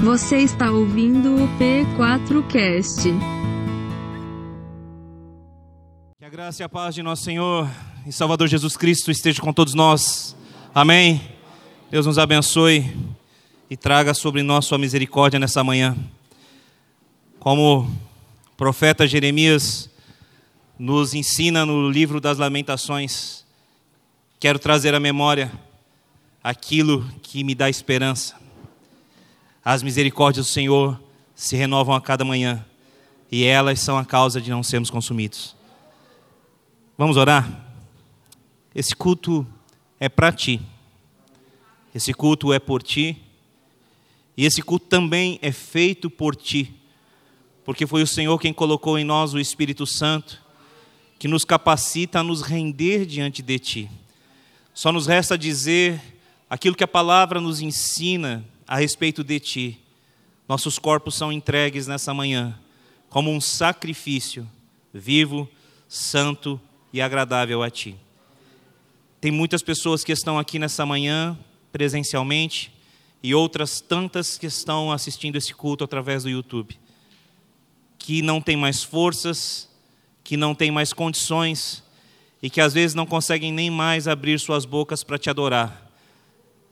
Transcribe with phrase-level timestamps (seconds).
[0.00, 3.02] Você está ouvindo o P4Cast.
[6.16, 7.68] Que a graça e a paz de nosso Senhor
[8.06, 10.36] e Salvador Jesus Cristo esteja com todos nós.
[10.72, 11.20] Amém.
[11.90, 12.96] Deus nos abençoe
[13.68, 15.96] e traga sobre nós sua misericórdia nessa manhã.
[17.40, 19.90] Como o profeta Jeremias
[20.78, 23.44] nos ensina no livro das Lamentações,
[24.38, 25.50] quero trazer à memória
[26.42, 28.47] aquilo que me dá esperança.
[29.70, 30.98] As misericórdias do Senhor
[31.34, 32.64] se renovam a cada manhã
[33.30, 35.54] e elas são a causa de não sermos consumidos.
[36.96, 37.66] Vamos orar?
[38.74, 39.46] Esse culto
[40.00, 40.58] é para ti.
[41.94, 43.20] Esse culto é por ti.
[44.38, 46.74] E esse culto também é feito por ti.
[47.62, 50.42] Porque foi o Senhor quem colocou em nós o Espírito Santo,
[51.18, 53.90] que nos capacita a nos render diante de ti.
[54.72, 56.00] Só nos resta dizer
[56.48, 59.80] aquilo que a palavra nos ensina a respeito de ti.
[60.46, 62.58] Nossos corpos são entregues nessa manhã
[63.08, 64.46] como um sacrifício
[64.92, 65.48] vivo,
[65.88, 66.60] santo
[66.92, 67.96] e agradável a ti.
[69.20, 71.36] Tem muitas pessoas que estão aqui nessa manhã
[71.72, 72.72] presencialmente
[73.22, 76.78] e outras tantas que estão assistindo esse culto através do YouTube,
[77.98, 79.68] que não têm mais forças,
[80.22, 81.82] que não têm mais condições
[82.42, 85.87] e que às vezes não conseguem nem mais abrir suas bocas para te adorar.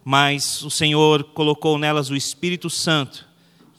[0.09, 3.27] Mas o Senhor colocou nelas o Espírito Santo,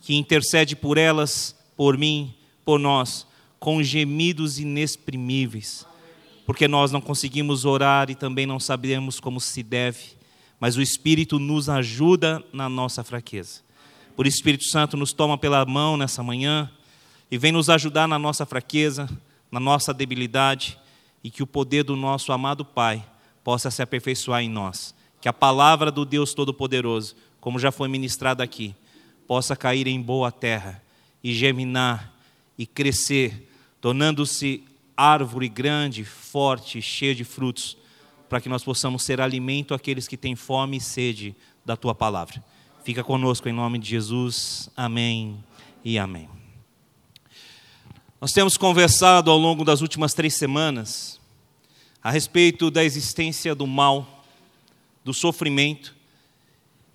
[0.01, 3.25] que intercede por elas, por mim, por nós,
[3.57, 5.85] com gemidos inexprimíveis,
[6.45, 10.17] porque nós não conseguimos orar e também não sabemos como se deve,
[10.59, 13.61] mas o Espírito nos ajuda na nossa fraqueza.
[14.13, 16.69] Por Espírito Santo nos toma pela mão nessa manhã
[17.31, 19.09] e vem nos ajudar na nossa fraqueza,
[19.49, 20.77] na nossa debilidade
[21.23, 23.01] e que o poder do nosso amado Pai
[23.45, 24.96] possa se aperfeiçoar em nós.
[25.21, 28.75] Que a palavra do Deus Todo-Poderoso, como já foi ministrada aqui,
[29.27, 30.81] possa cair em boa terra
[31.23, 32.13] e germinar
[32.57, 33.49] e crescer,
[33.81, 34.63] tornando-se
[34.95, 37.77] árvore grande, forte, cheia de frutos,
[38.27, 41.35] para que nós possamos ser alimento àqueles que têm fome e sede
[41.65, 42.43] da tua palavra.
[42.83, 44.69] Fica conosco em nome de Jesus.
[44.75, 45.43] Amém
[45.83, 46.29] e amém.
[48.19, 51.19] Nós temos conversado ao longo das últimas três semanas
[52.01, 54.16] a respeito da existência do mal,
[55.07, 55.95] do sofrimento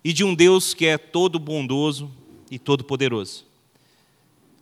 [0.03, 2.11] e de um Deus que é todo bondoso
[2.51, 3.43] e todo poderoso.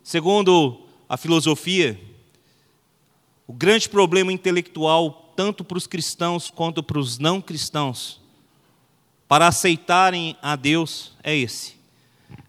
[0.02, 2.00] Segundo a filosofia,
[3.46, 8.22] o grande problema intelectual, tanto para os cristãos quanto para os não cristãos,
[9.28, 11.76] para aceitarem a Deus, é esse: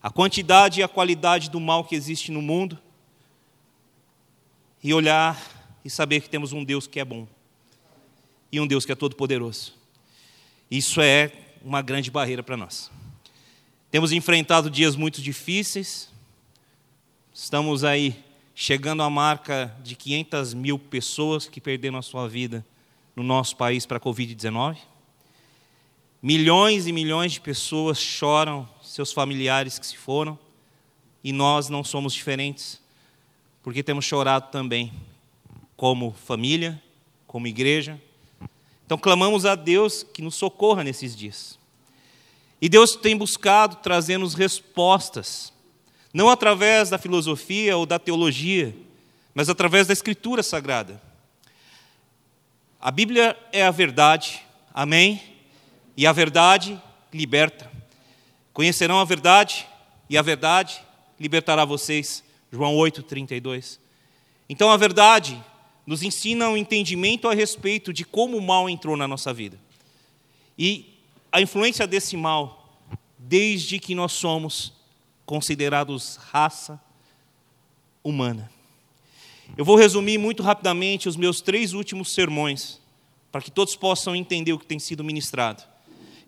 [0.01, 2.79] a quantidade e a qualidade do mal que existe no mundo
[4.81, 5.37] e olhar
[5.83, 7.27] e saber que temos um Deus que é bom
[8.49, 9.82] e um Deus que é todo-poderoso.
[10.73, 11.31] Isso é
[11.63, 12.89] uma grande barreira para nós.
[13.91, 16.09] Temos enfrentado dias muito difíceis,
[17.31, 18.15] estamos aí
[18.55, 22.65] chegando à marca de 500 mil pessoas que perderam a sua vida
[23.15, 24.77] no nosso país para a Covid-19.
[26.19, 30.39] Milhões e milhões de pessoas choram seus familiares que se foram,
[31.23, 32.81] e nós não somos diferentes
[33.61, 34.91] porque temos chorado também,
[35.77, 36.81] como família,
[37.27, 38.01] como igreja.
[38.93, 41.57] Então clamamos a Deus que nos socorra nesses dias.
[42.61, 45.51] E Deus tem buscado trazer-nos respostas,
[46.13, 48.71] não através da filosofia ou da teologia,
[49.33, 51.01] mas através da Escritura Sagrada.
[52.79, 55.19] A Bíblia é a verdade, amém?
[55.97, 56.79] E a verdade
[57.11, 57.71] liberta.
[58.53, 59.67] Conhecerão a verdade,
[60.07, 60.79] e a verdade
[61.19, 62.23] libertará vocês.
[62.51, 63.79] João 8, 32.
[64.47, 65.43] Então a verdade
[65.85, 69.59] nos ensina um entendimento a respeito de como o mal entrou na nossa vida.
[70.57, 70.93] E
[71.31, 72.79] a influência desse mal,
[73.17, 74.73] desde que nós somos
[75.25, 76.79] considerados raça
[78.03, 78.51] humana.
[79.57, 82.79] Eu vou resumir muito rapidamente os meus três últimos sermões,
[83.31, 85.63] para que todos possam entender o que tem sido ministrado.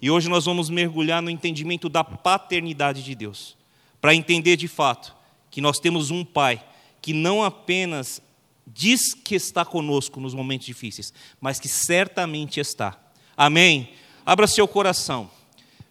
[0.01, 3.55] E hoje nós vamos mergulhar no entendimento da paternidade de Deus,
[4.01, 5.16] para entender de fato
[5.49, 6.63] que nós temos um Pai
[7.01, 8.22] que não apenas
[8.66, 13.00] diz que está conosco nos momentos difíceis, mas que certamente está.
[13.35, 13.90] Amém?
[14.26, 15.29] Abra seu coração.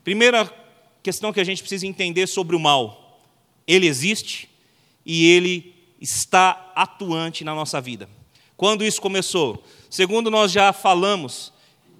[0.03, 0.53] Primeira
[1.03, 3.23] questão que a gente precisa entender sobre o mal:
[3.67, 4.49] ele existe
[5.05, 8.09] e ele está atuante na nossa vida.
[8.57, 9.65] Quando isso começou?
[9.91, 11.53] Segundo, nós já falamos,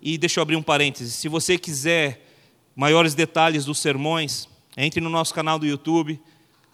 [0.03, 2.27] e deixa eu abrir um parênteses: se você quiser
[2.75, 6.21] maiores detalhes dos sermões, entre no nosso canal do YouTube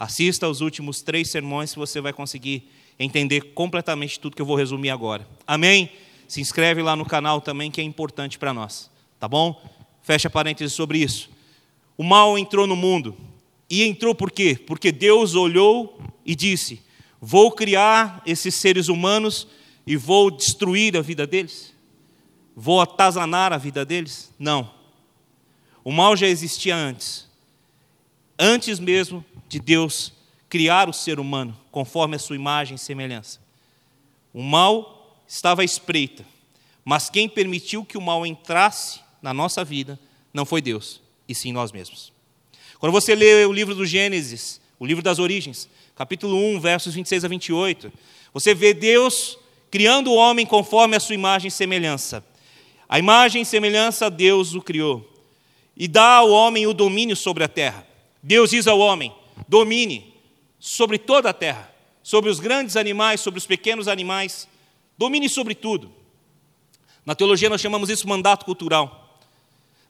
[0.01, 2.67] Assista aos últimos três sermões que você vai conseguir
[3.05, 5.27] entender completamente tudo que eu vou resumir agora.
[5.47, 5.91] Amém?
[6.29, 8.91] Se inscreve lá no canal também, que é importante para nós.
[9.19, 9.61] Tá bom?
[10.03, 11.31] Fecha parênteses sobre isso.
[11.97, 13.17] O mal entrou no mundo.
[13.69, 14.59] E entrou por quê?
[14.67, 16.83] Porque Deus olhou e disse:
[17.21, 19.47] Vou criar esses seres humanos
[19.87, 21.75] e vou destruir a vida deles?
[22.55, 24.33] Vou atazanar a vida deles?
[24.39, 24.71] Não.
[25.83, 27.29] O mal já existia antes.
[28.39, 30.13] Antes mesmo de Deus
[30.51, 33.39] criar o ser humano, conforme a sua imagem e semelhança.
[34.35, 36.27] O mal estava à espreita,
[36.85, 39.99] mas quem permitiu que o mal entrasse na nossa vida
[40.35, 42.13] não foi Deus, e sim nós mesmos.
[42.81, 47.25] Quando você lê o livro do Gênesis, o livro das origens, capítulo 1, versos 26
[47.25, 47.93] a 28,
[48.35, 49.39] você vê Deus
[49.71, 52.25] criando o homem conforme a sua imagem e semelhança.
[52.89, 55.07] A imagem e semelhança Deus o criou.
[55.77, 57.87] E dá ao homem o domínio sobre a terra.
[58.21, 59.15] Deus diz ao homem:
[59.49, 60.10] domine
[60.61, 64.47] sobre toda a terra, sobre os grandes animais, sobre os pequenos animais,
[64.97, 65.91] domine sobre tudo.
[67.05, 69.19] Na teologia nós chamamos isso mandato cultural.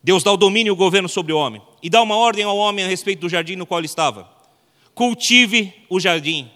[0.03, 2.57] Deus dá o domínio e o governo sobre o homem e dá uma ordem ao
[2.57, 4.31] homem a respeito do jardim no qual ele estava.
[4.95, 6.51] Cultive o jardim.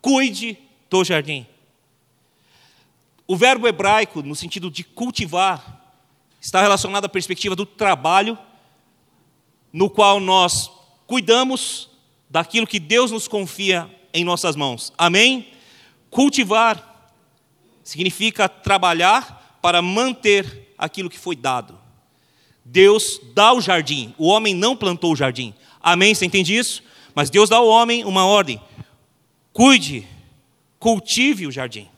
[0.00, 0.56] Cuide
[0.88, 1.46] do jardim.
[3.26, 5.82] O verbo hebraico, no sentido de cultivar,
[6.40, 8.38] está relacionado à perspectiva do trabalho,
[9.72, 10.70] no qual nós
[11.06, 11.90] cuidamos
[12.34, 14.92] daquilo que Deus nos confia em nossas mãos.
[14.98, 15.52] Amém?
[16.10, 17.12] Cultivar
[17.84, 21.78] significa trabalhar para manter aquilo que foi dado.
[22.64, 25.54] Deus dá o jardim, o homem não plantou o jardim.
[25.80, 26.12] Amém?
[26.12, 26.82] Você entende isso?
[27.14, 28.60] Mas Deus dá ao homem uma ordem:
[29.52, 30.04] cuide,
[30.80, 31.88] cultive o jardim.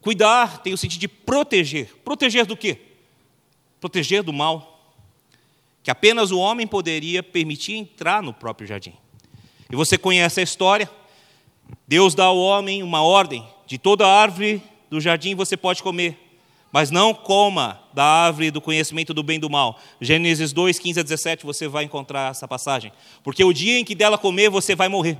[0.00, 1.94] Cuidar tem o sentido de proteger.
[2.04, 2.80] Proteger do quê?
[3.80, 4.92] Proteger do mal.
[5.80, 8.94] Que apenas o homem poderia permitir entrar no próprio jardim.
[9.74, 10.88] E você conhece a história.
[11.88, 16.16] Deus dá ao homem uma ordem: de toda árvore do jardim você pode comer,
[16.70, 19.80] mas não coma da árvore do conhecimento do bem e do mal.
[20.00, 22.92] Gênesis 2, 15 a 17, você vai encontrar essa passagem.
[23.24, 25.18] Porque o dia em que dela comer, você vai morrer.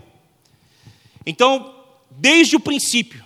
[1.27, 1.75] Então,
[2.09, 3.25] desde o princípio,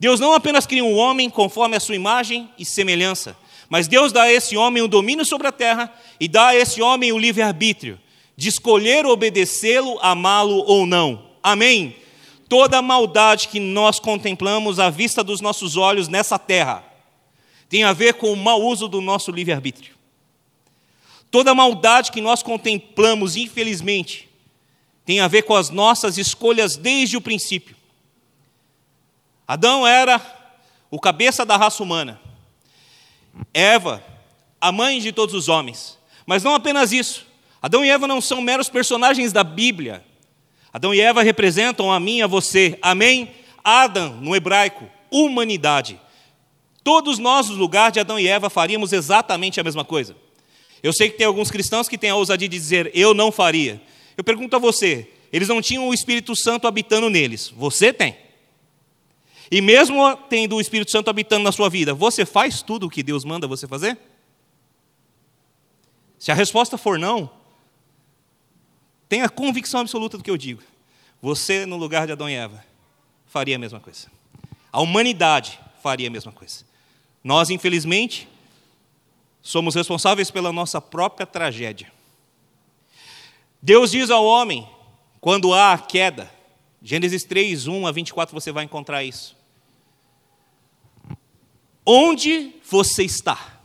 [0.00, 3.36] Deus não apenas cria um homem conforme a sua imagem e semelhança,
[3.68, 6.82] mas Deus dá a esse homem o domínio sobre a terra e dá a esse
[6.82, 8.00] homem o livre-arbítrio
[8.40, 11.26] de escolher obedecê-lo, amá-lo ou não.
[11.42, 11.94] Amém?
[12.48, 16.82] Toda maldade que nós contemplamos à vista dos nossos olhos nessa terra
[17.68, 19.94] tem a ver com o mau uso do nosso livre-arbítrio.
[21.30, 24.26] Toda maldade que nós contemplamos, infelizmente,
[25.04, 27.76] tem a ver com as nossas escolhas desde o princípio.
[29.46, 30.18] Adão era
[30.90, 32.18] o cabeça da raça humana.
[33.52, 34.02] Eva,
[34.58, 35.98] a mãe de todos os homens.
[36.24, 37.28] Mas não apenas isso.
[37.62, 40.04] Adão e Eva não são meros personagens da Bíblia.
[40.72, 42.78] Adão e Eva representam a mim e a você.
[42.80, 43.30] Amém?
[43.62, 46.00] Adam, no hebraico, humanidade.
[46.82, 50.16] Todos nós, no lugar de Adão e Eva, faríamos exatamente a mesma coisa.
[50.82, 53.82] Eu sei que tem alguns cristãos que têm a ousadia de dizer, eu não faria.
[54.16, 57.52] Eu pergunto a você, eles não tinham o Espírito Santo habitando neles.
[57.54, 58.16] Você tem.
[59.50, 63.02] E mesmo tendo o Espírito Santo habitando na sua vida, você faz tudo o que
[63.02, 63.98] Deus manda você fazer?
[66.18, 67.30] Se a resposta for não,
[69.10, 70.62] tenha convicção absoluta do que eu digo.
[71.20, 72.64] Você, no lugar de Adão e Eva,
[73.26, 74.06] faria a mesma coisa.
[74.72, 76.64] A humanidade faria a mesma coisa.
[77.22, 78.28] Nós, infelizmente,
[79.42, 81.92] somos responsáveis pela nossa própria tragédia.
[83.60, 84.66] Deus diz ao homem,
[85.20, 86.32] quando há a queda,
[86.80, 89.36] Gênesis 3, 1 a 24, você vai encontrar isso.
[91.84, 93.60] Onde você está?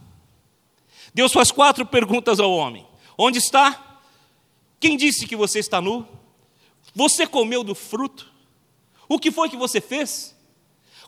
[1.14, 2.86] Deus faz quatro perguntas ao homem:
[3.16, 3.85] Onde está?
[4.86, 6.08] Quem disse que você está nu?
[6.94, 8.32] Você comeu do fruto?
[9.10, 10.36] O que foi que você fez?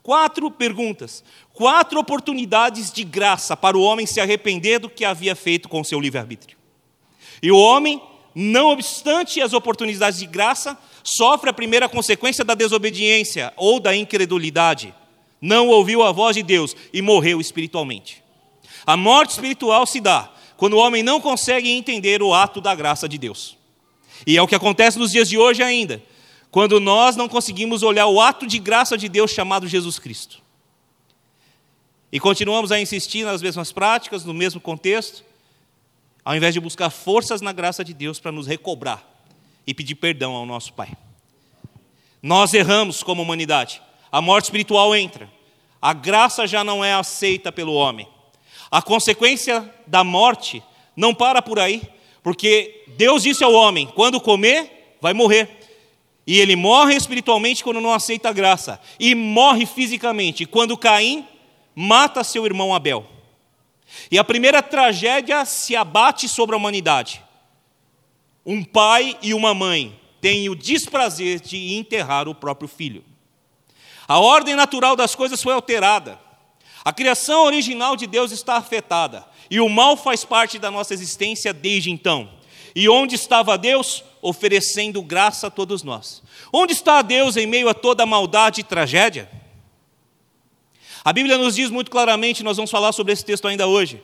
[0.02, 5.70] Quatro perguntas, quatro oportunidades de graça para o homem se arrepender do que havia feito
[5.70, 6.58] com seu livre-arbítrio.
[7.40, 8.02] E o homem,
[8.34, 14.92] não obstante as oportunidades de graça, sofre a primeira consequência da desobediência ou da incredulidade
[15.40, 18.24] não ouviu a voz de Deus e morreu espiritualmente.
[18.88, 23.08] A morte espiritual se dá quando o homem não consegue entender o ato da graça
[23.08, 23.57] de Deus.
[24.26, 26.02] E é o que acontece nos dias de hoje ainda,
[26.50, 30.42] quando nós não conseguimos olhar o ato de graça de Deus chamado Jesus Cristo.
[32.12, 35.24] E continuamos a insistir nas mesmas práticas, no mesmo contexto,
[36.24, 39.06] ao invés de buscar forças na graça de Deus para nos recobrar
[39.66, 40.92] e pedir perdão ao nosso Pai.
[42.22, 43.82] Nós erramos como humanidade
[44.12, 45.30] a morte espiritual entra.
[45.82, 48.08] A graça já não é aceita pelo homem.
[48.72, 50.64] A consequência da morte
[50.96, 51.82] não para por aí,
[52.24, 55.50] porque Deus disse ao homem: quando comer, vai morrer.
[56.26, 61.26] E ele morre espiritualmente quando não aceita a graça, e morre fisicamente quando Caim
[61.74, 63.06] mata seu irmão Abel.
[64.12, 67.24] E a primeira tragédia se abate sobre a humanidade.
[68.46, 73.04] um pai e uma mãe têm o desprazer de enterrar o próprio filho.
[74.08, 76.18] A ordem natural das coisas foi alterada.
[76.84, 79.27] A criação original de Deus está afetada.
[79.50, 82.30] E o mal faz parte da nossa existência desde então.
[82.76, 84.04] E onde estava Deus?
[84.22, 86.22] Oferecendo graça a todos nós.
[86.52, 89.30] Onde está Deus em meio a toda maldade e tragédia?
[91.04, 94.02] A Bíblia nos diz muito claramente, nós vamos falar sobre esse texto ainda hoje.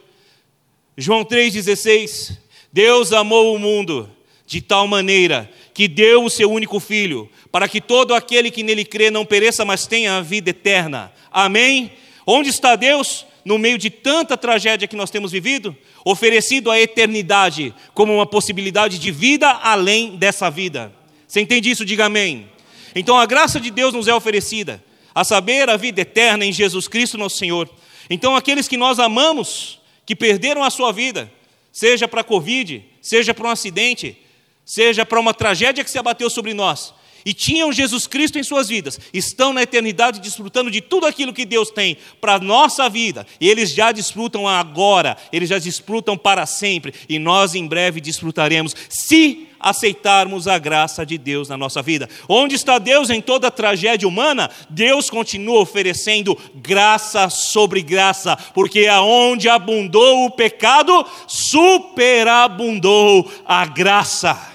[0.98, 2.38] João 3,16:
[2.72, 4.10] Deus amou o mundo
[4.46, 8.86] de tal maneira que deu o seu único filho, para que todo aquele que nele
[8.86, 11.12] crê não pereça, mas tenha a vida eterna.
[11.32, 11.92] Amém?
[12.26, 13.26] Onde está Deus?
[13.46, 18.98] No meio de tanta tragédia que nós temos vivido, oferecido a eternidade como uma possibilidade
[18.98, 20.94] de vida além dessa vida.
[21.28, 21.86] Você entende isso?
[21.86, 22.50] Diga amém.
[22.96, 24.84] Então a graça de Deus nos é oferecida,
[25.14, 27.70] a saber, a vida eterna em Jesus Cristo, nosso Senhor.
[28.10, 31.32] Então aqueles que nós amamos, que perderam a sua vida,
[31.72, 34.18] seja para a Covid, seja para um acidente,
[34.66, 36.94] seja para uma tragédia que se abateu sobre nós,
[37.26, 41.46] e tinham Jesus Cristo em suas vidas, estão na eternidade desfrutando de tudo aquilo que
[41.46, 46.46] Deus tem para a nossa vida, e eles já desfrutam agora, eles já desfrutam para
[46.46, 52.10] sempre, e nós em breve desfrutaremos, se aceitarmos a graça de Deus na nossa vida.
[52.28, 54.52] Onde está Deus em toda tragédia humana?
[54.70, 64.52] Deus continua oferecendo graça sobre graça, porque aonde abundou o pecado, superabundou a graça.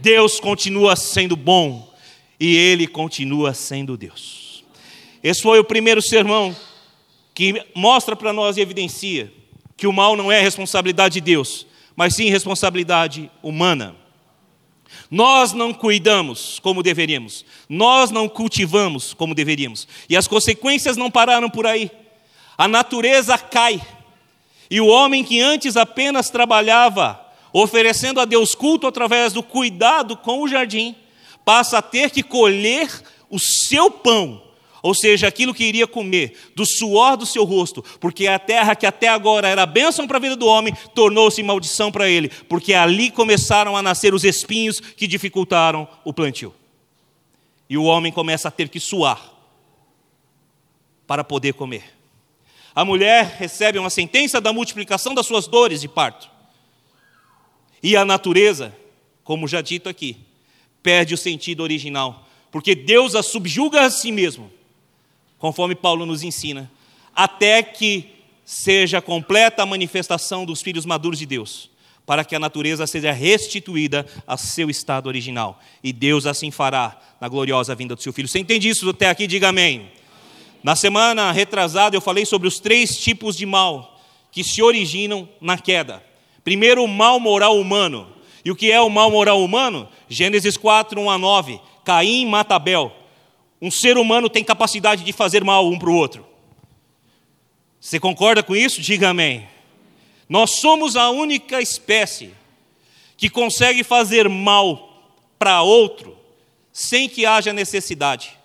[0.00, 1.89] Deus continua sendo bom
[2.40, 4.64] e Ele continua sendo Deus.
[5.22, 6.56] Esse foi o primeiro sermão
[7.34, 9.30] que mostra para nós e evidencia
[9.76, 13.94] que o mal não é responsabilidade de Deus, mas sim responsabilidade humana.
[15.10, 21.48] Nós não cuidamos como deveríamos, nós não cultivamos como deveríamos, e as consequências não pararam
[21.48, 21.90] por aí.
[22.56, 23.80] A natureza cai,
[24.70, 27.20] e o homem que antes apenas trabalhava,
[27.52, 30.94] oferecendo a Deus culto através do cuidado com o jardim,
[31.44, 32.88] passa a ter que colher
[33.28, 34.42] o seu pão,
[34.82, 38.86] ou seja, aquilo que iria comer, do suor do seu rosto, porque a terra que
[38.86, 43.10] até agora era bênção para a vida do homem, tornou-se maldição para ele, porque ali
[43.10, 46.54] começaram a nascer os espinhos que dificultaram o plantio.
[47.68, 49.32] E o homem começa a ter que suar
[51.06, 51.84] para poder comer.
[52.74, 56.30] A mulher recebe uma sentença da multiplicação das suas dores de parto.
[57.82, 58.74] E a natureza,
[59.24, 60.16] como já dito aqui,
[60.82, 64.50] perde o sentido original, porque Deus a subjuga a si mesmo,
[65.38, 66.70] conforme Paulo nos ensina,
[67.14, 68.10] até que
[68.44, 71.70] seja completa a manifestação dos filhos maduros de Deus,
[72.04, 75.60] para que a natureza seja restituída a seu estado original.
[75.84, 78.26] E Deus assim fará na gloriosa vinda do seu filho.
[78.26, 79.26] Você entende isso até aqui?
[79.26, 79.90] Diga amém.
[80.62, 84.00] Na semana retrasada eu falei sobre os três tipos de mal
[84.32, 86.02] que se originam na queda.
[86.42, 88.08] Primeiro, o mal moral humano.
[88.44, 89.88] E o que é o mal moral humano?
[90.08, 91.60] Gênesis 4, 1 a 9.
[91.84, 92.92] Caim mata Abel.
[93.60, 96.26] Um ser humano tem capacidade de fazer mal um para o outro.
[97.80, 98.80] Você concorda com isso?
[98.80, 99.48] Diga amém.
[100.28, 102.32] Nós somos a única espécie
[103.16, 104.88] que consegue fazer mal
[105.38, 106.16] para outro
[106.72, 108.38] sem que haja necessidade.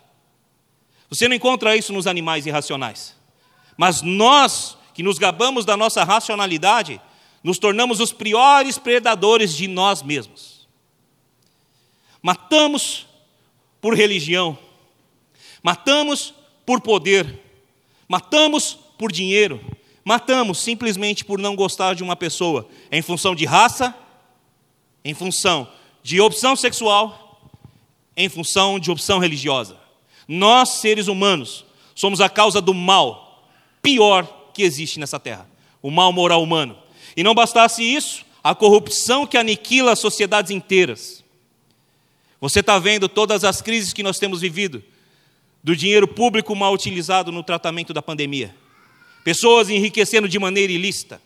[1.08, 3.14] Você não encontra isso nos animais irracionais.
[3.76, 7.00] Mas nós, que nos gabamos da nossa racionalidade,
[7.46, 10.66] nos tornamos os piores predadores de nós mesmos.
[12.20, 13.06] Matamos
[13.80, 14.58] por religião,
[15.62, 16.34] matamos
[16.66, 17.40] por poder,
[18.08, 19.64] matamos por dinheiro,
[20.04, 23.94] matamos simplesmente por não gostar de uma pessoa, em função de raça,
[25.04, 25.70] em função
[26.02, 27.48] de opção sexual,
[28.16, 29.76] em função de opção religiosa.
[30.26, 33.48] Nós, seres humanos, somos a causa do mal
[33.80, 35.48] pior que existe nessa terra
[35.80, 36.76] o mal moral humano.
[37.16, 41.24] E não bastasse isso, a corrupção que aniquila sociedades inteiras.
[42.40, 44.84] Você está vendo todas as crises que nós temos vivido,
[45.64, 48.54] do dinheiro público mal utilizado no tratamento da pandemia,
[49.24, 51.20] pessoas enriquecendo de maneira ilícita,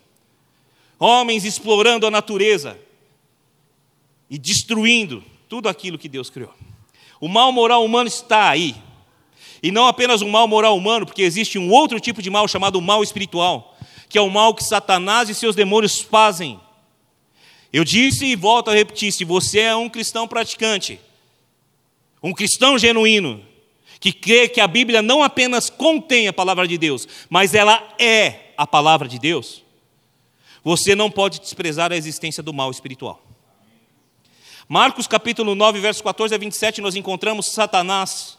[0.98, 2.78] homens explorando a natureza
[4.30, 6.54] e destruindo tudo aquilo que Deus criou.
[7.20, 8.74] O mal moral humano está aí.
[9.62, 12.80] E não apenas um mal moral humano, porque existe um outro tipo de mal chamado
[12.80, 13.69] mal espiritual
[14.10, 16.60] que é o mal que Satanás e seus demônios fazem.
[17.72, 21.00] Eu disse e volto a repetir: se você é um cristão praticante,
[22.20, 23.40] um cristão genuíno,
[24.00, 28.52] que crê que a Bíblia não apenas contém a palavra de Deus, mas ela é
[28.56, 29.62] a palavra de Deus,
[30.64, 33.24] você não pode desprezar a existência do mal espiritual.
[34.68, 38.36] Marcos capítulo 9, versos 14 a 27, nós encontramos Satanás,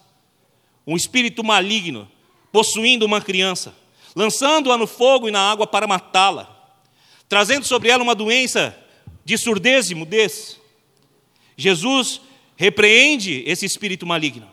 [0.85, 2.11] um espírito maligno,
[2.51, 3.80] possuindo uma criança
[4.15, 6.50] lançando-a no fogo e na água para matá-la,
[7.27, 8.75] trazendo sobre ela uma doença
[9.24, 10.60] de surdez e mudez.
[11.56, 12.22] Jesus
[12.56, 14.48] repreende esse espírito maligno.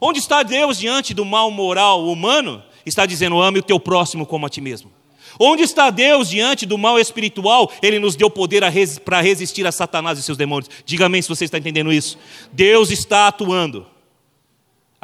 [0.00, 2.62] Onde está Deus diante do mal moral humano?
[2.84, 4.92] Está dizendo: ame o teu próximo como a ti mesmo.
[5.38, 7.70] Onde está Deus diante do mal espiritual?
[7.82, 8.62] Ele nos deu poder
[9.04, 10.70] para resistir a Satanás e seus demônios.
[10.84, 12.18] Diga amém se você está entendendo isso.
[12.52, 13.86] Deus está atuando.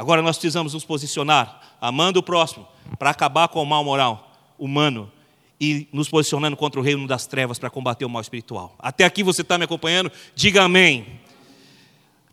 [0.00, 2.66] Agora nós precisamos nos posicionar, amando o próximo,
[2.98, 5.12] para acabar com o mal moral humano
[5.60, 8.74] e nos posicionando contra o reino das trevas para combater o mal espiritual.
[8.78, 10.10] Até aqui você está me acompanhando?
[10.34, 11.20] Diga amém.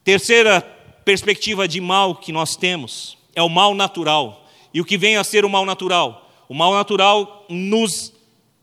[0.01, 0.61] Terceira
[1.03, 4.47] perspectiva de mal que nós temos é o mal natural.
[4.73, 6.31] E o que vem a ser o mal natural?
[6.47, 8.13] O mal natural nos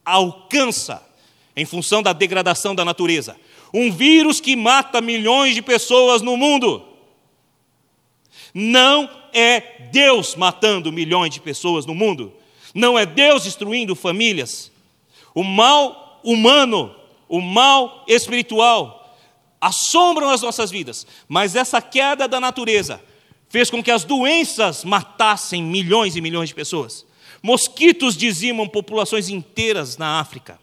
[0.02, 1.06] alcança
[1.54, 3.36] em função da degradação da natureza.
[3.74, 6.93] Um vírus que mata milhões de pessoas no mundo.
[8.54, 12.32] Não é Deus matando milhões de pessoas no mundo.
[12.72, 14.70] Não é Deus destruindo famílias.
[15.34, 16.94] O mal humano,
[17.28, 19.18] o mal espiritual,
[19.60, 23.02] assombram as nossas vidas, mas essa queda da natureza
[23.48, 27.04] fez com que as doenças matassem milhões e milhões de pessoas.
[27.42, 30.58] Mosquitos dizimam populações inteiras na África.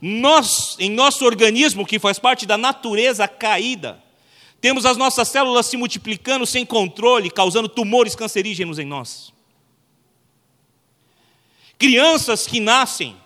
[0.00, 4.02] Nós, em nosso organismo, que faz parte da natureza caída,
[4.60, 9.32] temos as nossas células se multiplicando sem controle, causando tumores cancerígenos em nós.
[11.78, 13.16] Crianças que nascem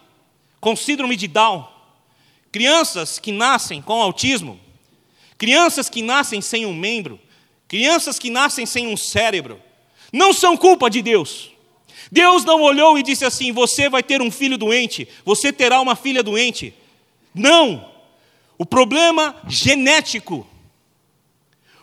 [0.60, 1.66] com síndrome de Down,
[2.52, 4.60] crianças que nascem com autismo,
[5.36, 7.20] crianças que nascem sem um membro,
[7.66, 9.60] crianças que nascem sem um cérebro,
[10.12, 11.50] não são culpa de Deus.
[12.12, 15.96] Deus não olhou e disse assim: Você vai ter um filho doente, você terá uma
[15.96, 16.72] filha doente.
[17.34, 17.92] Não!
[18.56, 20.46] O problema genético,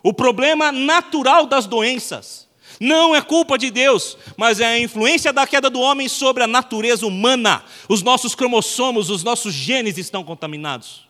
[0.03, 5.46] o problema natural das doenças, não é culpa de Deus, mas é a influência da
[5.46, 7.63] queda do homem sobre a natureza humana.
[7.88, 11.08] Os nossos cromossomos, os nossos genes estão contaminados.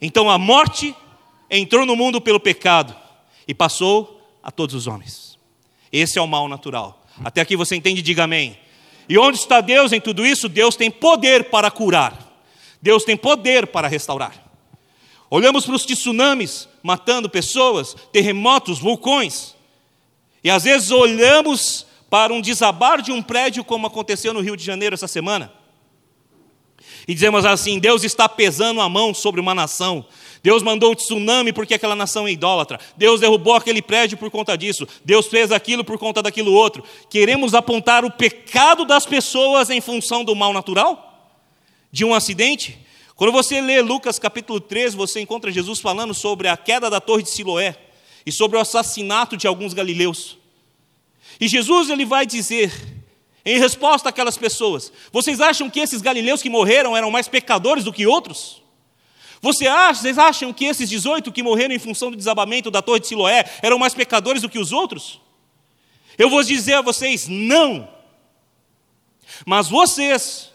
[0.00, 0.94] Então a morte
[1.48, 2.94] entrou no mundo pelo pecado
[3.46, 5.38] e passou a todos os homens.
[5.92, 7.06] Esse é o mal natural.
[7.24, 8.02] Até aqui você entende?
[8.02, 8.58] Diga amém.
[9.08, 10.48] E onde está Deus em tudo isso?
[10.48, 12.18] Deus tem poder para curar.
[12.82, 14.45] Deus tem poder para restaurar.
[15.30, 19.54] Olhamos para os tsunamis matando pessoas, terremotos, vulcões.
[20.42, 24.64] E às vezes olhamos para um desabar de um prédio, como aconteceu no Rio de
[24.64, 25.52] Janeiro essa semana,
[27.06, 30.04] e dizemos assim: Deus está pesando a mão sobre uma nação.
[30.42, 32.78] Deus mandou o tsunami porque aquela nação é idólatra.
[32.96, 34.86] Deus derrubou aquele prédio por conta disso.
[35.04, 36.84] Deus fez aquilo por conta daquilo outro.
[37.10, 41.34] Queremos apontar o pecado das pessoas em função do mal natural?
[41.90, 42.78] De um acidente?
[43.16, 47.22] Quando você lê Lucas capítulo 13, você encontra Jesus falando sobre a queda da torre
[47.22, 47.74] de Siloé
[48.26, 50.36] e sobre o assassinato de alguns galileus.
[51.40, 52.70] E Jesus ele vai dizer,
[53.42, 57.92] em resposta àquelas pessoas: Vocês acham que esses galileus que morreram eram mais pecadores do
[57.92, 58.62] que outros?
[59.40, 63.00] Você acha, vocês acham que esses 18 que morreram em função do desabamento da torre
[63.00, 65.22] de Siloé eram mais pecadores do que os outros?
[66.18, 67.88] Eu vou dizer a vocês: não.
[69.46, 70.50] Mas vocês,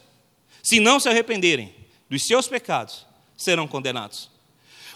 [0.61, 1.80] se não se arrependerem
[2.11, 3.05] dos seus pecados,
[3.37, 4.29] serão condenados.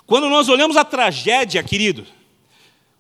[0.06, 2.06] Quando nós olhamos a tragédia, querido,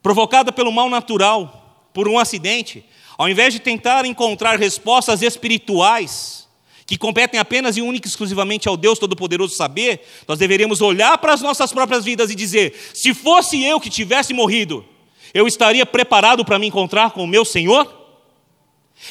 [0.02, 2.86] provocada pelo mal natural, por um acidente,
[3.18, 6.48] ao invés de tentar encontrar respostas espirituais,
[6.88, 11.34] que competem apenas e única e exclusivamente ao Deus Todo-Poderoso saber, nós deveríamos olhar para
[11.34, 14.86] as nossas próprias vidas e dizer: se fosse eu que tivesse morrido,
[15.34, 17.94] eu estaria preparado para me encontrar com o meu Senhor?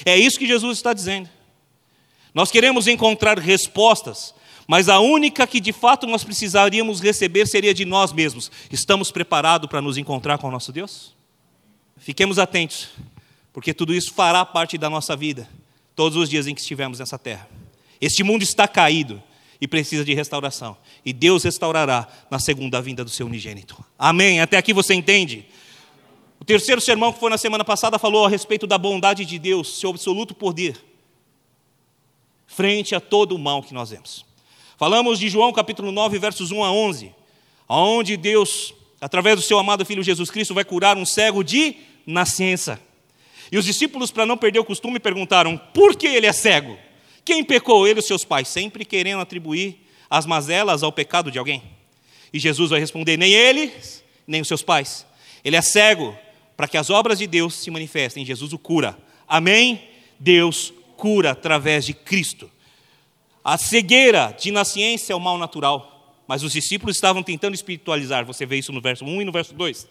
[0.07, 1.29] É isso que Jesus está dizendo.
[2.33, 4.35] Nós queremos encontrar respostas
[4.67, 8.51] mas a única que de fato nós precisaríamos receber seria de nós mesmos.
[8.71, 11.15] Estamos preparados para nos encontrar com o nosso Deus?
[11.97, 12.89] Fiquemos atentos,
[13.53, 15.49] porque tudo isso fará parte da nossa vida,
[15.95, 17.49] todos os dias em que estivermos nessa terra.
[18.01, 19.23] Este mundo está caído
[19.61, 23.83] e precisa de restauração, e Deus restaurará na segunda vinda do seu unigênito.
[23.99, 24.41] Amém?
[24.41, 25.47] Até aqui você entende?
[26.41, 29.79] O terceiro sermão que foi na semana passada falou a respeito da bondade de Deus,
[29.79, 30.79] seu absoluto poder,
[32.47, 34.27] frente a todo o mal que nós vemos.
[34.77, 37.15] Falamos de João capítulo 9, versos 1 a 11,
[37.69, 42.81] onde Deus, através do seu amado Filho Jesus Cristo, vai curar um cego de nascença.
[43.53, 46.77] E os discípulos, para não perder o costume, perguntaram: por que ele é cego?
[47.25, 48.49] Quem pecou, ele ou seus pais?
[48.49, 49.79] Sempre querendo atribuir
[50.11, 51.63] as mazelas ao pecado de alguém.
[52.33, 53.73] E Jesus vai responder: nem ele,
[54.27, 55.07] nem os seus pais.
[55.45, 56.17] Ele é cego
[56.57, 58.25] para que as obras de Deus se manifestem.
[58.25, 58.99] Jesus o cura.
[59.29, 59.89] Amém?
[60.19, 62.51] Deus cura através de Cristo.
[63.45, 68.25] A cegueira de nasciência é o mal natural, mas os discípulos estavam tentando espiritualizar.
[68.25, 69.87] Você vê isso no verso 1 e no verso 2.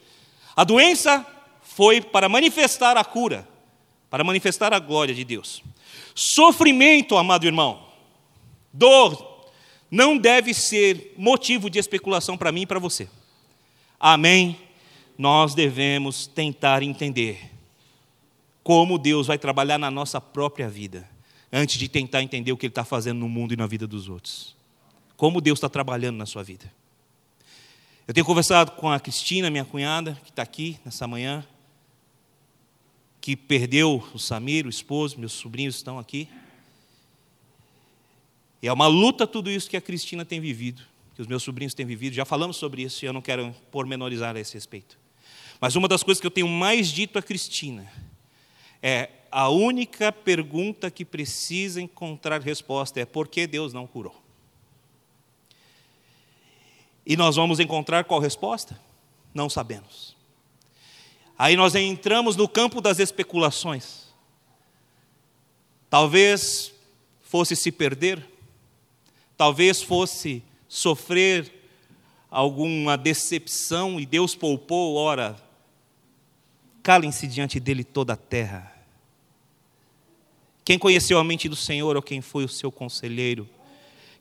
[0.56, 1.26] A doença
[1.62, 3.48] foi para manifestar a cura,
[4.10, 5.62] para manifestar a glória de Deus.
[6.16, 7.86] Sofrimento, amado irmão,
[8.72, 9.34] dor,
[9.89, 13.08] não deve ser motivo de especulação para mim e para você.
[14.00, 14.58] Amém?
[15.16, 17.52] Nós devemos tentar entender
[18.63, 21.08] como Deus vai trabalhar na nossa própria vida,
[21.56, 24.10] antes de tentar entender o que Ele está fazendo no mundo e na vida dos
[24.10, 24.56] outros.
[25.16, 26.66] Como Deus está trabalhando na sua vida.
[28.08, 31.46] Eu tenho conversado com a Cristina, minha cunhada, que está aqui nessa manhã,
[33.22, 36.28] que perdeu o Samir, o esposo, meus sobrinhos estão aqui.
[38.60, 40.82] E é uma luta tudo isso que a Cristina tem vivido,
[41.16, 42.13] que os meus sobrinhos têm vivido.
[42.13, 44.98] Já falamos sobre isso e eu não quero pormenorizar a esse respeito.
[45.62, 47.89] Mas uma das coisas que eu tenho mais dito a Cristina
[48.82, 54.15] é a única pergunta que precisa encontrar resposta é por que Deus não curou?
[57.04, 58.80] E nós vamos encontrar qual resposta?
[59.34, 60.15] Não sabemos.
[61.36, 64.04] Aí nós entramos no campo das especulações.
[65.89, 66.72] Talvez
[67.24, 68.24] fosse se perder,
[69.36, 71.52] talvez fosse sofrer
[72.30, 75.36] alguma decepção e Deus poupou, ora,
[76.84, 78.72] calem-se diante dele toda a terra.
[80.65, 83.47] Quem conheceu a mente do Senhor ou quem foi o seu conselheiro?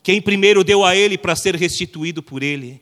[0.03, 2.81] Quem primeiro deu a ele para ser restituído por ele?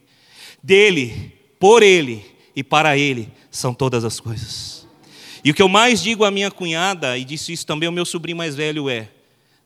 [0.63, 2.25] Dele, por ele
[2.57, 4.87] e para ele são todas as coisas.
[5.45, 8.05] E o que eu mais digo à minha cunhada, e disse isso também ao meu
[8.05, 9.11] sobrinho mais velho, é: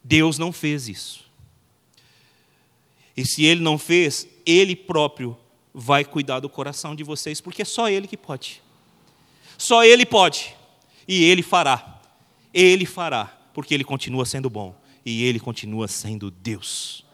[0.03, 1.25] Deus não fez isso.
[3.17, 5.37] E se ele não fez, ele próprio
[5.73, 8.63] vai cuidar do coração de vocês, porque é só ele que pode.
[9.57, 10.55] Só ele pode.
[11.07, 12.01] E ele fará.
[12.53, 14.75] Ele fará, porque ele continua sendo bom
[15.07, 17.05] e ele continua sendo Deus.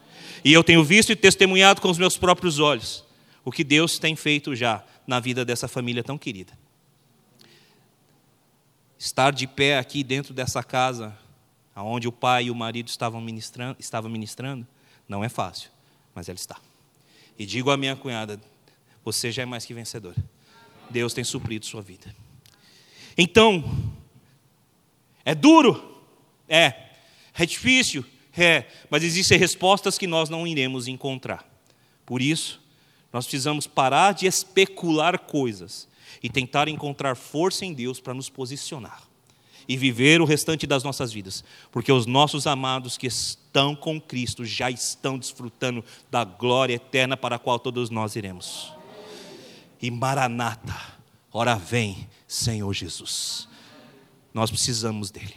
[0.45, 3.05] E eu tenho visto e testemunhado com os meus próprios olhos
[3.45, 6.53] o que Deus tem feito já na vida dessa família tão querida.
[8.99, 11.17] Estar de pé aqui dentro dessa casa,
[11.75, 14.67] onde o pai e o marido estavam ministrando, estavam ministrando
[15.09, 15.71] não é fácil,
[16.15, 16.57] mas ela está.
[17.39, 18.41] E digo à minha cunhada:
[19.05, 20.23] você já é mais que vencedora.
[20.91, 22.15] Deus tem suprido sua vida.
[23.17, 23.65] Então,
[25.25, 26.00] é duro?
[26.51, 26.75] É.
[27.33, 28.05] É difícil?
[28.37, 28.65] É.
[28.91, 31.49] Mas existem respostas que nós não iremos encontrar.
[32.05, 32.61] Por isso,
[33.13, 35.89] nós precisamos parar de especular coisas
[36.21, 39.03] e tentar encontrar força em Deus para nos posicionar
[39.69, 44.45] e viver o restante das nossas vidas, porque os nossos amados que estão com Cristo
[44.45, 48.73] já estão desfrutando da glória eterna para a qual todos nós iremos.
[49.81, 50.77] E Maranata,
[51.33, 53.49] ora vem, Senhor Jesus.
[54.35, 55.37] Nós precisamos dele.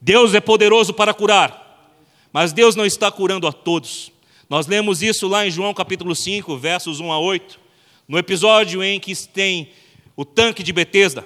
[0.00, 1.92] Deus é poderoso para curar,
[2.32, 4.12] mas Deus não está curando a todos.
[4.48, 7.58] Nós lemos isso lá em João capítulo 5, versos 1 a 8,
[8.06, 9.70] no episódio em que tem
[10.14, 11.24] o tanque de Betesda.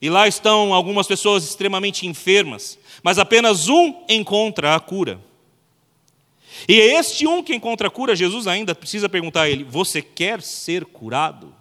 [0.00, 5.20] E lá estão algumas pessoas extremamente enfermas, mas apenas um encontra a cura.
[6.68, 10.00] E é este um que encontra a cura, Jesus ainda precisa perguntar a ele: Você
[10.00, 11.54] quer ser curado?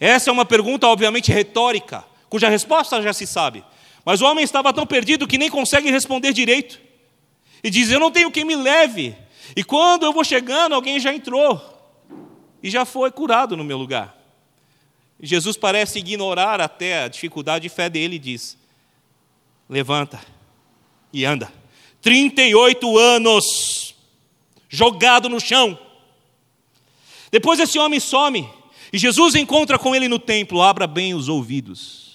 [0.00, 3.64] Essa é uma pergunta, obviamente, retórica, cuja resposta já se sabe.
[4.04, 6.80] Mas o homem estava tão perdido que nem consegue responder direito.
[7.62, 9.16] E diz: Eu não tenho quem me leve.
[9.56, 11.60] E quando eu vou chegando, alguém já entrou
[12.62, 14.16] e já foi curado no meu lugar.
[15.20, 18.56] Jesus parece ignorar até a dificuldade de fé dele e diz:
[19.68, 20.20] Levanta
[21.12, 21.52] e anda.
[22.00, 23.94] 38 anos
[24.68, 25.78] jogado no chão.
[27.30, 28.48] Depois esse homem some
[28.92, 30.62] e Jesus encontra com ele no templo.
[30.62, 32.07] Abra bem os ouvidos.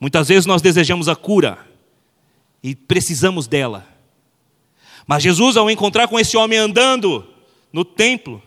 [0.00, 1.58] Muitas vezes nós desejamos a cura
[2.62, 3.86] e precisamos dela.
[5.06, 7.28] Mas Jesus, ao encontrar com esse homem andando
[7.70, 8.42] no templo,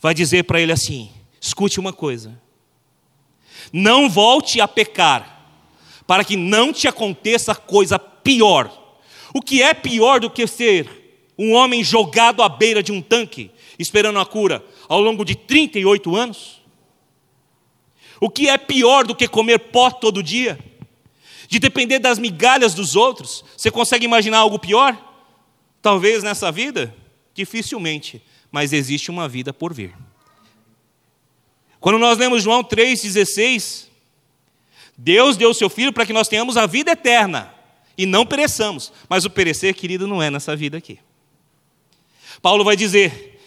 [0.00, 2.38] vai dizer para ele assim: escute uma coisa,
[3.72, 5.46] não volte a pecar,
[6.06, 8.70] para que não te aconteça coisa pior.
[9.32, 13.50] O que é pior do que ser um homem jogado à beira de um tanque,
[13.78, 16.60] esperando a cura, ao longo de 38 anos?
[18.20, 20.58] O que é pior do que comer pó todo dia?
[21.48, 23.42] De depender das migalhas dos outros.
[23.56, 24.96] Você consegue imaginar algo pior?
[25.80, 26.94] Talvez nessa vida?
[27.34, 29.94] Dificilmente, mas existe uma vida por vir.
[31.80, 33.86] Quando nós lemos João 3,16,
[34.96, 37.54] Deus deu o seu Filho para que nós tenhamos a vida eterna
[37.96, 38.92] e não pereçamos.
[39.08, 40.98] Mas o perecer, querido, não é nessa vida aqui.
[42.42, 43.40] Paulo vai dizer: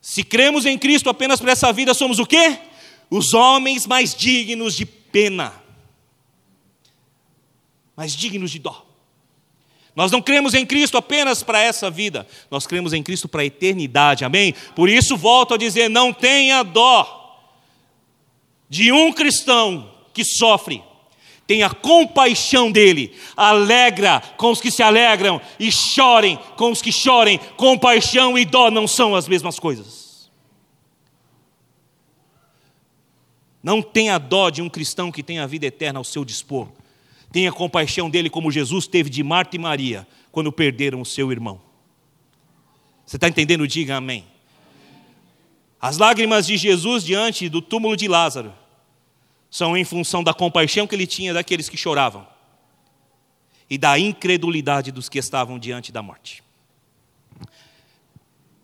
[0.00, 2.58] se cremos em Cristo apenas para essa vida, somos o quê?
[3.08, 5.67] Os homens mais dignos de pena
[7.98, 8.86] mas dignos de dó.
[9.96, 13.44] Nós não cremos em Cristo apenas para essa vida, nós cremos em Cristo para a
[13.44, 14.54] eternidade, amém?
[14.76, 17.42] Por isso, volto a dizer: não tenha dó
[18.68, 20.80] de um cristão que sofre,
[21.44, 27.40] tenha compaixão dele, alegra com os que se alegram e chorem com os que chorem.
[27.56, 30.30] Compaixão e dó não são as mesmas coisas.
[33.60, 36.68] Não tenha dó de um cristão que tem a vida eterna ao seu dispor.
[37.30, 41.60] Tenha compaixão dele como Jesus teve de Marta e Maria quando perderam o seu irmão.
[43.04, 43.66] Você está entendendo?
[43.66, 44.24] Diga amém.
[45.80, 48.52] As lágrimas de Jesus diante do túmulo de Lázaro
[49.50, 52.26] são em função da compaixão que ele tinha daqueles que choravam
[53.70, 56.42] e da incredulidade dos que estavam diante da morte.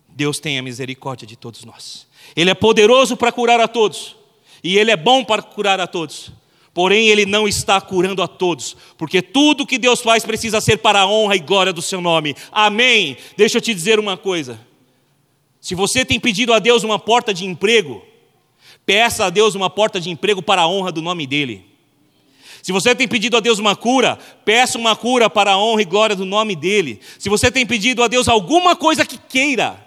[0.09, 2.07] Deus tenha misericórdia de todos nós.
[2.35, 4.15] Ele é poderoso para curar a todos,
[4.63, 6.31] e Ele é bom para curar a todos.
[6.75, 10.99] Porém, Ele não está curando a todos, porque tudo que Deus faz precisa ser para
[10.99, 12.35] a honra e glória do Seu nome.
[12.51, 13.17] Amém.
[13.35, 14.59] Deixa eu te dizer uma coisa.
[15.59, 18.03] Se você tem pedido a Deus uma porta de emprego,
[18.85, 21.65] Peça a Deus uma porta de emprego para a honra do nome dEle.
[22.61, 25.85] Se você tem pedido a Deus uma cura, peça uma cura para a honra e
[25.85, 26.99] glória do nome dEle.
[27.17, 29.83] Se você tem pedido a Deus alguma coisa que queira,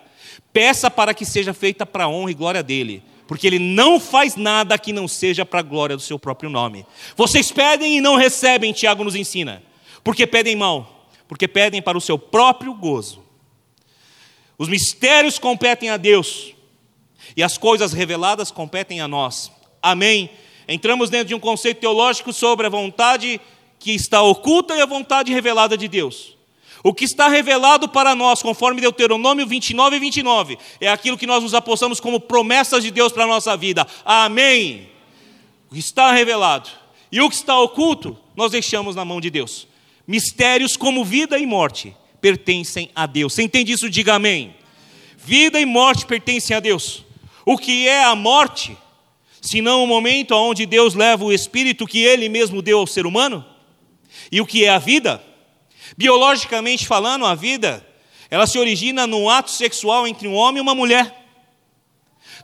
[0.53, 3.03] peça para que seja feita para a honra e glória dEle.
[3.29, 6.87] Porque Ele não faz nada que não seja para a glória do seu próprio nome.
[7.15, 9.63] Vocês pedem e não recebem, Tiago nos ensina.
[10.03, 13.23] Porque pedem mal, porque pedem para o seu próprio gozo.
[14.57, 16.55] Os mistérios competem a Deus,
[17.37, 19.53] e as coisas reveladas competem a nós.
[19.83, 20.31] Amém?
[20.67, 23.39] Entramos dentro de um conceito teológico sobre a vontade
[23.79, 26.38] que está oculta e a vontade revelada de Deus.
[26.89, 31.43] O que está revelado para nós, conforme Deuteronômio 29 e 29, é aquilo que nós
[31.43, 33.87] nos apostamos como promessas de Deus para a nossa vida.
[34.07, 34.89] Amém.
[35.71, 36.71] O que está revelado
[37.13, 39.69] e o que está oculto, nós deixamos na mão de Deus.
[40.07, 43.35] Mistérios como vida e morte pertencem a Deus.
[43.35, 43.91] Você entende isso?
[43.91, 44.55] Diga amém.
[45.19, 47.05] Vida e morte pertencem a Deus.
[47.45, 48.75] O que é a morte,
[49.43, 53.45] senão o momento onde Deus leva o espírito que Ele mesmo deu ao ser humano?
[54.33, 55.28] E o que é a vida?
[55.99, 57.85] Biologicamente falando, a vida,
[58.31, 61.13] ela se origina num ato sexual entre um homem e uma mulher,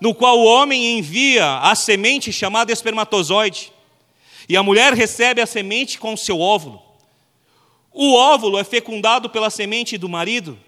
[0.01, 3.73] no qual o homem envia a semente chamada espermatozoide,
[4.49, 6.83] e a mulher recebe a semente com seu óvulo.
[7.93, 10.59] O óvulo é fecundado pela semente do marido,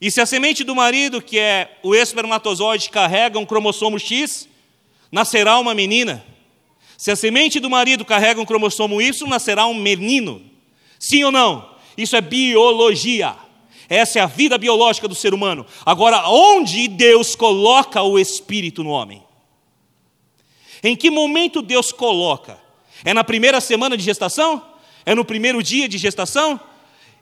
[0.00, 4.48] e se a semente do marido, que é o espermatozoide, carrega um cromossomo X,
[5.10, 6.24] nascerá uma menina.
[6.96, 10.40] Se a semente do marido carrega um cromossomo Y, nascerá um menino.
[10.96, 11.76] Sim ou não?
[11.98, 13.34] Isso é biologia.
[13.88, 15.66] Essa é a vida biológica do ser humano.
[15.84, 19.22] Agora, onde Deus coloca o espírito no homem?
[20.82, 22.56] Em que momento Deus coloca?
[23.04, 24.62] É na primeira semana de gestação?
[25.04, 26.60] É no primeiro dia de gestação?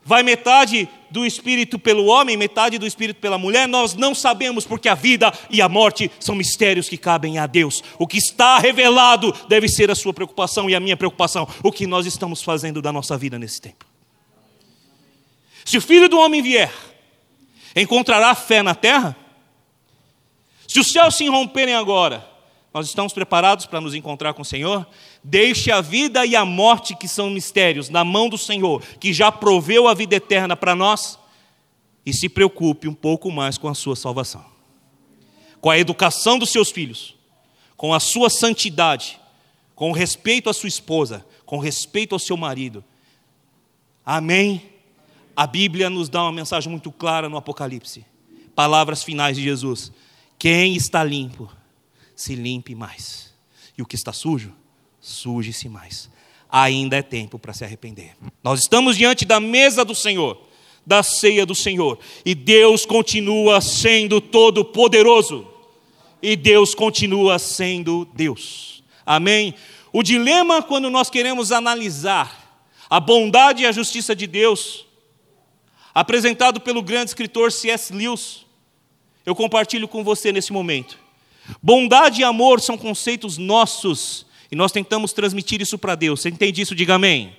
[0.05, 3.67] Vai metade do espírito pelo homem, metade do espírito pela mulher?
[3.67, 7.83] Nós não sabemos, porque a vida e a morte são mistérios que cabem a Deus.
[7.99, 11.49] O que está revelado deve ser a sua preocupação e a minha preocupação.
[11.63, 13.96] O que nós estamos fazendo da nossa vida nesse tempo.
[15.67, 16.73] Se o filho do homem vier,
[17.75, 19.17] encontrará fé na terra?
[20.69, 22.25] Se os céus se romperem agora,
[22.73, 24.87] nós estamos preparados para nos encontrar com o Senhor?
[25.25, 29.33] Deixe a vida e a morte, que são mistérios, na mão do Senhor, que já
[29.33, 31.19] proveu a vida eterna para nós,
[32.05, 34.45] e se preocupe um pouco mais com a sua salvação,
[35.61, 37.17] com a educação dos seus filhos,
[37.77, 39.19] com a sua santidade,
[39.75, 42.85] com respeito à sua esposa, com respeito ao seu marido.
[44.05, 44.76] Amém?
[45.37, 48.07] A Bíblia nos dá uma mensagem muito clara no Apocalipse.
[48.55, 49.93] Palavras finais de Jesus:
[50.39, 51.53] Quem está limpo,
[52.15, 53.35] se limpe mais.
[53.77, 54.55] E o que está sujo,
[54.99, 56.11] suje-se mais.
[56.49, 58.17] Ainda é tempo para se arrepender.
[58.43, 60.41] Nós estamos diante da mesa do Senhor,
[60.87, 65.47] da ceia do Senhor, e Deus continua sendo todo-poderoso,
[66.23, 68.83] e Deus continua sendo Deus.
[69.05, 69.55] Amém?
[69.93, 74.86] O dilema quando nós queremos analisar a bondade e a justiça de Deus,
[75.97, 77.91] apresentado pelo grande escritor C.S.
[77.91, 78.45] Lewis,
[79.25, 80.99] eu compartilho com você nesse momento.
[81.63, 86.21] Bondade e amor são conceitos nossos e nós tentamos transmitir isso para Deus.
[86.21, 86.75] Você entende isso?
[86.75, 87.35] Diga amém.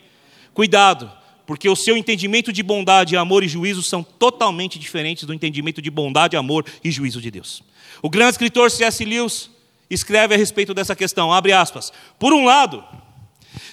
[0.56, 1.12] Cuidado,
[1.46, 5.92] porque o seu entendimento de bondade, amor e juízo são totalmente diferentes do entendimento de
[5.92, 7.62] bondade, amor e juízo de Deus.
[8.02, 9.06] O grande escritor C.S.
[9.06, 9.52] Lewis
[9.88, 11.94] escreve a respeito dessa questão, abre aspas.
[12.18, 12.84] Por um lado,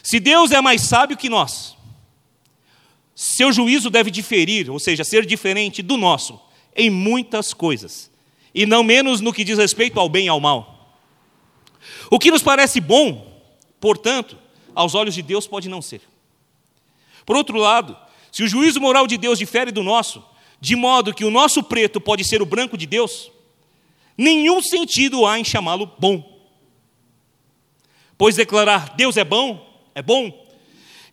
[0.03, 1.75] se Deus é mais sábio que nós,
[3.15, 6.41] seu juízo deve diferir, ou seja, ser diferente do nosso,
[6.75, 8.11] em muitas coisas,
[8.55, 10.99] e não menos no que diz respeito ao bem e ao mal.
[12.11, 13.41] O que nos parece bom,
[13.81, 14.37] portanto,
[14.75, 16.01] aos olhos de Deus pode não ser.
[17.25, 17.97] Por outro lado,
[18.33, 20.23] se o juízo moral de Deus difere do nosso,
[20.61, 23.31] de modo que o nosso preto pode ser o branco de Deus,
[24.19, 26.33] nenhum sentido há em chamá-lo bom.
[28.17, 30.44] Pois declarar Deus é bom, é bom,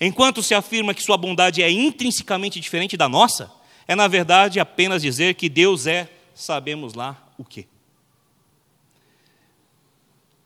[0.02, 3.52] enquanto se afirma que sua bondade é intrinsecamente diferente da nossa,
[3.88, 7.68] é na verdade apenas dizer que Deus é, sabemos lá o quê.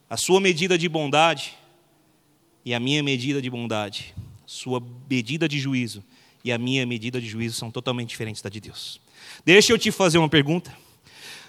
[0.09, 1.53] A sua medida de bondade
[2.65, 4.13] e a minha medida de bondade,
[4.45, 6.03] sua medida de juízo
[6.43, 8.99] e a minha medida de juízo são totalmente diferentes da de Deus.
[9.45, 10.75] Deixa eu te fazer uma pergunta.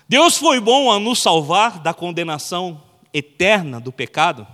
[0.09, 2.81] Deus foi bom a nos salvar da condenação
[3.13, 4.47] eterna do pecado,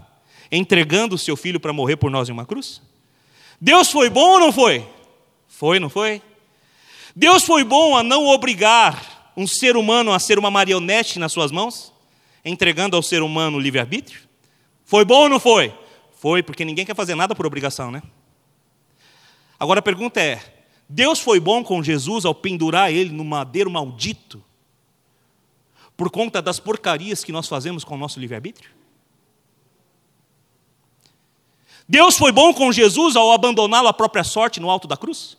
[0.51, 2.81] entregando o seu filho para morrer por nós em uma cruz?
[3.65, 4.85] Deus foi bom ou não foi?
[5.47, 6.21] Foi, não foi?
[7.15, 11.53] Deus foi bom a não obrigar um ser humano a ser uma marionete nas suas
[11.53, 11.93] mãos,
[12.45, 14.23] entregando ao ser humano o livre-arbítrio?
[14.85, 15.73] Foi bom ou não foi?
[16.19, 18.03] Foi, porque ninguém quer fazer nada por obrigação, né?
[19.61, 20.43] Agora a pergunta é:
[20.89, 24.43] Deus foi bom com Jesus ao pendurar ele no madeiro maldito,
[25.97, 28.82] por conta das porcarias que nós fazemos com o nosso livre-arbítrio?
[31.89, 35.37] Deus foi bom com Jesus ao abandoná-lo à própria sorte no alto da cruz?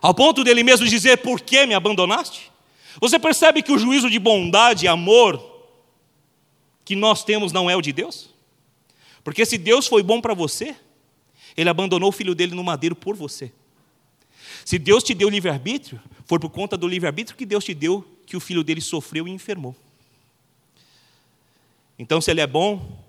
[0.00, 2.50] Ao ponto dele mesmo dizer: Por que me abandonaste?
[3.00, 5.54] Você percebe que o juízo de bondade e amor
[6.84, 8.30] que nós temos não é o de Deus?
[9.22, 10.76] Porque se Deus foi bom para você,
[11.56, 13.52] Ele abandonou o filho dele no madeiro por você.
[14.64, 18.36] Se Deus te deu livre-arbítrio, foi por conta do livre-arbítrio que Deus te deu que
[18.36, 19.76] o filho dele sofreu e enfermou.
[21.98, 23.05] Então, se Ele é bom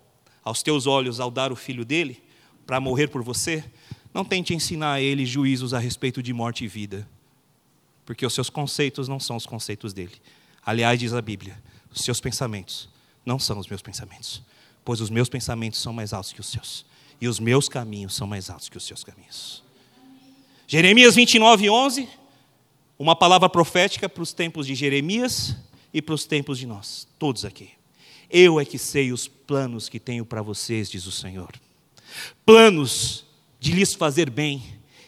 [0.48, 2.24] aos teus olhos ao dar o filho dele
[2.66, 3.66] para morrer por você,
[4.14, 7.06] não tente ensinar a ele juízos a respeito de morte e vida,
[8.06, 10.16] porque os seus conceitos não são os conceitos dele.
[10.66, 12.88] Aliás, diz a Bíblia: os seus pensamentos
[13.26, 14.42] não são os meus pensamentos,
[14.86, 16.86] pois os meus pensamentos são mais altos que os seus,
[17.20, 19.62] e os meus caminhos são mais altos que os seus caminhos.
[20.66, 22.08] Jeremias 29, 11,
[22.98, 25.58] uma palavra profética para os tempos de Jeremias
[25.94, 27.77] e para os tempos de nós, todos aqui.
[28.30, 31.52] Eu é que sei os planos que tenho para vocês, diz o Senhor.
[32.46, 33.26] Planos
[33.60, 34.64] de lhes fazer bem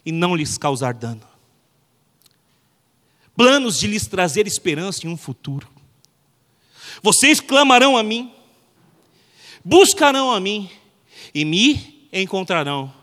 [0.06, 1.28] e não lhes causar dano.
[3.36, 5.68] Planos de lhes trazer esperança em um futuro.
[7.02, 8.32] Vocês clamarão a mim,
[9.64, 10.70] buscarão a mim
[11.34, 12.94] e me encontrarão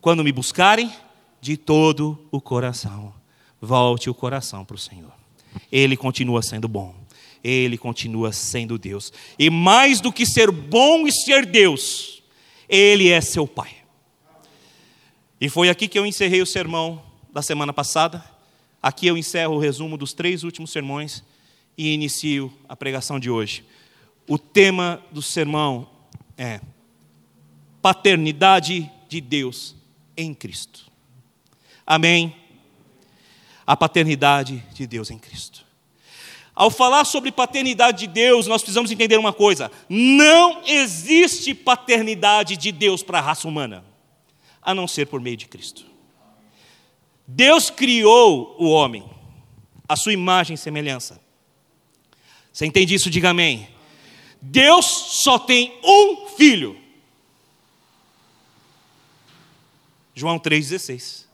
[0.00, 0.92] quando me buscarem
[1.40, 3.14] de todo o coração.
[3.60, 5.12] Volte o coração para o Senhor.
[5.70, 6.94] Ele continua sendo bom.
[7.42, 9.12] Ele continua sendo Deus.
[9.38, 12.22] E mais do que ser bom e ser Deus,
[12.68, 13.76] Ele é seu Pai.
[15.40, 18.24] E foi aqui que eu encerrei o sermão da semana passada.
[18.82, 21.22] Aqui eu encerro o resumo dos três últimos sermões
[21.76, 23.64] e inicio a pregação de hoje.
[24.26, 25.88] O tema do sermão
[26.38, 26.60] é
[27.82, 29.76] paternidade de Deus
[30.16, 30.90] em Cristo.
[31.86, 32.34] Amém?
[33.66, 35.65] A paternidade de Deus em Cristo.
[36.56, 42.72] Ao falar sobre paternidade de Deus, nós precisamos entender uma coisa: não existe paternidade de
[42.72, 43.84] Deus para a raça humana
[44.66, 45.86] a não ser por meio de Cristo.
[47.24, 49.08] Deus criou o homem,
[49.88, 51.20] a sua imagem e semelhança.
[52.52, 53.08] Você entende isso?
[53.08, 53.68] Diga amém.
[54.42, 56.76] Deus só tem um filho.
[60.14, 61.26] João 3,16.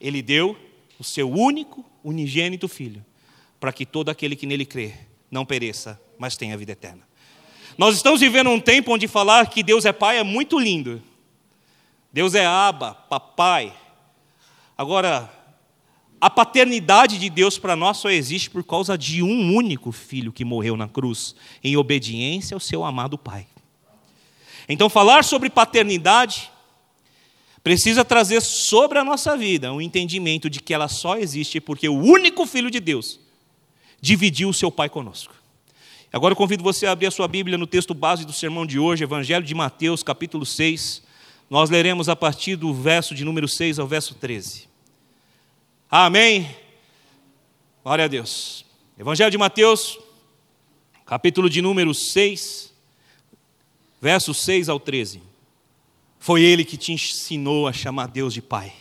[0.00, 0.56] Ele deu
[0.98, 3.04] o seu único, unigênito filho,
[3.62, 4.92] para que todo aquele que nele crê
[5.30, 7.06] não pereça, mas tenha vida eterna.
[7.78, 11.00] Nós estamos vivendo um tempo onde falar que Deus é Pai é muito lindo.
[12.12, 13.72] Deus é Aba, papai.
[14.76, 15.32] Agora,
[16.20, 20.44] a paternidade de Deus para nós só existe por causa de um único filho que
[20.44, 23.46] morreu na cruz, em obediência ao seu amado Pai.
[24.68, 26.50] Então, falar sobre paternidade
[27.62, 31.96] precisa trazer sobre a nossa vida um entendimento de que ela só existe porque o
[31.96, 33.21] único Filho de Deus
[34.02, 35.32] dividiu o seu Pai conosco.
[36.12, 38.78] Agora eu convido você a abrir a sua Bíblia no texto base do sermão de
[38.78, 41.02] hoje, Evangelho de Mateus, capítulo 6,
[41.48, 44.68] nós leremos a partir do verso de número 6 ao verso 13.
[45.90, 46.54] Amém?
[47.82, 48.64] Glória a Deus.
[48.98, 49.98] Evangelho de Mateus,
[51.06, 52.72] capítulo de número 6,
[54.00, 55.22] verso 6 ao 13.
[56.18, 58.72] Foi ele que te ensinou a chamar Deus de Pai.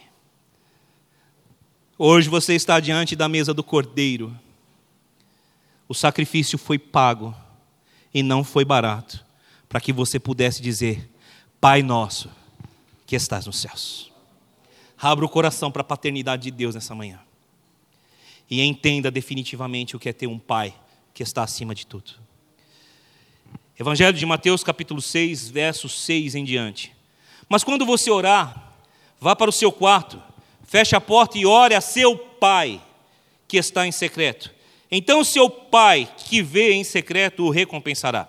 [1.98, 4.36] Hoje você está diante da mesa do Cordeiro.
[5.92, 7.36] O sacrifício foi pago
[8.14, 9.26] e não foi barato,
[9.68, 11.12] para que você pudesse dizer:
[11.60, 12.32] Pai nosso
[13.06, 14.10] que estás nos céus.
[14.98, 17.20] Abra o coração para a paternidade de Deus nessa manhã.
[18.50, 20.74] E entenda definitivamente o que é ter um pai
[21.14, 22.14] que está acima de tudo.
[23.78, 26.96] Evangelho de Mateus, capítulo 6, versos 6 em diante.
[27.50, 28.76] Mas quando você orar,
[29.20, 30.24] vá para o seu quarto,
[30.64, 32.82] feche a porta e ore a seu pai
[33.46, 34.61] que está em secreto.
[34.92, 38.28] Então seu pai que vê em secreto o recompensará.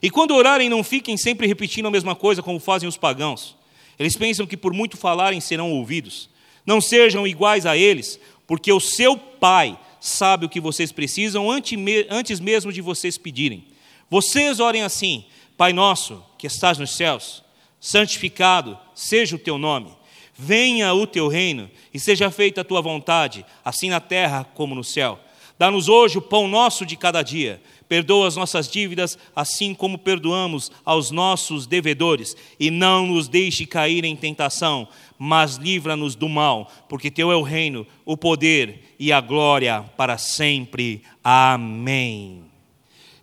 [0.00, 3.56] E quando orarem, não fiquem sempre repetindo a mesma coisa como fazem os pagãos
[3.98, 6.28] Eles pensam que por muito falarem serão ouvidos.
[6.64, 12.40] Não sejam iguais a eles, porque o seu Pai sabe o que vocês precisam antes
[12.40, 13.64] mesmo de vocês pedirem.
[14.08, 15.24] Vocês orem assim:
[15.56, 17.42] Pai nosso, que estás nos céus,
[17.80, 19.90] santificado seja o teu nome.
[20.38, 24.84] Venha o teu reino e seja feita a tua vontade, assim na terra como no
[24.84, 25.18] céu.
[25.58, 27.62] Dá-nos hoje o pão nosso de cada dia.
[27.88, 32.36] Perdoa as nossas dívidas, assim como perdoamos aos nossos devedores.
[32.60, 34.88] E não nos deixe cair em tentação,
[35.18, 40.18] mas livra-nos do mal, porque Teu é o reino, o poder e a glória para
[40.18, 41.02] sempre.
[41.24, 42.44] Amém.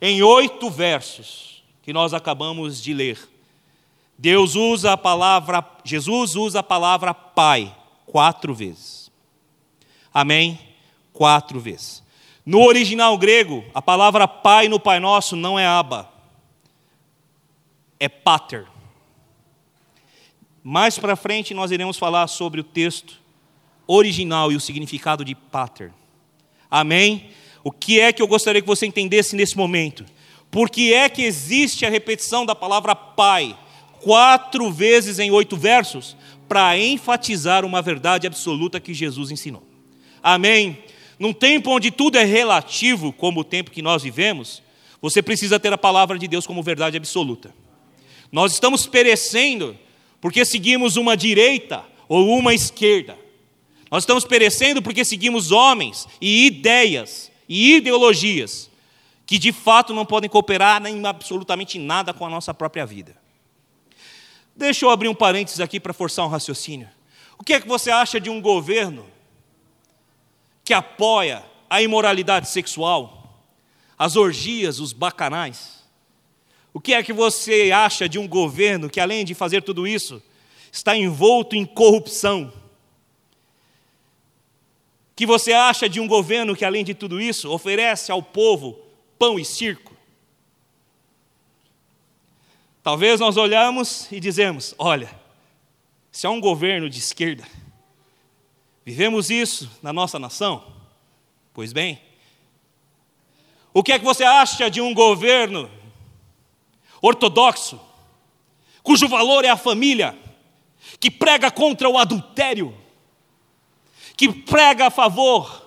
[0.02, 3.20] Em oito versos que nós acabamos de ler,
[4.18, 7.76] Deus usa a palavra, Jesus usa a palavra Pai
[8.06, 9.12] quatro vezes.
[10.14, 10.60] Amém?
[11.12, 12.03] Quatro vezes.
[12.46, 16.12] No original grego, a palavra pai no Pai Nosso não é aba,
[18.00, 18.68] é pater.
[20.62, 23.22] Mais para frente nós iremos falar sobre o texto
[23.88, 25.94] original e o significado de pater.
[26.70, 27.30] Amém?
[27.64, 30.06] O que é que eu gostaria que você entendesse nesse momento?
[30.52, 33.58] Por que é que existe a repetição da palavra pai
[34.02, 36.18] quatro vezes em oito versos?
[36.48, 39.64] Para enfatizar uma verdade absoluta que Jesus ensinou.
[40.22, 40.84] Amém?
[41.20, 44.62] Num tempo onde tudo é relativo, como o tempo que nós vivemos,
[45.02, 47.54] você precisa ter a palavra de Deus como verdade absoluta.
[48.32, 49.78] Nós estamos perecendo
[50.20, 53.18] porque seguimos uma direita ou uma esquerda.
[53.92, 58.72] Nós estamos perecendo porque seguimos homens e ideias e ideologias
[59.26, 63.16] que de fato não podem cooperar nem absolutamente nada com a nossa própria vida.
[64.56, 66.90] Deixa eu abrir um parênteses aqui para forçar um raciocínio.
[67.38, 69.06] O que é que você acha de um governo
[70.64, 73.44] que apoia a imoralidade sexual,
[73.98, 75.84] as orgias, os bacanais?
[76.74, 80.22] O que é que você acha de um governo que, além de fazer tudo isso,
[80.72, 82.52] está envolto em corrupção?
[85.16, 88.80] Que você acha de um governo que, além de tudo isso, oferece ao povo
[89.20, 89.94] pão e circo?
[92.82, 95.10] Talvez nós olhamos e dizemos: olha,
[96.12, 97.44] se é um governo de esquerda,
[98.86, 100.74] vivemos isso na nossa nação?
[101.54, 102.02] Pois bem,
[103.74, 105.70] o que é que você acha de um governo
[107.02, 107.80] ortodoxo,
[108.82, 110.18] cujo valor é a família,
[111.00, 112.78] que prega contra o adultério,
[114.16, 115.64] que prega a favor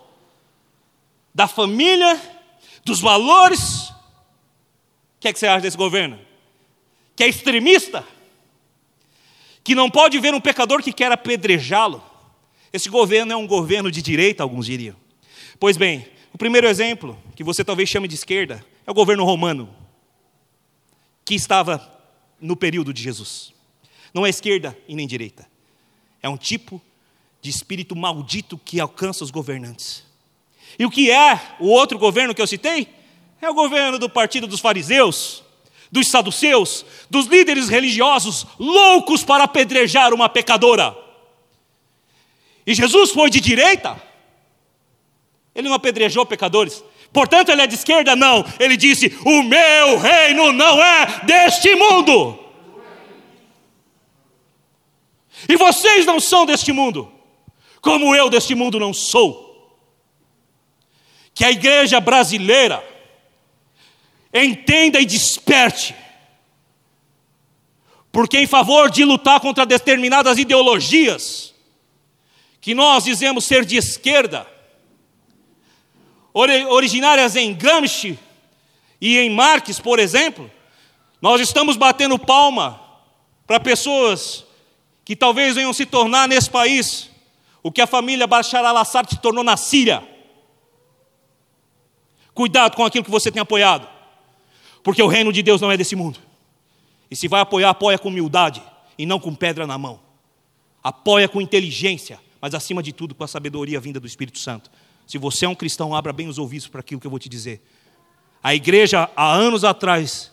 [1.34, 2.18] da família,
[2.84, 3.90] dos valores.
[3.90, 3.94] O
[5.20, 6.18] que, é que você acha desse governo?
[7.14, 8.06] Que é extremista,
[9.62, 12.02] que não pode ver um pecador que quer apedrejá-lo.
[12.72, 14.96] Esse governo é um governo de direita, alguns diriam.
[15.58, 19.74] Pois bem, o primeiro exemplo, que você talvez chame de esquerda, é o governo romano
[21.24, 21.92] que estava
[22.40, 23.52] no período de Jesus.
[24.12, 25.46] Não é esquerda e nem direita.
[26.22, 26.80] É um tipo
[27.40, 30.04] de espírito maldito que alcança os governantes.
[30.78, 32.88] E o que é o outro governo que eu citei?
[33.40, 35.42] É o governo do partido dos fariseus,
[35.90, 41.05] dos saduceus, dos líderes religiosos loucos para apedrejar uma pecadora.
[42.66, 44.00] E Jesus foi de direita.
[45.54, 46.82] Ele não apedrejou pecadores,
[47.16, 48.14] Portanto, ele é de esquerda?
[48.14, 48.44] Não.
[48.60, 52.38] Ele disse: O meu reino não é deste mundo.
[55.48, 57.10] E vocês não são deste mundo,
[57.80, 59.80] como eu deste mundo não sou.
[61.32, 62.86] Que a igreja brasileira
[64.32, 65.94] entenda e desperte,
[68.12, 71.54] porque em favor de lutar contra determinadas ideologias,
[72.66, 74.44] que nós dizemos ser de esquerda,
[76.34, 78.18] originárias em Gramsci
[79.00, 80.50] e em Marx, por exemplo,
[81.22, 82.82] nós estamos batendo palma
[83.46, 84.44] para pessoas
[85.04, 87.08] que talvez venham se tornar nesse país
[87.62, 90.02] o que a família Bashar al-Assad se tornou na Síria.
[92.34, 93.88] Cuidado com aquilo que você tem apoiado,
[94.82, 96.18] porque o reino de Deus não é desse mundo.
[97.08, 98.60] E se vai apoiar, apoia com humildade
[98.98, 100.00] e não com pedra na mão.
[100.82, 104.70] Apoia com inteligência, mas acima de tudo com a sabedoria vinda do Espírito Santo.
[105.04, 107.28] Se você é um cristão, abra bem os ouvidos para aquilo que eu vou te
[107.28, 107.60] dizer.
[108.40, 110.30] A igreja, há anos atrás,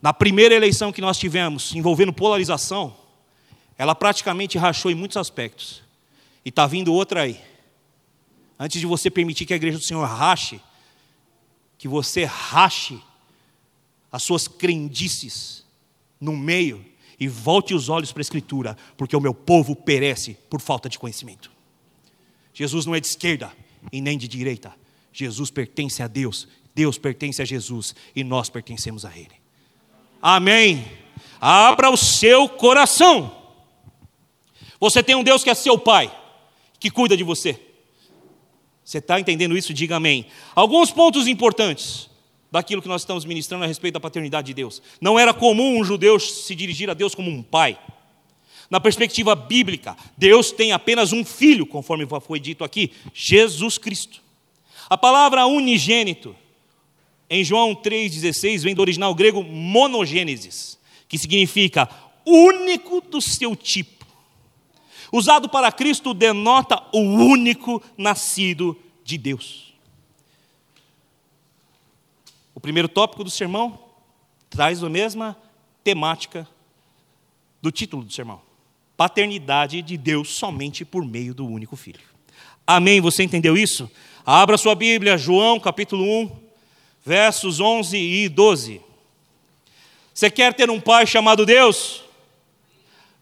[0.00, 2.96] na primeira eleição que nós tivemos, envolvendo polarização,
[3.76, 5.82] ela praticamente rachou em muitos aspectos.
[6.42, 7.38] E está vindo outra aí.
[8.58, 10.62] Antes de você permitir que a igreja do Senhor rache,
[11.76, 12.98] que você rache
[14.10, 15.62] as suas crendices
[16.18, 16.82] no meio
[17.18, 20.98] e volte os olhos para a Escritura, porque o meu povo perece por falta de
[20.98, 21.50] conhecimento.
[22.54, 23.52] Jesus não é de esquerda
[23.92, 24.74] e nem de direita.
[25.12, 29.34] Jesus pertence a Deus, Deus pertence a Jesus e nós pertencemos a Ele.
[30.22, 30.86] Amém.
[31.40, 33.36] Abra o seu coração.
[34.80, 36.12] Você tem um Deus que é seu pai,
[36.78, 37.60] que cuida de você.
[38.84, 39.74] Você está entendendo isso?
[39.74, 40.26] Diga amém.
[40.54, 42.07] Alguns pontos importantes
[42.50, 44.82] daquilo que nós estamos ministrando a respeito da paternidade de Deus.
[45.00, 47.78] Não era comum um judeu se dirigir a Deus como um pai.
[48.70, 54.20] Na perspectiva bíblica, Deus tem apenas um filho, conforme foi dito aqui, Jesus Cristo.
[54.90, 56.36] A palavra unigênito,
[57.30, 60.78] em João 3,16, vem do original grego monogênesis,
[61.08, 61.88] que significa
[62.26, 64.06] único do seu tipo.
[65.10, 69.67] Usado para Cristo denota o único nascido de Deus.
[72.58, 73.78] O primeiro tópico do sermão
[74.50, 75.36] traz a mesma
[75.84, 76.44] temática
[77.62, 78.42] do título do sermão:
[78.96, 82.00] paternidade de Deus somente por meio do único filho.
[82.66, 83.00] Amém?
[83.00, 83.88] Você entendeu isso?
[84.26, 86.36] Abra sua Bíblia, João capítulo 1,
[87.06, 88.80] versos 11 e 12.
[90.12, 92.02] Você quer ter um pai chamado Deus?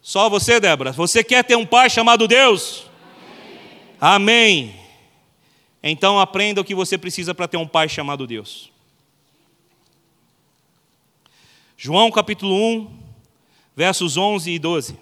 [0.01, 0.93] Só você, Débora.
[0.93, 2.87] Você quer ter um pai chamado Deus?
[4.01, 4.71] Amém.
[4.71, 4.81] Amém.
[5.83, 8.75] Então aprenda o que você precisa para ter um pai chamado Deus.
[11.79, 12.99] João capítulo 1,
[13.77, 14.97] versos 11 e 12.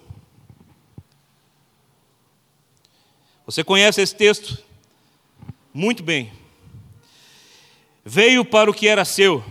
[3.45, 4.61] Você conhece esse texto?
[5.73, 6.33] Muito bem.
[8.03, 9.41] Veio para o que era seu,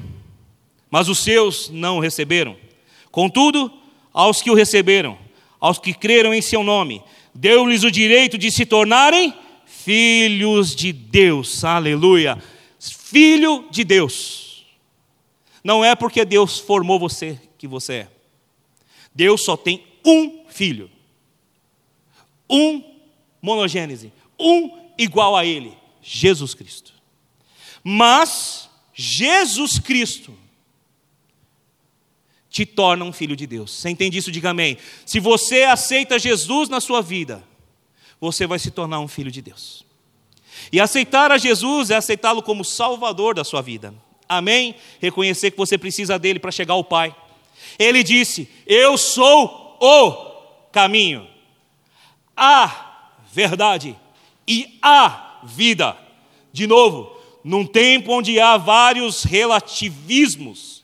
[0.91, 2.59] mas os seus não o receberam.
[3.11, 3.73] Contudo,
[4.13, 5.17] aos que o receberam,
[5.59, 7.03] aos que creram em seu nome,
[7.35, 9.33] deu-lhes o direito de se tornarem
[9.65, 11.65] filhos de Deus.
[11.65, 12.37] Aleluia.
[12.79, 14.44] Filho de Deus.
[15.65, 18.11] Não é porque Deus formou você que você é.
[19.15, 20.91] Deus só tem um filho.
[22.49, 22.85] Um
[23.41, 26.93] monogênese, um igual a ele, Jesus Cristo.
[27.83, 30.37] Mas Jesus Cristo
[32.51, 33.73] te torna um filho de Deus.
[33.73, 34.31] Você entende isso?
[34.31, 34.77] Diga amém.
[35.05, 37.43] Se você aceita Jesus na sua vida,
[38.21, 39.85] você vai se tornar um filho de Deus.
[40.71, 43.95] E aceitar a Jesus é aceitá-lo como Salvador da sua vida.
[44.29, 44.75] Amém?
[45.01, 47.15] Reconhecer que você precisa dele para chegar ao Pai.
[47.79, 51.27] Ele disse: Eu sou o caminho,
[52.37, 53.97] a verdade
[54.47, 55.97] e a vida.
[56.53, 60.83] De novo, num tempo onde há vários relativismos,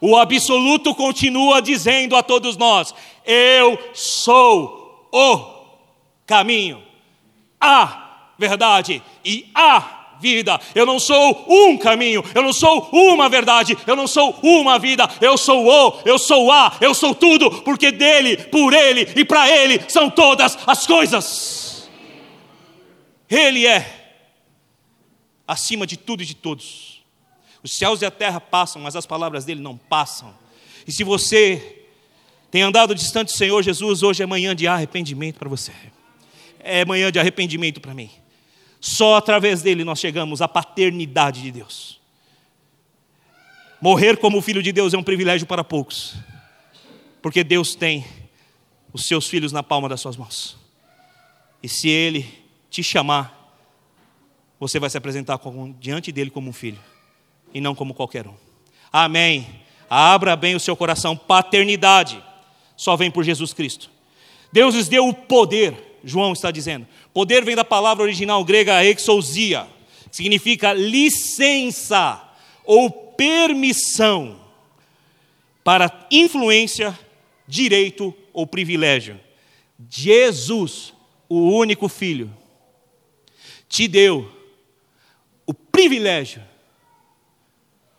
[0.00, 5.62] o absoluto continua dizendo a todos nós: Eu sou o
[6.26, 6.82] caminho,
[7.60, 10.58] a verdade e a vida.
[10.72, 15.10] Eu não sou um caminho, eu não sou uma verdade, eu não sou uma vida,
[15.20, 19.50] eu sou o, eu sou a, eu sou tudo, porque dele, por ele e para
[19.50, 21.90] ele são todas as coisas.
[23.28, 24.20] Ele é
[25.46, 27.02] acima de tudo e de todos.
[27.62, 30.32] Os céus e a terra passam, mas as palavras dele não passam.
[30.86, 31.80] E se você
[32.50, 35.72] tem andado distante do Senhor Jesus, hoje é manhã de arrependimento para você.
[36.60, 38.10] É manhã de arrependimento para mim.
[38.82, 42.00] Só através dele nós chegamos à paternidade de Deus.
[43.80, 46.16] Morrer como filho de Deus é um privilégio para poucos,
[47.22, 48.04] porque Deus tem
[48.92, 50.56] os seus filhos na palma das suas mãos.
[51.62, 52.26] E se Ele
[52.68, 53.56] te chamar,
[54.58, 55.40] você vai se apresentar
[55.78, 56.80] diante dele como um filho
[57.54, 58.34] e não como qualquer um.
[58.92, 59.46] Amém.
[59.88, 61.16] Abra bem o seu coração.
[61.16, 62.22] Paternidade
[62.76, 63.90] só vem por Jesus Cristo.
[64.52, 66.86] Deus lhes deu o poder, João está dizendo.
[67.12, 69.66] Poder vem da palavra original grega exousia,
[70.10, 72.22] que significa licença
[72.64, 74.40] ou permissão
[75.62, 76.98] para influência,
[77.46, 79.20] direito ou privilégio.
[79.90, 80.92] Jesus,
[81.28, 82.34] o único filho,
[83.68, 84.30] te deu
[85.46, 86.42] o privilégio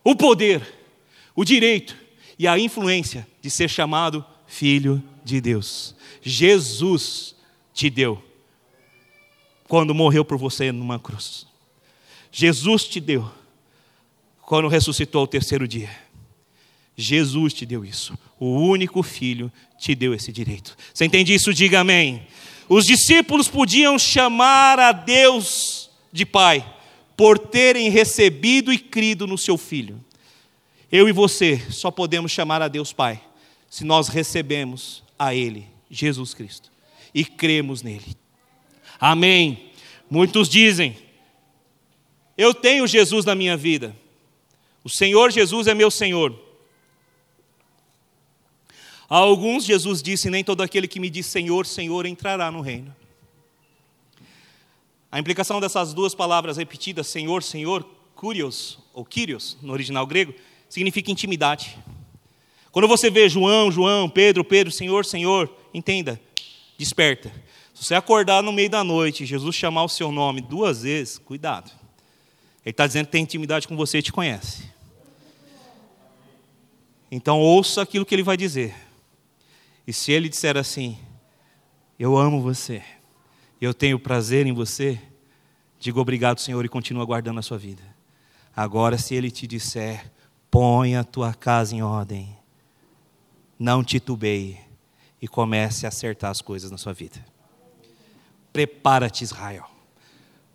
[0.03, 0.61] o poder,
[1.35, 1.95] o direito
[2.37, 5.95] e a influência de ser chamado filho de Deus.
[6.21, 7.35] Jesus
[7.73, 8.21] te deu
[9.73, 11.47] quando morreu por você numa cruz.
[12.31, 13.27] Jesus te deu
[14.43, 15.89] quando ressuscitou ao terceiro dia.
[16.95, 18.15] Jesus te deu isso.
[18.39, 20.77] O único filho te deu esse direito.
[20.93, 21.51] Você entende isso?
[21.51, 22.27] Diga amém.
[22.69, 26.63] Os discípulos podiam chamar a Deus de Pai,
[27.17, 29.99] por terem recebido e crido no seu Filho.
[30.91, 33.19] Eu e você só podemos chamar a Deus Pai
[33.67, 36.71] se nós recebemos a Ele, Jesus Cristo,
[37.11, 38.21] e cremos nele.
[38.99, 39.71] Amém.
[40.09, 40.97] Muitos dizem:
[42.37, 43.95] Eu tenho Jesus na minha vida,
[44.83, 46.37] o Senhor Jesus é meu Senhor.
[49.09, 52.95] A alguns, Jesus disse: Nem todo aquele que me diz Senhor, Senhor entrará no reino.
[55.11, 60.33] A implicação dessas duas palavras repetidas, Senhor, Senhor, Curios, ou Kyrios, no original grego,
[60.67, 61.77] significa intimidade.
[62.71, 66.19] Quando você vê João, João, Pedro, Pedro, Senhor, Senhor, entenda,
[66.75, 67.31] desperta.
[67.83, 71.69] Se você acordar no meio da noite, Jesus chamar o seu nome duas vezes, cuidado.
[72.65, 74.71] Ele está dizendo que tem intimidade com você e te conhece.
[77.11, 78.73] Então ouça aquilo que ele vai dizer.
[79.85, 80.97] E se ele disser assim,
[81.99, 82.81] eu amo você,
[83.59, 84.97] eu tenho prazer em você,
[85.77, 87.83] diga obrigado, Senhor, e continua guardando a sua vida.
[88.55, 90.09] Agora, se ele te disser,
[90.49, 92.33] põe a tua casa em ordem,
[93.59, 94.57] não titubeie
[95.21, 97.32] e comece a acertar as coisas na sua vida.
[98.53, 99.65] Prepara-te, Israel,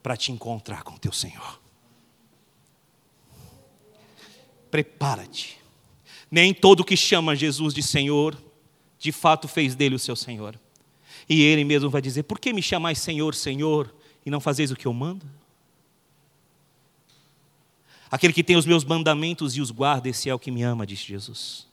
[0.01, 1.61] para te encontrar com teu Senhor.
[4.71, 5.59] Prepara-te.
[6.31, 8.41] Nem todo que chama Jesus de Senhor,
[8.99, 10.59] de fato fez dele o seu Senhor.
[11.29, 13.93] E ele mesmo vai dizer: Por que me chamais Senhor, Senhor,
[14.25, 15.27] e não fazeis o que eu mando?
[18.11, 20.87] Aquele que tem os meus mandamentos e os guarda, esse é o que me ama,
[20.87, 21.67] disse Jesus.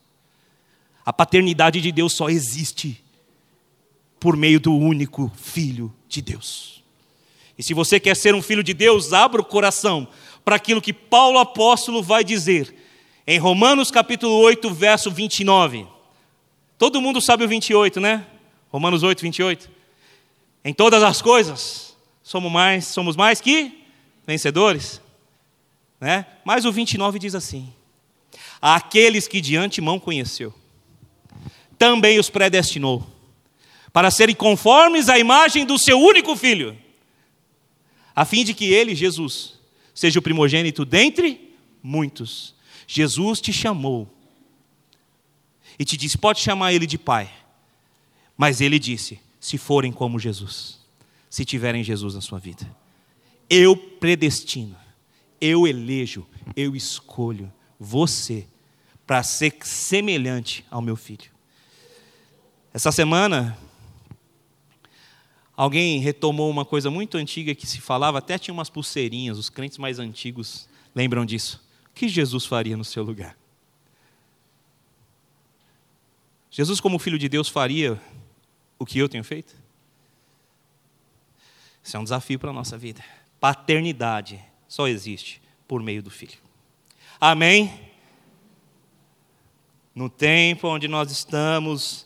[1.05, 3.03] A paternidade de Deus só existe
[4.19, 6.83] por meio do único Filho de Deus.
[7.57, 10.07] E se você quer ser um filho de Deus, abra o coração
[10.43, 12.73] para aquilo que Paulo apóstolo vai dizer
[13.27, 15.87] em Romanos capítulo 8, verso 29.
[16.77, 18.25] Todo mundo sabe o 28, né?
[18.69, 19.69] Romanos 8, 28.
[20.63, 23.83] Em todas as coisas, somos mais, somos mais que
[24.27, 25.01] vencedores.
[25.99, 26.25] Né?
[26.43, 27.73] Mas o 29 diz assim:
[28.61, 30.53] Aqueles que de antemão conheceu,
[31.79, 33.05] também os predestinou,
[33.95, 36.77] para serem conformes à imagem do seu único filho,
[38.13, 39.53] a fim de que ele, Jesus,
[39.93, 42.53] seja o primogênito dentre muitos.
[42.85, 44.13] Jesus te chamou
[45.79, 47.31] e te disse: pode chamar ele de pai.
[48.35, 50.77] Mas ele disse: se forem como Jesus,
[51.29, 52.69] se tiverem Jesus na sua vida,
[53.49, 54.75] eu predestino,
[55.39, 58.45] eu elejo, eu escolho você
[59.07, 61.31] para ser semelhante ao meu filho.
[62.73, 63.57] Essa semana,
[65.55, 69.77] alguém retomou uma coisa muito antiga que se falava, até tinha umas pulseirinhas, os crentes
[69.77, 73.37] mais antigos lembram disso que Jesus faria no seu lugar?
[76.51, 77.99] Jesus, como filho de Deus, faria
[78.77, 79.55] o que eu tenho feito?
[81.81, 83.03] Isso é um desafio para a nossa vida.
[83.39, 86.37] Paternidade só existe por meio do Filho.
[87.19, 87.91] Amém?
[89.93, 92.04] No tempo onde nós estamos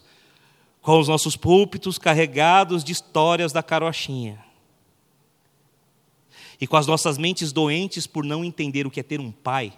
[0.82, 4.44] com os nossos púlpitos carregados de histórias da carochinha,
[6.62, 9.74] e com as nossas mentes doentes por não entender o que é ter um pai,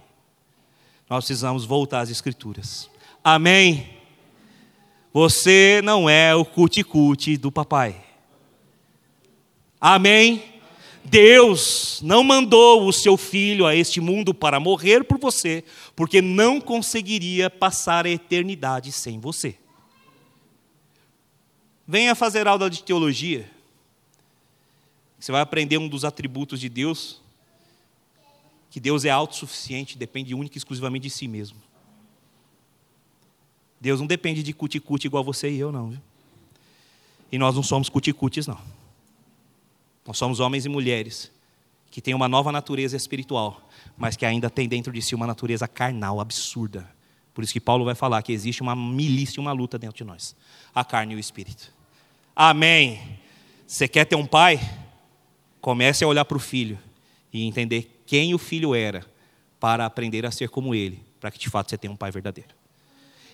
[1.10, 2.90] nós precisamos voltar às Escrituras.
[3.24, 3.90] Amém?
[5.14, 8.04] Você não é o cuticute do papai.
[9.80, 10.44] Amém?
[11.04, 15.64] Deus não mandou o seu filho a este mundo para morrer por você,
[15.96, 19.58] porque não conseguiria passar a eternidade sem você.
[21.92, 23.52] Venha fazer aula de teologia.
[25.20, 27.20] Você vai aprender um dos atributos de Deus,
[28.70, 31.58] que Deus é autossuficiente, depende única e exclusivamente de si mesmo.
[33.82, 35.90] Deus não depende de cuticute igual você e eu, não.
[35.90, 36.00] Viu?
[37.30, 38.62] E nós não somos cuticutes, não.
[40.08, 41.30] Nós somos homens e mulheres
[41.92, 45.68] que têm uma nova natureza espiritual, mas que ainda tem dentro de si uma natureza
[45.68, 46.90] carnal absurda.
[47.34, 50.38] Por isso que Paulo vai falar que existe uma milícia, uma luta dentro de nós,
[50.74, 51.81] a carne e o espírito.
[52.44, 53.00] Amém.
[53.68, 54.60] Você quer ter um pai?
[55.62, 56.80] Comece a olhar para o filho
[57.32, 59.06] e entender quem o filho era,
[59.60, 62.50] para aprender a ser como ele, para que de fato você tenha um pai verdadeiro.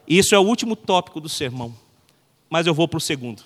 [0.05, 1.73] Isso é o último tópico do sermão,
[2.49, 3.43] mas eu vou para o segundo.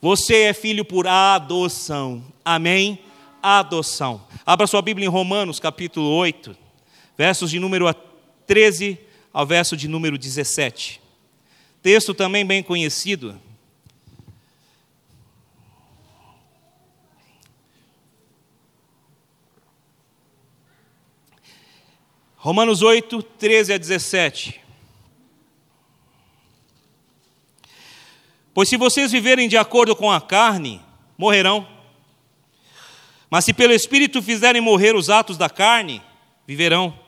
[0.00, 3.00] Você é filho por adoção, amém?
[3.42, 4.24] Adoção.
[4.46, 6.56] Abra sua Bíblia em Romanos, capítulo 8,
[7.18, 7.92] versos de número
[8.46, 8.96] 13
[9.32, 11.00] ao verso de número 17.
[11.82, 13.36] Texto também bem conhecido
[22.42, 24.62] Romanos 8, 13 a 17.
[28.54, 30.80] Pois se vocês viverem de acordo com a carne,
[31.18, 31.68] morrerão.
[33.28, 36.02] Mas se pelo Espírito fizerem morrer os atos da carne,
[36.46, 36.98] viverão.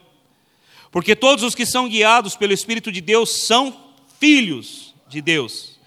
[0.90, 3.74] Porque todos os que são guiados pelo Espírito de Deus são
[4.20, 5.80] filhos de Deus.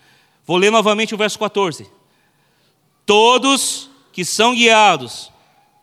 [0.44, 1.88] Vou ler novamente o verso 14.
[3.06, 5.32] Todos que são guiados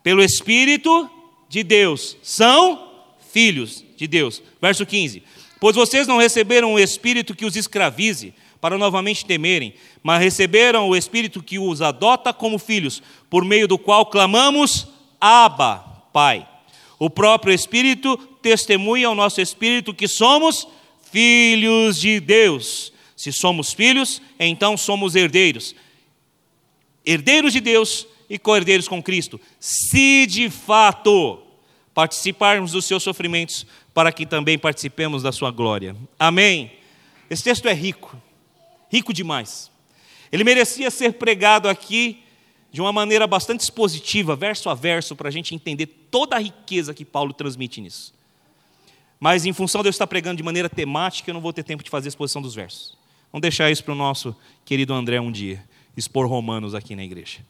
[0.02, 1.08] pelo Espírito
[1.48, 2.91] de Deus são
[3.33, 4.43] filhos de Deus.
[4.61, 5.22] Verso 15:
[5.59, 10.95] Pois vocês não receberam o espírito que os escravize, para novamente temerem, mas receberam o
[10.95, 14.87] espírito que os adota como filhos, por meio do qual clamamos:
[15.20, 15.78] Abba,
[16.12, 16.49] Pai.
[16.99, 20.68] O próprio Espírito testemunha ao nosso espírito que somos
[21.11, 22.93] filhos de Deus.
[23.16, 25.74] Se somos filhos, então somos herdeiros.
[27.05, 29.41] Herdeiros de Deus e co-herdeiros com Cristo.
[29.59, 31.43] Se de fato
[31.95, 35.95] participarmos dos seus sofrimentos, para que também participemos da sua glória.
[36.18, 36.72] Amém.
[37.28, 38.16] Esse texto é rico,
[38.90, 39.70] rico demais.
[40.30, 42.22] Ele merecia ser pregado aqui
[42.70, 46.95] de uma maneira bastante expositiva, verso a verso, para a gente entender toda a riqueza
[46.95, 48.14] que Paulo transmite nisso.
[49.20, 51.84] Mas em função de eu estar pregando de maneira temática, eu não vou ter tempo
[51.84, 52.97] de fazer a exposição dos versos.
[53.30, 54.34] Vamos deixar isso para o nosso
[54.64, 55.62] querido André um dia,
[55.97, 57.40] expor Romanos aqui na igreja.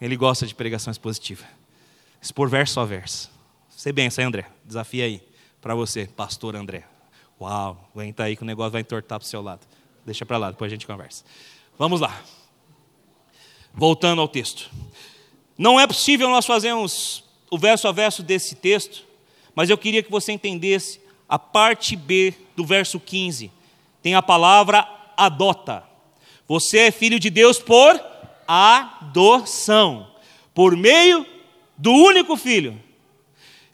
[0.00, 1.44] Ele gosta de pregação expositiva.
[2.20, 3.30] Expor verso a verso.
[3.86, 4.46] Você benção, aí, André.
[4.64, 5.22] Desafio aí
[5.60, 6.82] para você, pastor André.
[7.40, 9.60] Uau, aguenta aí que o negócio vai entortar para o seu lado.
[10.04, 11.24] Deixa para lá, depois a gente conversa.
[11.78, 12.20] Vamos lá.
[13.72, 14.68] Voltando ao texto.
[15.56, 19.04] Não é possível nós fazermos o verso a verso desse texto,
[19.54, 23.52] mas eu queria que você entendesse a parte B do verso 15.
[24.02, 24.84] Tem a palavra
[25.16, 25.84] adota.
[26.48, 28.04] Você é filho de Deus por
[28.48, 30.10] adoção,
[30.52, 31.24] por meio
[31.78, 32.84] do único filho,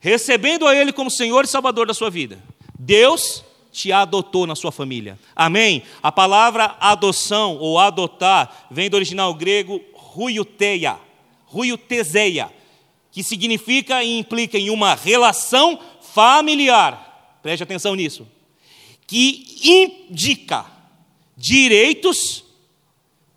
[0.03, 2.43] recebendo a Ele como Senhor e Salvador da sua vida.
[2.77, 5.17] Deus te adotou na sua família.
[5.35, 5.85] Amém?
[6.03, 10.99] A palavra adoção ou adotar vem do original grego ruiuteia,
[11.47, 12.51] ruiutezeia,
[13.13, 15.79] que significa e implica em uma relação
[16.13, 17.39] familiar.
[17.41, 18.27] Preste atenção nisso.
[19.07, 20.67] Que indica
[21.37, 22.45] direitos,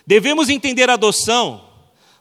[0.07, 1.69] Devemos entender a adoção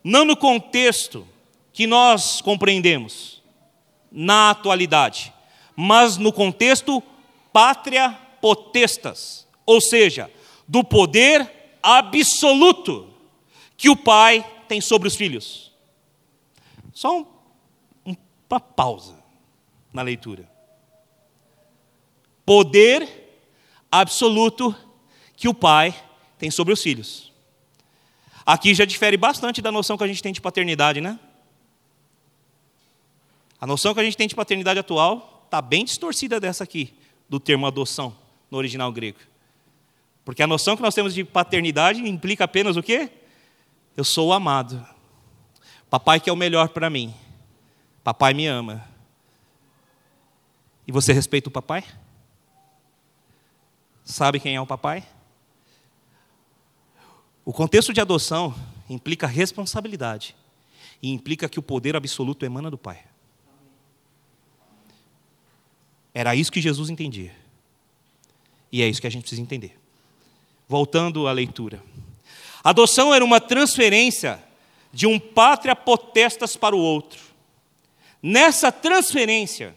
[0.03, 1.27] não no contexto
[1.73, 3.41] que nós compreendemos
[4.11, 5.33] na atualidade,
[5.77, 7.01] mas no contexto
[7.53, 10.29] pátria potestas, ou seja,
[10.67, 13.09] do poder absoluto
[13.77, 15.73] que o pai tem sobre os filhos.
[16.93, 17.21] Só
[18.05, 18.17] um,
[18.51, 19.23] uma pausa
[19.93, 20.51] na leitura.
[22.45, 23.22] Poder
[23.93, 24.75] absoluto
[25.37, 25.95] que o pai
[26.39, 27.31] tem sobre os filhos.
[28.45, 31.21] Aqui já difere bastante da noção que a gente tem de paternidade, né?
[33.61, 36.93] A noção que a gente tem de paternidade atual está bem distorcida dessa aqui,
[37.29, 38.17] do termo adoção,
[38.51, 39.19] no original grego.
[40.25, 43.11] Porque a noção que nós temos de paternidade implica apenas o quê?
[43.97, 44.85] Eu sou o amado.
[45.91, 47.15] Papai quer o melhor para mim.
[48.03, 48.85] Papai me ama.
[50.87, 51.85] E você respeita o papai?
[54.05, 55.05] Sabe quem é o papai?
[57.45, 58.55] O contexto de adoção
[58.89, 60.37] implica responsabilidade
[61.03, 63.05] e implica que o poder absoluto emana do Pai.
[66.15, 67.35] Era isso que Jesus entendia.
[68.71, 69.79] E é isso que a gente precisa entender.
[70.69, 71.83] Voltando à leitura.
[72.63, 74.43] Adoção era uma transferência
[74.93, 77.21] de um pátria potestas para o outro.
[78.23, 79.75] Nessa transferência,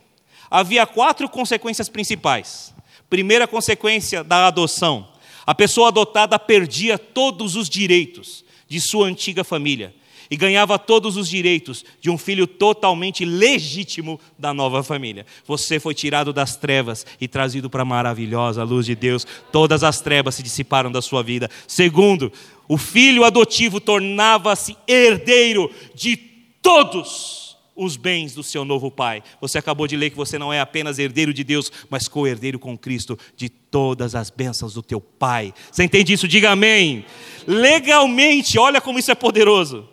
[0.51, 2.74] havia quatro consequências principais.
[3.09, 5.07] Primeira consequência da adoção:
[5.45, 9.93] a pessoa adotada perdia todos os direitos de sua antiga família
[10.29, 15.25] e ganhava todos os direitos de um filho totalmente legítimo da nova família.
[15.45, 19.25] Você foi tirado das trevas e trazido para a maravilhosa luz de Deus.
[19.51, 21.49] Todas as trevas se dissiparam da sua vida.
[21.67, 22.31] Segundo,
[22.67, 26.17] o filho adotivo tornava-se herdeiro de
[26.61, 27.44] todos
[27.75, 29.21] os bens do seu novo pai.
[29.41, 32.77] Você acabou de ler que você não é apenas herdeiro de Deus, mas co-herdeiro com
[32.77, 35.53] Cristo de todas as bênçãos do teu pai.
[35.71, 36.27] Você entende isso?
[36.27, 37.05] Diga amém.
[37.45, 39.89] Legalmente, olha como isso é poderoso.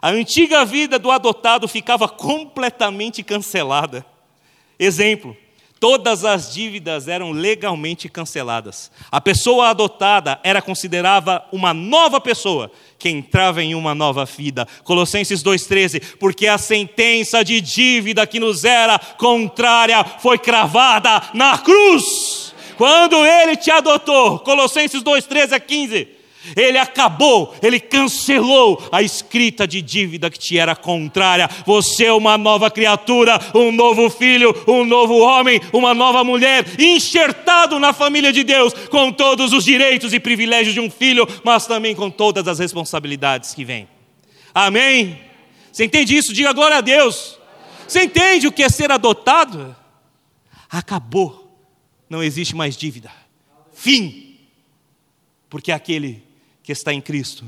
[0.00, 4.04] A antiga vida do adotado ficava completamente cancelada.
[4.76, 5.36] Exemplo:
[5.82, 8.88] todas as dívidas eram legalmente canceladas.
[9.10, 14.64] A pessoa adotada era considerada uma nova pessoa que entrava em uma nova vida.
[14.84, 22.54] Colossenses 2,13: porque a sentença de dívida que nos era contrária foi cravada na cruz.
[22.76, 26.08] Quando ele te adotou, Colossenses 2, 13 a 15.
[26.56, 31.48] Ele acabou, ele cancelou a escrita de dívida que te era contrária.
[31.64, 37.78] Você é uma nova criatura, um novo filho, um novo homem, uma nova mulher, enxertado
[37.78, 41.94] na família de Deus, com todos os direitos e privilégios de um filho, mas também
[41.94, 43.88] com todas as responsabilidades que vêm.
[44.52, 45.18] Amém?
[45.72, 46.34] Você entende isso?
[46.34, 47.38] Diga glória a Deus.
[47.86, 49.74] Você entende o que é ser adotado?
[50.68, 51.56] Acabou,
[52.10, 53.12] não existe mais dívida.
[53.72, 54.38] Fim.
[55.48, 56.22] Porque aquele
[56.62, 57.44] que está em Cristo,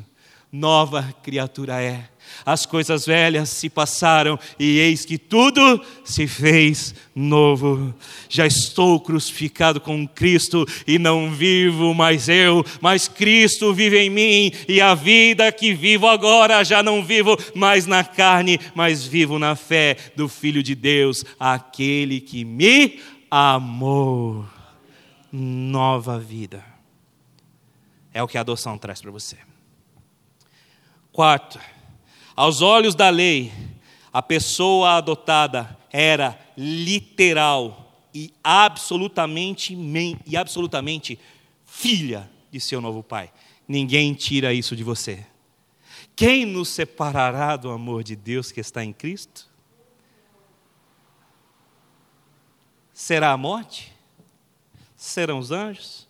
[0.54, 2.08] nova criatura é.
[2.44, 7.94] As coisas velhas se passaram e eis que tudo se fez novo.
[8.28, 14.52] Já estou crucificado com Cristo e não vivo mais eu, mas Cristo vive em mim
[14.68, 19.56] e a vida que vivo agora já não vivo mais na carne, mas vivo na
[19.56, 23.00] fé do Filho de Deus, aquele que me
[23.30, 24.46] amou.
[25.32, 26.73] Nova vida.
[28.14, 29.36] É o que a adoção traz para você.
[31.12, 31.60] Quarto,
[32.36, 33.52] aos olhos da lei,
[34.12, 39.76] a pessoa adotada era literal e absolutamente
[40.24, 41.18] e absolutamente
[41.66, 43.32] filha de seu novo pai.
[43.66, 45.26] Ninguém tira isso de você.
[46.14, 49.48] Quem nos separará do amor de Deus que está em Cristo?
[52.92, 53.92] Será a morte?
[54.96, 56.06] Serão os anjos?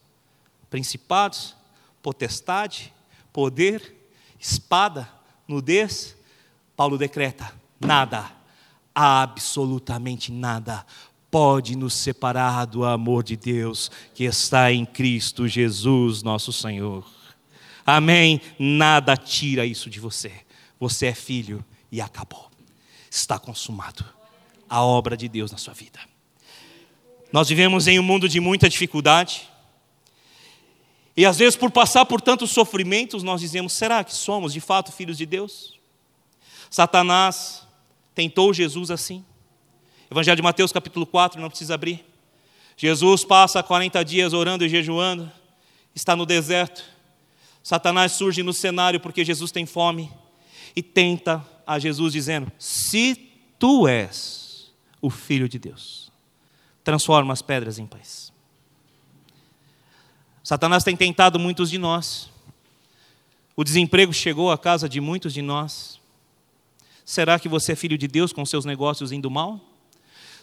[0.69, 1.57] Principados?
[2.05, 2.93] Potestade,
[3.33, 5.09] poder, espada,
[5.49, 6.15] nudez,
[6.77, 7.51] Paulo decreta:
[7.81, 8.31] nada,
[8.95, 10.85] absolutamente nada,
[11.31, 17.07] pode nos separar do amor de Deus que está em Cristo Jesus, nosso Senhor.
[17.87, 18.39] Amém?
[18.59, 20.31] Nada tira isso de você.
[20.79, 22.51] Você é filho e acabou.
[23.11, 24.05] Está consumado
[24.69, 26.01] a obra de Deus na sua vida.
[27.33, 29.49] Nós vivemos em um mundo de muita dificuldade.
[31.17, 34.93] E às vezes, por passar por tantos sofrimentos, nós dizemos: será que somos de fato
[34.93, 35.79] filhos de Deus?
[36.71, 37.67] Satanás
[38.15, 39.25] tentou Jesus assim.
[40.11, 42.05] Evangelho de Mateus, capítulo 4, não precisa abrir.
[42.77, 45.31] Jesus passa 40 dias orando e jejuando,
[45.95, 46.85] está no deserto.
[47.63, 50.11] Satanás surge no cenário porque Jesus tem fome
[50.75, 53.15] e tenta a Jesus, dizendo: Se
[53.59, 56.11] tu és o filho de Deus,
[56.83, 58.24] transforma as pedras em pães.
[60.45, 62.31] Satanás tem tentado muitos de nós.
[63.57, 65.99] O desemprego chegou à casa de muitos de nós.
[67.03, 69.59] Será que você é filho de Deus com seus negócios indo mal?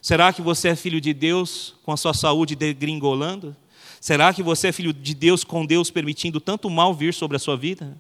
[0.02, 3.56] Será que você é filho de Deus com a sua saúde degringolando?
[4.00, 7.40] Será que você é filho de Deus com Deus permitindo tanto mal vir sobre a
[7.40, 7.96] sua vida?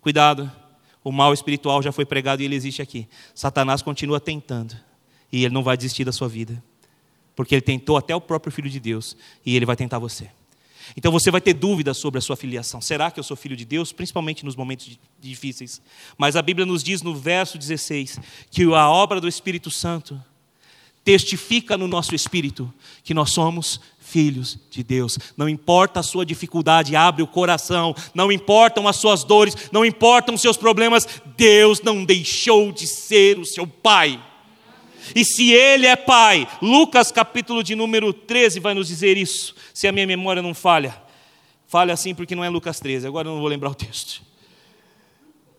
[0.00, 0.50] Cuidado,
[1.04, 3.06] o mal espiritual já foi pregado e ele existe aqui.
[3.32, 4.76] Satanás continua tentando
[5.30, 6.60] e ele não vai desistir da sua vida,
[7.36, 9.16] porque ele tentou até o próprio filho de Deus
[9.46, 10.28] e ele vai tentar você.
[10.96, 12.80] Então você vai ter dúvidas sobre a sua filiação.
[12.80, 13.92] Será que eu sou filho de Deus?
[13.92, 15.80] Principalmente nos momentos difíceis.
[16.16, 18.18] Mas a Bíblia nos diz no verso 16
[18.50, 20.20] que a obra do Espírito Santo
[21.04, 22.72] testifica no nosso espírito
[23.02, 25.18] que nós somos filhos de Deus.
[25.36, 27.94] Não importa a sua dificuldade, abre o coração.
[28.14, 31.06] Não importam as suas dores, não importam os seus problemas.
[31.36, 34.20] Deus não deixou de ser o seu Pai.
[35.14, 39.86] E se ele é pai, Lucas capítulo de número 13 vai nos dizer isso, se
[39.88, 41.00] a minha memória não falha.
[41.66, 44.22] Falha assim porque não é Lucas 13, agora eu não vou lembrar o texto.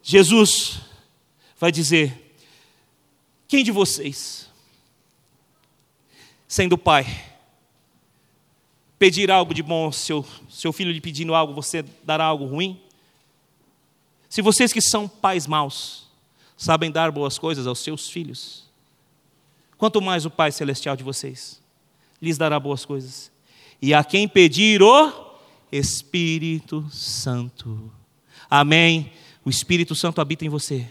[0.04, 0.80] Jesus
[1.58, 2.36] vai dizer:
[3.48, 4.50] Quem de vocês,
[6.48, 7.06] sendo pai,
[9.00, 12.80] pedir algo de bom seu, seu filho lhe pedindo algo, você dará algo ruim?
[14.30, 16.08] Se vocês que são pais maus,
[16.56, 18.71] sabem dar boas coisas aos seus filhos,
[19.82, 21.60] quanto mais o Pai Celestial de vocês
[22.22, 23.32] lhes dará boas coisas.
[23.82, 25.12] E a quem pedir o
[25.72, 27.92] Espírito Santo.
[28.48, 29.12] Amém.
[29.44, 30.88] O Espírito Santo habita em você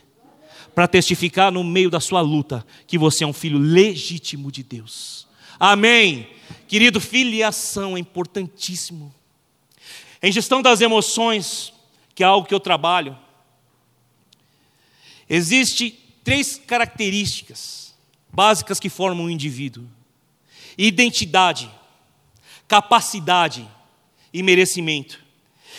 [0.74, 5.24] para testificar no meio da sua luta que você é um filho legítimo de Deus.
[5.56, 6.28] Amém.
[6.66, 9.14] Querido, filiação é importantíssimo.
[10.20, 11.72] Em gestão das emoções,
[12.12, 13.16] que é algo que eu trabalho,
[15.28, 17.79] existe três características
[18.32, 19.84] básicas que formam um indivíduo:
[20.76, 21.70] identidade,
[22.66, 23.66] capacidade
[24.32, 25.20] e merecimento.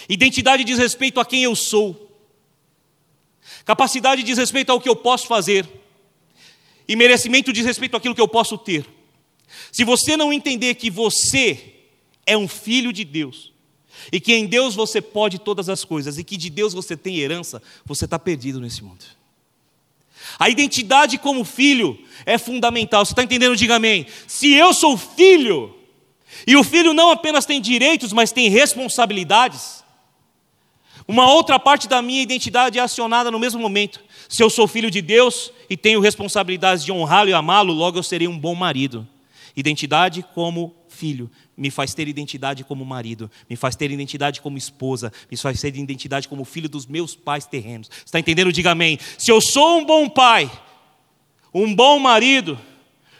[0.09, 2.09] Identidade diz respeito a quem eu sou.
[3.65, 5.67] Capacidade diz respeito ao que eu posso fazer.
[6.87, 8.85] E merecimento diz respeito àquilo que eu posso ter.
[9.71, 11.75] Se você não entender que você
[12.25, 13.51] é um filho de Deus,
[14.11, 17.19] e que em Deus você pode todas as coisas, e que de Deus você tem
[17.19, 19.05] herança, você está perdido nesse mundo.
[20.41, 23.05] A identidade como filho é fundamental.
[23.05, 23.55] Você está entendendo?
[23.55, 24.07] Diga amém.
[24.25, 25.71] Se eu sou filho,
[26.47, 29.83] e o filho não apenas tem direitos, mas tem responsabilidades.
[31.07, 34.03] Uma outra parte da minha identidade é acionada no mesmo momento.
[34.27, 38.03] Se eu sou filho de Deus e tenho responsabilidades de honrá-lo e amá-lo, logo eu
[38.03, 39.07] serei um bom marido.
[39.55, 41.29] Identidade como filho
[41.61, 45.75] me faz ter identidade como marido, me faz ter identidade como esposa, me faz ter
[45.75, 47.87] identidade como filho dos meus pais terrenos.
[48.03, 48.51] Está entendendo?
[48.51, 48.97] Diga amém.
[49.15, 50.51] Se eu sou um bom pai,
[51.53, 52.59] um bom marido,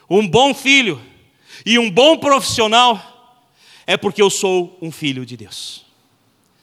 [0.10, 1.00] um bom filho
[1.64, 3.46] e um bom profissional,
[3.86, 5.86] é porque eu sou um filho de Deus.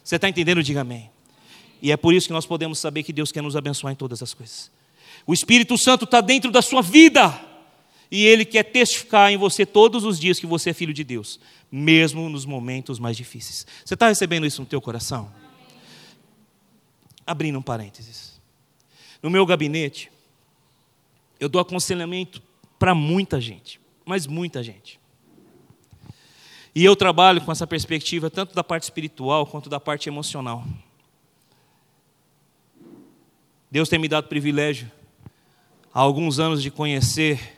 [0.02, 0.64] Você está entendendo?
[0.64, 1.08] Diga amém.
[1.80, 4.20] E é por isso que nós podemos saber que Deus quer nos abençoar em todas
[4.20, 4.68] as coisas.
[5.24, 7.47] O Espírito Santo está dentro da sua vida.
[8.10, 11.38] E Ele quer testificar em você todos os dias que você é filho de Deus,
[11.70, 13.66] mesmo nos momentos mais difíceis.
[13.84, 15.32] Você está recebendo isso no teu coração?
[17.26, 18.40] Abrindo um parênteses.
[19.22, 20.10] No meu gabinete,
[21.38, 22.42] eu dou aconselhamento
[22.78, 24.98] para muita gente, mas muita gente.
[26.74, 30.64] E eu trabalho com essa perspectiva tanto da parte espiritual quanto da parte emocional.
[33.70, 34.90] Deus tem me dado privilégio
[35.92, 37.57] há alguns anos de conhecer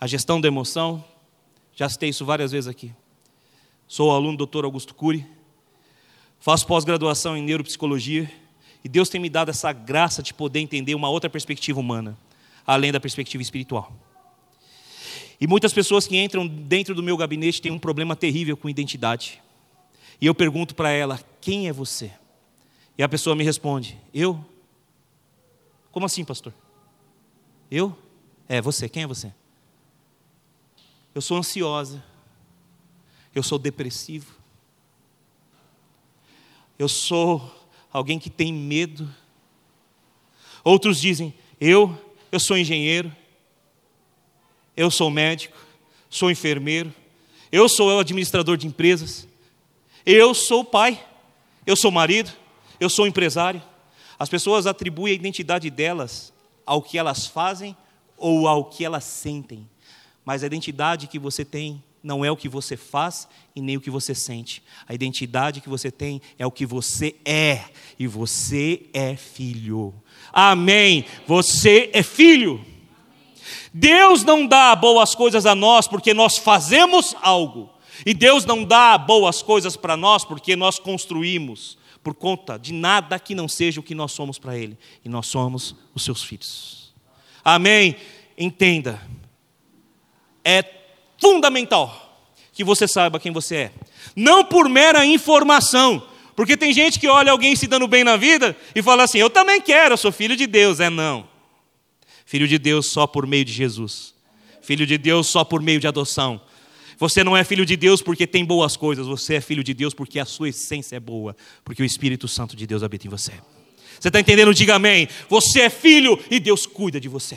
[0.00, 1.04] a gestão da emoção.
[1.74, 2.92] Já citei isso várias vezes aqui.
[3.88, 4.64] Sou aluno do Dr.
[4.64, 5.26] Augusto Cury,
[6.40, 8.30] faço pós-graduação em neuropsicologia
[8.82, 12.16] e Deus tem me dado essa graça de poder entender uma outra perspectiva humana,
[12.66, 13.92] além da perspectiva espiritual.
[15.40, 19.42] E muitas pessoas que entram dentro do meu gabinete têm um problema terrível com identidade.
[20.20, 22.10] E eu pergunto para ela: quem é você?
[22.96, 24.42] E a pessoa me responde: eu.
[25.92, 26.54] Como assim, pastor?
[27.70, 27.96] Eu?
[28.48, 28.88] É, você.
[28.88, 29.32] Quem é você?
[31.16, 32.04] Eu sou ansiosa.
[33.34, 34.34] Eu sou depressivo.
[36.78, 37.50] Eu sou
[37.90, 39.08] alguém que tem medo.
[40.62, 41.98] Outros dizem: eu,
[42.30, 43.10] eu sou engenheiro.
[44.76, 45.56] Eu sou médico,
[46.10, 46.94] sou enfermeiro,
[47.50, 49.26] eu sou administrador de empresas,
[50.04, 51.02] eu sou pai,
[51.66, 52.30] eu sou marido,
[52.78, 53.62] eu sou empresário.
[54.18, 56.30] As pessoas atribuem a identidade delas
[56.66, 57.74] ao que elas fazem
[58.18, 59.66] ou ao que elas sentem.
[60.26, 63.80] Mas a identidade que você tem não é o que você faz e nem o
[63.80, 64.60] que você sente.
[64.88, 67.64] A identidade que você tem é o que você é.
[67.96, 69.94] E você é filho.
[70.32, 71.04] Amém.
[71.28, 72.64] Você é filho.
[73.72, 77.70] Deus não dá boas coisas a nós porque nós fazemos algo.
[78.04, 83.18] E Deus não dá boas coisas para nós porque nós construímos por conta de nada
[83.20, 84.76] que não seja o que nós somos para Ele.
[85.04, 86.92] E nós somos os seus filhos.
[87.44, 87.94] Amém?
[88.36, 89.00] Entenda
[90.46, 90.64] é
[91.18, 92.04] fundamental
[92.52, 93.72] que você saiba quem você é.
[94.14, 98.56] Não por mera informação, porque tem gente que olha alguém se dando bem na vida
[98.74, 100.78] e fala assim: Eu também quero, eu sou filho de Deus.
[100.78, 101.28] É não.
[102.24, 104.14] Filho de Deus só por meio de Jesus.
[104.62, 106.40] Filho de Deus só por meio de adoção.
[106.98, 109.92] Você não é filho de Deus porque tem boas coisas, você é filho de Deus
[109.92, 113.32] porque a sua essência é boa, porque o Espírito Santo de Deus habita em você.
[114.00, 114.54] Você está entendendo?
[114.54, 115.08] Diga amém.
[115.28, 117.36] Você é filho e Deus cuida de você.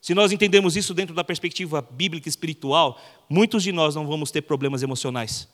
[0.00, 4.42] Se nós entendemos isso dentro da perspectiva bíblica espiritual, muitos de nós não vamos ter
[4.42, 5.48] problemas emocionais.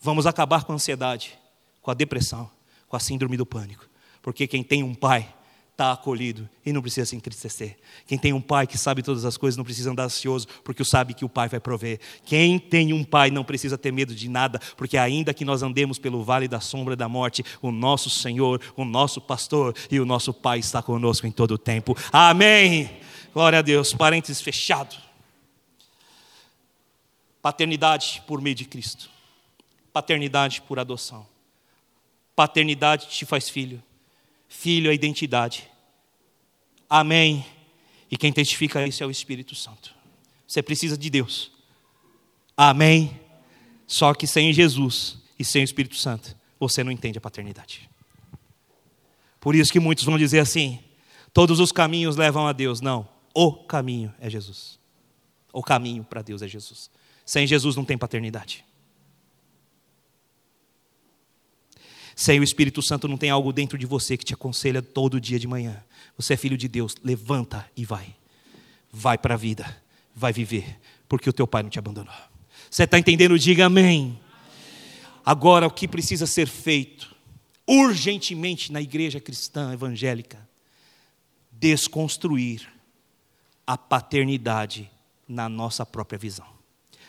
[0.00, 1.38] Vamos acabar com a ansiedade,
[1.82, 2.50] com a depressão,
[2.88, 3.88] com a síndrome do pânico.
[4.22, 5.32] Porque quem tem um pai
[5.74, 7.76] está acolhido e não precisa se entristecer.
[8.06, 11.14] Quem tem um pai que sabe todas as coisas não precisa andar ansioso, porque sabe
[11.14, 11.98] que o pai vai prover.
[12.24, 15.98] Quem tem um pai não precisa ter medo de nada, porque ainda que nós andemos
[15.98, 20.32] pelo vale da sombra da morte, o nosso Senhor, o nosso pastor e o nosso
[20.32, 21.96] pai está conosco em todo o tempo.
[22.12, 22.88] Amém.
[23.32, 23.92] Glória a Deus.
[23.92, 24.94] Parênteses fechado.
[27.42, 29.10] Paternidade por meio de Cristo.
[29.92, 31.26] Paternidade por adoção.
[32.36, 33.82] Paternidade te faz filho
[34.48, 35.68] Filho é identidade.
[36.88, 37.44] Amém.
[38.10, 39.94] E quem testifica isso é o Espírito Santo.
[40.46, 41.50] Você precisa de Deus.
[42.56, 43.20] Amém.
[43.86, 47.88] Só que sem Jesus e sem o Espírito Santo, você não entende a paternidade.
[49.40, 50.78] Por isso que muitos vão dizer assim:
[51.32, 52.80] todos os caminhos levam a Deus.
[52.80, 54.78] Não, o caminho é Jesus.
[55.52, 56.90] O caminho para Deus é Jesus.
[57.26, 58.64] Sem Jesus não tem paternidade.
[62.16, 65.38] Sem o Espírito Santo não tem algo dentro de você que te aconselha todo dia
[65.38, 65.82] de manhã.
[66.16, 68.14] Você é filho de Deus, levanta e vai.
[68.92, 69.76] Vai para a vida,
[70.14, 72.14] vai viver, porque o teu pai não te abandonou.
[72.70, 73.38] Você está entendendo?
[73.38, 74.18] Diga amém.
[75.24, 77.14] Agora, o que precisa ser feito
[77.66, 80.46] urgentemente na igreja cristã evangélica?
[81.50, 82.68] Desconstruir
[83.66, 84.90] a paternidade
[85.26, 86.46] na nossa própria visão.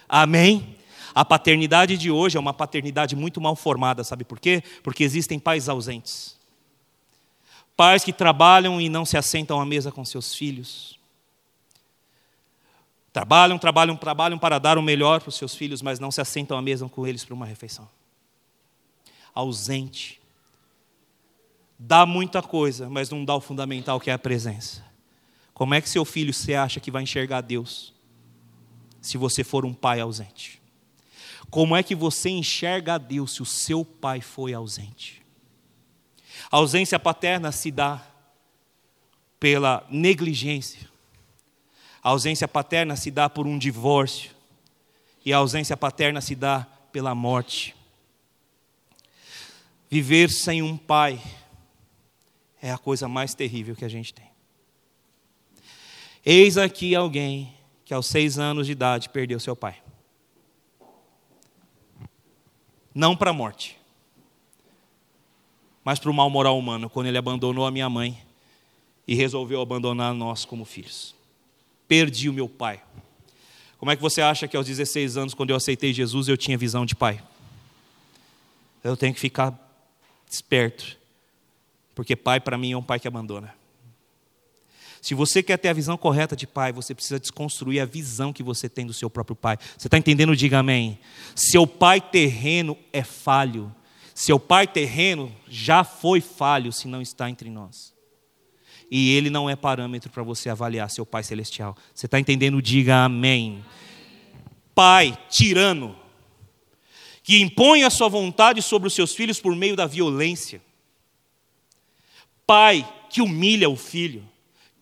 [0.08, 0.78] Amém?
[1.16, 4.62] A paternidade de hoje é uma paternidade muito mal formada, sabe por quê?
[4.84, 6.38] Porque existem pais ausentes.
[7.78, 11.00] Pais que trabalham e não se assentam à mesa com seus filhos.
[13.14, 16.58] Trabalham, trabalham, trabalham para dar o melhor para os seus filhos, mas não se assentam
[16.58, 17.88] à mesa com eles para uma refeição.
[19.34, 20.22] Ausente.
[21.80, 24.84] dá muita coisa, mas não dá o fundamental que é a presença.
[25.54, 27.94] Como é que seu filho você acha que vai enxergar Deus
[29.02, 30.65] se você for um pai ausente?
[31.50, 35.26] Como é que você enxerga a Deus se o seu pai foi ausente?
[36.52, 38.06] A ausência paterna se dá
[39.40, 40.90] pela negligência.
[42.02, 44.32] A ausência paterna se dá por um divórcio.
[45.26, 47.76] E a ausência paterna se dá pela morte.
[49.90, 51.22] Viver sem um pai
[52.62, 54.30] é a coisa mais terrível que a gente tem.
[56.26, 59.85] Eis aqui alguém que aos seis anos de idade perdeu seu pai.
[62.96, 63.78] Não para a morte,
[65.84, 68.18] mas para o mal moral humano, quando ele abandonou a minha mãe
[69.06, 71.14] e resolveu abandonar nós como filhos.
[71.90, 72.82] Perdi o meu pai.
[73.78, 76.58] Como é que você acha que aos 16 anos, quando eu aceitei Jesus, eu tinha
[76.58, 77.22] visão de pai?
[78.84, 79.54] Eu tenho que ficar
[80.30, 80.98] esperto,
[81.94, 83.54] porque pai para mim é um pai que abandona.
[85.06, 88.42] Se você quer ter a visão correta de pai, você precisa desconstruir a visão que
[88.42, 89.56] você tem do seu próprio pai.
[89.78, 90.36] Você está entendendo?
[90.36, 90.98] Diga amém.
[91.36, 93.72] Seu pai terreno é falho.
[94.16, 97.94] Seu pai terreno já foi falho se não está entre nós.
[98.90, 101.78] E ele não é parâmetro para você avaliar seu pai celestial.
[101.94, 102.60] Você está entendendo?
[102.60, 103.64] Diga amém.
[104.74, 105.96] Pai tirano,
[107.22, 110.60] que impõe a sua vontade sobre os seus filhos por meio da violência.
[112.48, 114.34] Pai que humilha o filho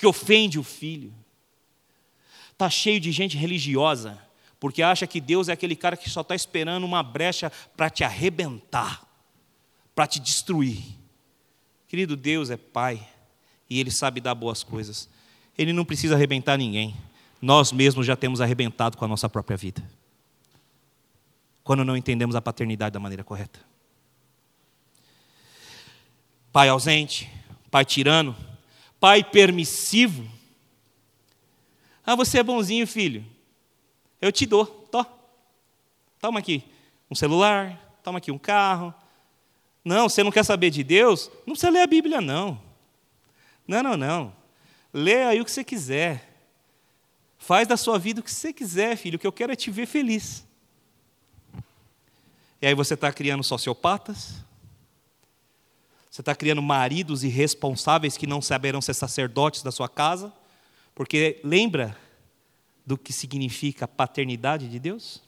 [0.04, 1.14] que ofende o filho.
[2.52, 4.22] Está cheio de gente religiosa,
[4.60, 8.04] porque acha que Deus é aquele cara que só está esperando uma brecha para te
[8.04, 9.08] arrebentar,
[9.96, 10.84] para te destruir.
[11.88, 13.08] Querido, Deus é Pai
[13.70, 15.08] e Ele sabe dar boas coisas.
[15.58, 16.94] Ele não precisa arrebentar ninguém.
[17.42, 19.82] Nós mesmos já temos arrebentado com a nossa própria vida.
[21.64, 23.62] Quando não entendemos a paternidade da maneira correta.
[26.52, 27.32] Pai ausente,
[27.72, 28.36] pai tirano,
[29.04, 30.26] pai permissivo.
[32.06, 33.26] Ah, você é bonzinho, filho.
[34.22, 35.06] Eu te dou, tó.
[36.22, 36.64] Toma aqui
[37.12, 38.94] um celular, toma aqui um carro.
[39.84, 41.30] Não, você não quer saber de Deus?
[41.46, 42.58] Não precisa ler a Bíblia, não.
[43.68, 44.34] Não, não, não.
[44.94, 46.48] Lê aí o que você quiser.
[47.38, 49.18] Faz da sua vida o que você quiser, filho.
[49.18, 50.48] O que eu quero é te ver feliz.
[52.62, 54.46] E aí você está criando sociopatas,
[56.14, 60.32] você está criando maridos irresponsáveis que não saberão ser sacerdotes da sua casa,
[60.94, 61.98] porque lembra
[62.86, 65.24] do que significa a paternidade de Deus?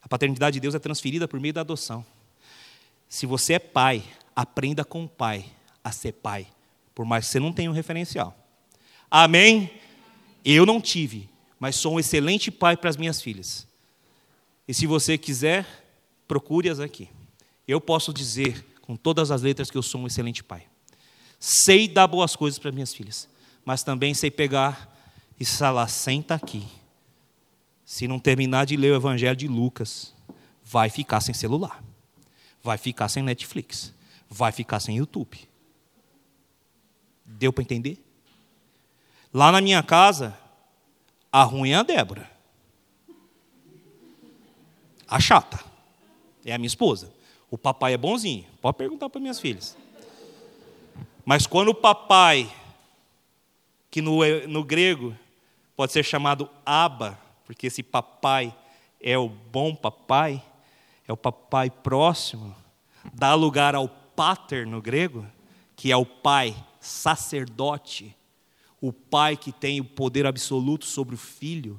[0.00, 2.06] A paternidade de Deus é transferida por meio da adoção.
[3.08, 4.04] Se você é pai,
[4.36, 5.46] aprenda com o pai
[5.82, 6.46] a ser pai,
[6.94, 8.38] por mais que você não tenha um referencial.
[9.10, 9.68] Amém?
[10.44, 11.28] Eu não tive,
[11.58, 13.66] mas sou um excelente pai para as minhas filhas.
[14.68, 15.66] E se você quiser,
[16.28, 17.08] procure-as aqui.
[17.66, 20.66] Eu posso dizer com todas as letras que eu sou um excelente pai.
[21.40, 23.28] Sei dar boas coisas para minhas filhas,
[23.64, 24.92] mas também sei pegar
[25.40, 26.66] e falar, senta aqui.
[27.84, 30.14] Se não terminar de ler o Evangelho de Lucas,
[30.62, 31.82] vai ficar sem celular,
[32.62, 33.92] vai ficar sem Netflix,
[34.28, 35.38] vai ficar sem YouTube.
[37.24, 38.02] Deu para entender?
[39.32, 40.38] Lá na minha casa,
[41.30, 42.30] a ruim é a Débora.
[45.08, 45.62] A chata
[46.44, 47.12] é a minha esposa.
[47.52, 48.46] O papai é bonzinho.
[48.62, 49.76] Pode perguntar para minhas filhas.
[51.22, 52.50] Mas quando o papai,
[53.90, 55.14] que no, no grego
[55.76, 58.56] pode ser chamado Aba, porque esse papai
[58.98, 60.42] é o bom papai,
[61.06, 62.56] é o papai próximo,
[63.12, 65.26] dá lugar ao pater no grego,
[65.76, 68.16] que é o pai sacerdote,
[68.80, 71.78] o pai que tem o poder absoluto sobre o filho.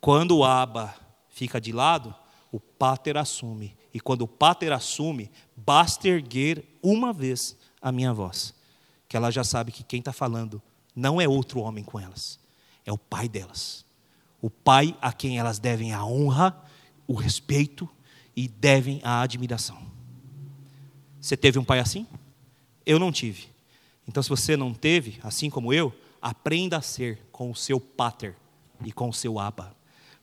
[0.00, 0.92] Quando o Aba
[1.28, 2.12] fica de lado,
[2.50, 8.54] o pater assume e quando o pater assume, basta erguer uma vez a minha voz,
[9.08, 10.62] que ela já sabe que quem está falando
[10.94, 12.38] não é outro homem com elas,
[12.86, 13.84] é o pai delas.
[14.40, 16.56] O pai a quem elas devem a honra,
[17.08, 17.88] o respeito
[18.36, 19.76] e devem a admiração.
[21.20, 22.06] Você teve um pai assim?
[22.86, 23.48] Eu não tive.
[24.06, 25.92] Então, se você não teve, assim como eu,
[26.22, 28.36] aprenda a ser com o seu pater
[28.84, 29.76] e com o seu aba.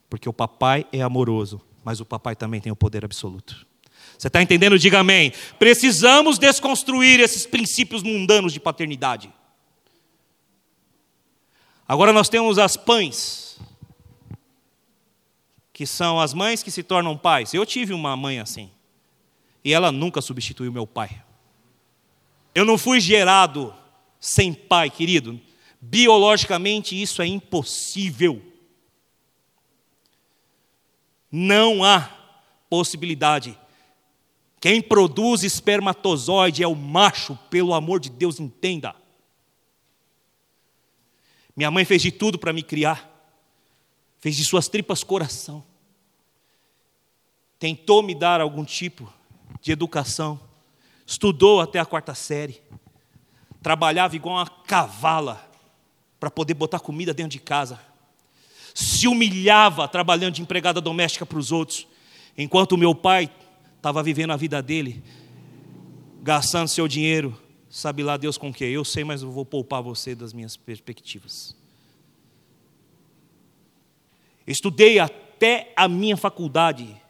[0.08, 3.64] Porque o papai é amoroso, mas o papai também tem o poder absoluto.
[4.18, 4.76] Você está entendendo?
[4.76, 5.32] Diga amém.
[5.56, 9.32] Precisamos desconstruir esses princípios mundanos de paternidade.
[11.86, 13.56] Agora nós temos as pães,
[15.72, 17.54] que são as mães que se tornam pais.
[17.54, 18.68] Eu tive uma mãe assim,
[19.64, 21.22] e ela nunca substituiu meu pai.
[22.52, 23.72] Eu não fui gerado
[24.18, 25.40] sem pai, querido.
[25.80, 28.42] Biologicamente isso é impossível.
[31.30, 32.10] Não há
[32.68, 33.58] possibilidade.
[34.60, 38.94] Quem produz espermatozoide é o macho, pelo amor de Deus, entenda.
[41.56, 43.10] Minha mãe fez de tudo para me criar,
[44.18, 45.64] fez de suas tripas coração,
[47.58, 49.10] tentou me dar algum tipo
[49.60, 50.38] de educação,
[51.06, 52.60] estudou até a quarta série,
[53.62, 55.50] trabalhava igual uma cavala
[56.20, 57.80] para poder botar comida dentro de casa,
[58.78, 61.88] se humilhava trabalhando de empregada doméstica para os outros,
[62.36, 63.30] enquanto o meu pai
[63.74, 65.02] estava vivendo a vida dele,
[66.22, 67.40] gastando seu dinheiro,
[67.70, 68.66] sabe lá Deus com o que?
[68.66, 71.56] Eu sei, mas eu vou poupar você das minhas perspectivas.
[74.46, 77.00] Estudei até a minha faculdade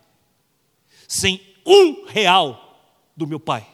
[1.09, 2.81] sem um real
[3.17, 3.67] do meu pai.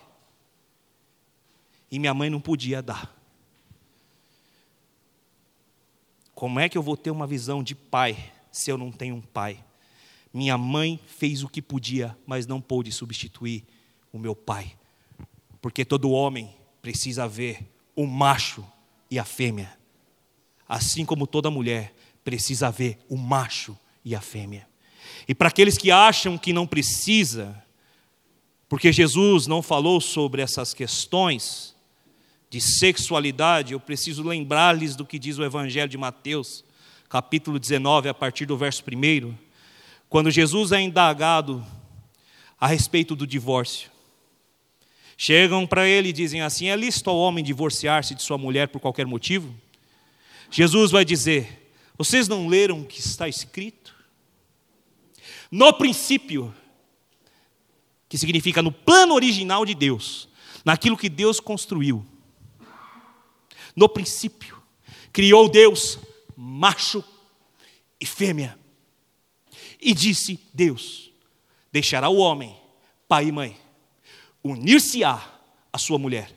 [1.90, 3.11] E minha mãe não podia dar.
[6.42, 8.16] Como é que eu vou ter uma visão de pai
[8.50, 9.64] se eu não tenho um pai?
[10.34, 13.64] Minha mãe fez o que podia, mas não pôde substituir
[14.12, 14.72] o meu pai.
[15.60, 18.66] Porque todo homem precisa ver o macho
[19.08, 19.78] e a fêmea.
[20.68, 21.94] Assim como toda mulher
[22.24, 24.66] precisa ver o macho e a fêmea.
[25.28, 27.64] E para aqueles que acham que não precisa,
[28.68, 31.71] porque Jesus não falou sobre essas questões
[32.52, 36.62] de sexualidade, eu preciso lembrar-lhes do que diz o Evangelho de Mateus,
[37.08, 39.34] capítulo 19, a partir do verso 1
[40.06, 41.64] quando Jesus é indagado
[42.60, 43.90] a respeito do divórcio.
[45.16, 48.80] Chegam para ele e dizem assim: é lícito ao homem divorciar-se de sua mulher por
[48.80, 49.54] qualquer motivo?
[50.50, 53.94] Jesus vai dizer: vocês não leram o que está escrito?
[55.50, 56.54] No princípio,
[58.10, 60.28] que significa no plano original de Deus,
[60.66, 62.11] naquilo que Deus construiu.
[63.74, 64.60] No princípio,
[65.12, 65.98] criou Deus
[66.36, 67.04] macho
[68.00, 68.58] e fêmea.
[69.80, 71.10] E disse Deus:
[71.70, 72.56] Deixará o homem,
[73.08, 73.56] pai e mãe,
[74.42, 75.40] unir-se-á
[75.72, 76.34] a sua mulher,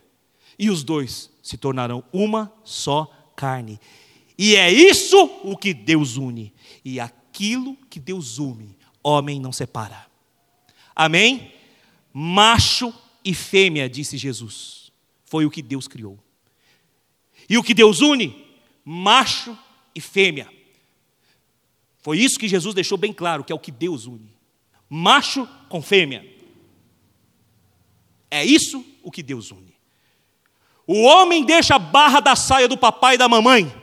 [0.58, 3.06] e os dois se tornarão uma só
[3.36, 3.80] carne.
[4.38, 6.54] E é isso o que Deus une,
[6.84, 10.08] e aquilo que Deus une, homem não separa.
[10.96, 11.54] Amém?
[12.14, 12.94] Macho
[13.24, 14.92] e fêmea, disse Jesus,
[15.26, 16.18] foi o que Deus criou.
[17.50, 18.46] E o que Deus une,
[18.84, 19.58] macho
[19.94, 20.52] e fêmea.
[22.00, 24.34] Foi isso que Jesus deixou bem claro, que é o que Deus une.
[24.90, 26.26] Macho com fêmea.
[28.30, 29.76] É isso o que Deus une.
[30.86, 33.74] O homem deixa a barra da saia do papai e da mamãe.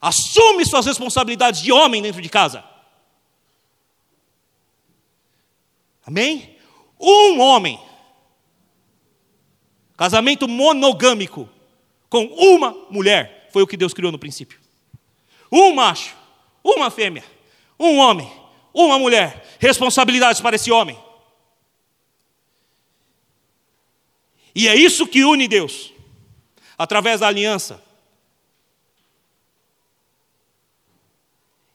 [0.00, 2.62] Assume suas responsabilidades de homem dentro de casa.
[6.04, 6.58] Amém?
[7.00, 7.80] Um homem.
[9.96, 11.48] Casamento monogâmico
[12.08, 14.64] com uma mulher foi o que Deus criou no princípio
[15.54, 16.16] um macho,
[16.64, 17.24] uma fêmea,
[17.78, 18.30] um homem,
[18.72, 20.98] uma mulher, responsabilidades para esse homem.
[24.52, 25.92] E é isso que une Deus,
[26.76, 27.82] através da aliança.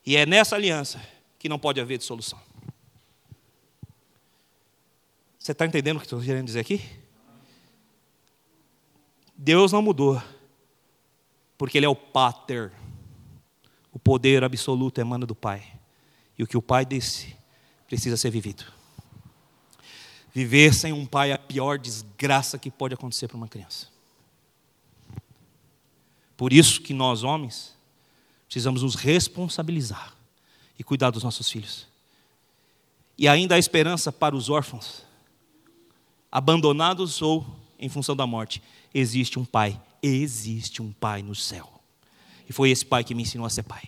[0.06, 1.02] E é nessa aliança
[1.38, 2.40] que não pode haver dissolução.
[5.38, 6.82] Você está entendendo o que estou querendo dizer aqui?
[9.42, 10.22] Deus não mudou,
[11.58, 12.74] porque Ele é o Pater.
[13.90, 15.64] O poder absoluto emana do Pai.
[16.38, 17.36] E o que o Pai disse
[17.88, 18.66] precisa ser vivido.
[20.34, 23.88] Viver sem um pai é a pior desgraça que pode acontecer para uma criança.
[26.38, 27.76] Por isso que nós, homens,
[28.46, 30.14] precisamos nos responsabilizar
[30.78, 31.88] e cuidar dos nossos filhos.
[33.18, 35.04] E ainda há esperança para os órfãos,
[36.32, 37.46] abandonados ou
[37.80, 38.62] em função da morte.
[38.94, 41.80] Existe um pai, existe um pai no céu.
[42.50, 43.84] E foi esse pai que me ensinou a ser pai.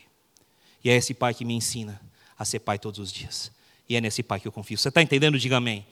[0.84, 2.00] E é esse pai que me ensina
[2.38, 3.52] a ser pai todos os dias.
[3.90, 4.78] E é nesse pai que eu confio.
[4.78, 5.38] Você está entendendo?
[5.38, 5.86] Diga amém.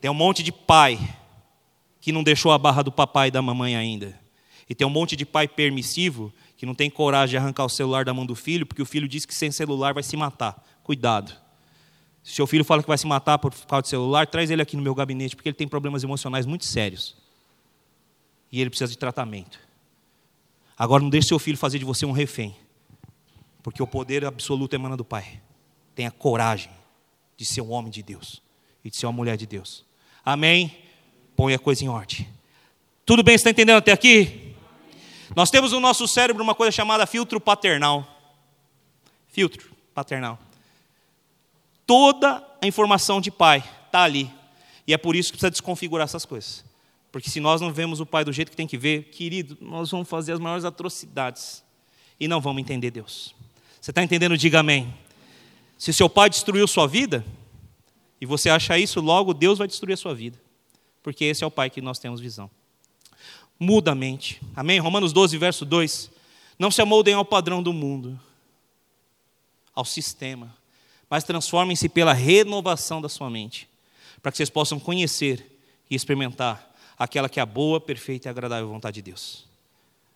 [0.00, 0.98] Tem um monte de pai
[2.00, 4.18] que não deixou a barra do papai e da mamãe ainda.
[4.68, 8.04] E tem um monte de pai permissivo que não tem coragem de arrancar o celular
[8.04, 10.64] da mão do filho, porque o filho diz que sem celular vai se matar.
[10.82, 11.32] Cuidado.
[12.22, 14.76] Se seu filho fala que vai se matar por causa do celular, traz ele aqui
[14.76, 17.16] no meu gabinete, porque ele tem problemas emocionais muito sérios.
[18.52, 19.58] E ele precisa de tratamento.
[20.78, 22.54] Agora não deixe seu filho fazer de você um refém.
[23.62, 25.40] Porque o poder absoluto emana do Pai.
[25.94, 26.70] Tenha coragem
[27.36, 28.42] de ser um homem de Deus
[28.84, 29.84] e de ser uma mulher de Deus.
[30.24, 30.76] Amém?
[31.34, 32.28] Põe a coisa em ordem.
[33.06, 34.54] Tudo bem, você está entendendo até aqui?
[35.34, 38.06] Nós temos no nosso cérebro uma coisa chamada filtro paternal.
[39.28, 40.38] Filtro paternal.
[41.86, 44.30] Toda a informação de pai está ali.
[44.86, 46.64] E é por isso que precisa desconfigurar essas coisas.
[47.12, 49.90] Porque se nós não vemos o Pai do jeito que tem que ver, querido, nós
[49.90, 51.62] vamos fazer as maiores atrocidades
[52.18, 53.34] e não vamos entender Deus.
[53.80, 54.36] Você está entendendo?
[54.36, 54.92] Diga amém.
[55.76, 57.24] Se seu pai destruiu sua vida,
[58.22, 60.40] e você acha isso, logo Deus vai destruir a sua vida.
[61.02, 62.48] Porque esse é o Pai que nós temos visão.
[63.58, 64.40] Muda a mente.
[64.54, 64.78] Amém?
[64.78, 66.08] Romanos 12, verso 2.
[66.56, 68.18] Não se amoldem ao padrão do mundo,
[69.74, 70.54] ao sistema,
[71.10, 73.68] mas transformem-se pela renovação da sua mente,
[74.22, 75.58] para que vocês possam conhecer
[75.90, 76.71] e experimentar
[77.02, 79.48] aquela que é a boa, perfeita e agradável vontade de Deus.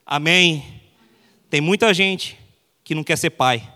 [0.04, 0.80] Amém?
[1.50, 2.38] Tem muita gente
[2.84, 3.72] que não quer ser pai.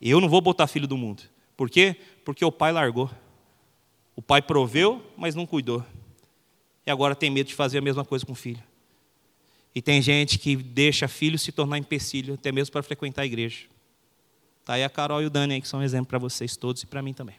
[0.00, 1.22] Eu não vou botar filho do mundo.
[1.56, 1.96] Por quê?
[2.24, 3.10] Porque o pai largou.
[4.16, 5.84] O pai proveu, mas não cuidou.
[6.86, 8.62] E agora tem medo de fazer a mesma coisa com o filho.
[9.74, 13.66] E tem gente que deixa filho se tornar empecilho, até mesmo para frequentar a igreja.
[14.60, 16.82] Está aí a Carol e o Dani aí, que são um exemplo para vocês todos
[16.82, 17.36] e para mim também.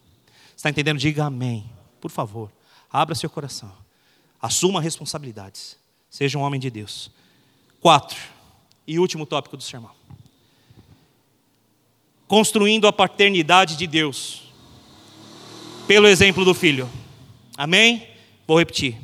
[0.56, 1.00] Está entendendo?
[1.00, 1.70] Diga amém.
[2.00, 2.52] Por favor,
[2.92, 3.85] abra seu coração.
[4.46, 5.76] Assuma responsabilidades.
[6.08, 7.10] Seja um homem de Deus.
[7.82, 8.16] Quatro.
[8.86, 9.90] E último tópico do sermão.
[12.28, 14.44] Construindo a paternidade de Deus.
[15.88, 16.88] Pelo exemplo do filho.
[17.58, 18.08] Amém?
[18.46, 18.96] Vou repetir.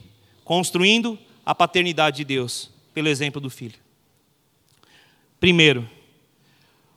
[0.45, 3.79] Construindo a paternidade de Deus pelo exemplo do filho.
[5.39, 5.89] Primeiro,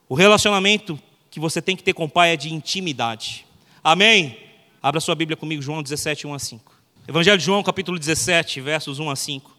[0.06, 1.00] o relacionamento
[1.30, 3.46] que você tem que ter com o pai é de intimidade.
[3.82, 4.38] Amém?
[4.82, 6.73] Abra sua Bíblia comigo, João 17, 1 a 5.
[7.06, 9.54] Evangelho de João, capítulo 17, versos 1 a 5.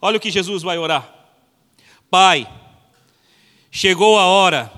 [0.00, 1.08] Olha o que Jesus vai orar.
[2.10, 2.44] Pai,
[3.70, 4.72] chegou a hora,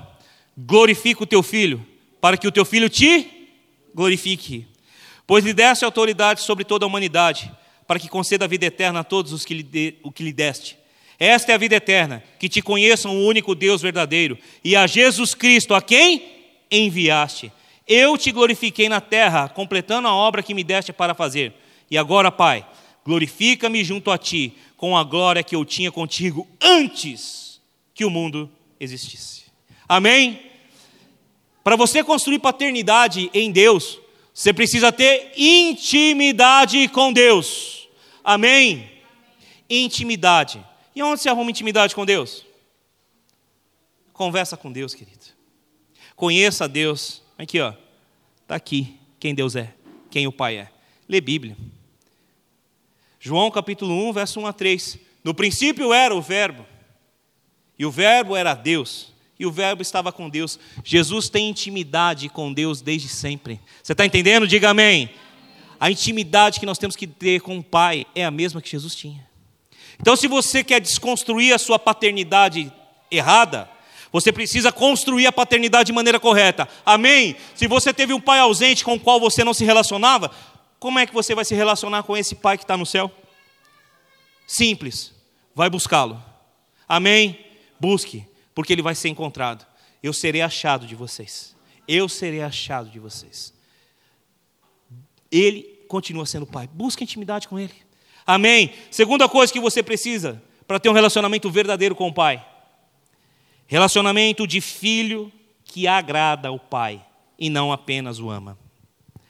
[0.55, 1.83] glorifica o teu filho,
[2.21, 3.49] para que o teu filho te
[3.95, 4.67] glorifique.
[5.25, 7.51] Pois lhe deste autoridade sobre toda a humanidade,
[7.87, 10.31] para que conceda a vida eterna a todos os que lhe, de, o que lhe
[10.31, 10.77] deste.
[11.17, 15.33] Esta é a vida eterna, que te conheçam o único Deus verdadeiro e a Jesus
[15.33, 16.21] Cristo, a quem
[16.69, 17.51] enviaste.
[17.87, 21.64] Eu te glorifiquei na terra, completando a obra que me deste para fazer.
[21.89, 22.67] E agora, Pai,
[23.05, 27.61] glorifica-me junto a ti, com a glória que eu tinha contigo antes
[27.93, 28.49] que o mundo
[28.79, 29.45] existisse.
[29.87, 30.41] Amém?
[31.63, 33.99] Para você construir paternidade em Deus,
[34.33, 37.87] você precisa ter intimidade com Deus.
[38.23, 38.91] Amém?
[39.69, 40.63] Intimidade.
[40.95, 42.45] E onde se arruma intimidade com Deus?
[44.13, 45.25] Conversa com Deus, querido.
[46.15, 47.21] Conheça Deus.
[47.37, 47.73] Aqui, ó.
[48.41, 49.73] Está aqui quem Deus é,
[50.09, 50.69] quem o Pai é.
[51.09, 51.57] Lê Bíblia.
[53.25, 54.99] João capítulo 1, verso 1 a 3.
[55.23, 56.63] No princípio era o Verbo,
[57.75, 60.59] e o Verbo era Deus, e o Verbo estava com Deus.
[60.83, 63.59] Jesus tem intimidade com Deus desde sempre.
[63.81, 64.47] Você está entendendo?
[64.47, 65.09] Diga amém.
[65.79, 68.93] A intimidade que nós temos que ter com o Pai é a mesma que Jesus
[68.93, 69.27] tinha.
[69.99, 72.71] Então, se você quer desconstruir a sua paternidade
[73.09, 73.67] errada,
[74.11, 76.69] você precisa construir a paternidade de maneira correta.
[76.85, 77.35] Amém?
[77.55, 80.29] Se você teve um pai ausente com o qual você não se relacionava,
[80.85, 83.11] como é que você vai se relacionar com esse pai que está no céu?
[84.45, 85.11] Simples.
[85.55, 86.23] Vai buscá-lo.
[86.87, 87.43] Amém?
[87.79, 89.65] Busque, porque ele vai ser encontrado.
[90.03, 91.55] Eu serei achado de vocês.
[91.87, 93.51] Eu serei achado de vocês.
[95.31, 96.69] Ele continua sendo pai.
[96.71, 97.73] Busque intimidade com ele.
[98.23, 98.71] Amém?
[98.91, 102.45] Segunda coisa que você precisa para ter um relacionamento verdadeiro com o Pai:
[103.65, 105.33] relacionamento de filho
[105.63, 107.03] que agrada ao Pai
[107.39, 108.55] e não apenas o ama.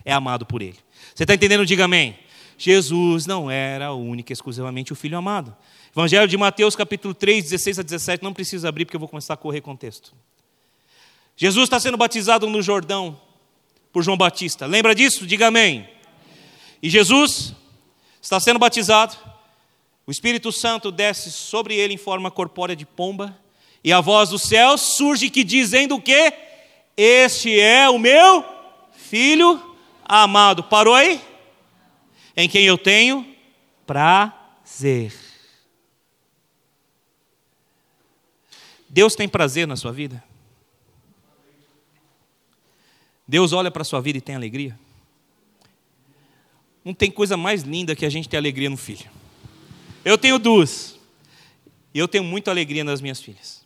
[0.04, 0.85] É amado por Ele.
[1.14, 1.66] Você está entendendo?
[1.66, 2.18] Diga amém.
[2.58, 5.56] Jesus não era único, exclusivamente o Filho amado.
[5.94, 9.34] Evangelho de Mateus, capítulo 3, 16 a 17, não precisa abrir porque eu vou começar
[9.34, 10.14] a correr com o texto.
[11.38, 13.20] Jesus está sendo batizado no Jordão
[13.92, 14.66] por João Batista.
[14.66, 15.26] Lembra disso?
[15.26, 15.88] Diga amém.
[16.82, 17.54] E Jesus
[18.22, 19.16] está sendo batizado,
[20.08, 23.38] o Espírito Santo desce sobre ele em forma corpórea de pomba,
[23.84, 26.34] e a voz do céu surge que dizendo o quê?
[26.98, 28.44] Este é o meu
[28.92, 29.75] filho
[30.06, 30.64] amado.
[30.64, 31.22] Parou aí?
[32.38, 33.36] Em quem eu tenho
[33.86, 35.14] prazer.
[38.88, 40.24] Deus tem prazer na sua vida?
[43.28, 44.78] Deus olha para a sua vida e tem alegria?
[46.84, 49.10] Não tem coisa mais linda que a gente ter alegria no filho.
[50.04, 51.00] Eu tenho duas.
[51.94, 53.66] E eu tenho muita alegria nas minhas filhas.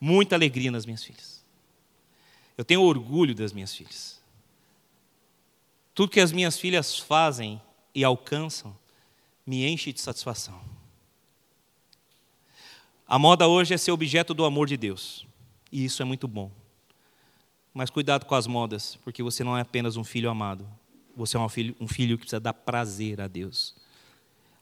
[0.00, 1.44] Muita alegria nas minhas filhas.
[2.56, 4.17] Eu tenho orgulho das minhas filhas.
[5.98, 7.60] Tudo que as minhas filhas fazem
[7.92, 8.72] e alcançam
[9.44, 10.60] me enche de satisfação.
[13.04, 15.26] A moda hoje é ser objeto do amor de Deus.
[15.72, 16.52] E isso é muito bom.
[17.74, 20.64] Mas cuidado com as modas, porque você não é apenas um filho amado,
[21.16, 23.74] você é um filho, um filho que precisa dar prazer a Deus.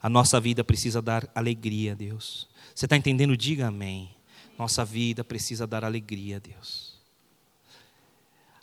[0.01, 2.49] A nossa vida precisa dar alegria a Deus.
[2.73, 3.37] Você está entendendo?
[3.37, 4.09] Diga amém.
[4.57, 6.96] Nossa vida precisa dar alegria a Deus.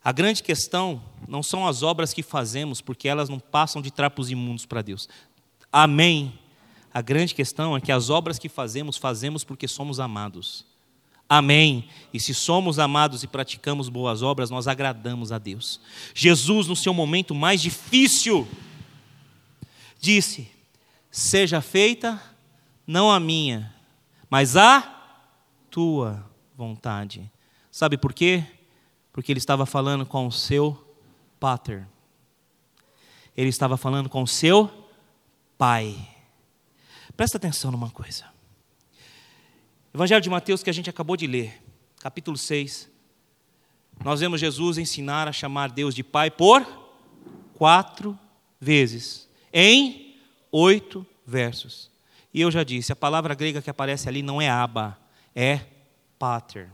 [0.04, 4.30] A grande questão não são as obras que fazemos, porque elas não passam de trapos
[4.30, 5.08] imundos para Deus.
[5.72, 6.38] Amém.
[6.92, 10.66] A grande questão é que as obras que fazemos, fazemos porque somos amados.
[11.26, 11.88] Amém.
[12.12, 15.80] E se somos amados e praticamos boas obras, nós agradamos a Deus.
[16.14, 18.46] Jesus, no seu momento mais difícil,
[19.98, 20.50] disse:
[21.10, 22.22] Seja feita
[22.86, 23.74] não a minha,
[24.28, 24.82] mas a
[25.70, 27.28] tua vontade.
[27.70, 28.44] Sabe por quê?
[29.14, 30.98] Porque ele estava falando com o seu
[31.38, 31.86] pater.
[33.36, 34.68] Ele estava falando com o seu
[35.56, 35.96] pai.
[37.16, 38.24] Presta atenção numa coisa.
[39.94, 41.62] Evangelho de Mateus que a gente acabou de ler,
[42.00, 42.90] capítulo 6.
[44.04, 46.66] Nós vemos Jesus ensinar a chamar Deus de Pai por
[47.54, 48.18] quatro
[48.60, 50.16] vezes, em
[50.50, 51.88] oito versos.
[52.32, 54.98] E eu já disse, a palavra grega que aparece ali não é aba,
[55.36, 55.60] é
[56.18, 56.68] pater.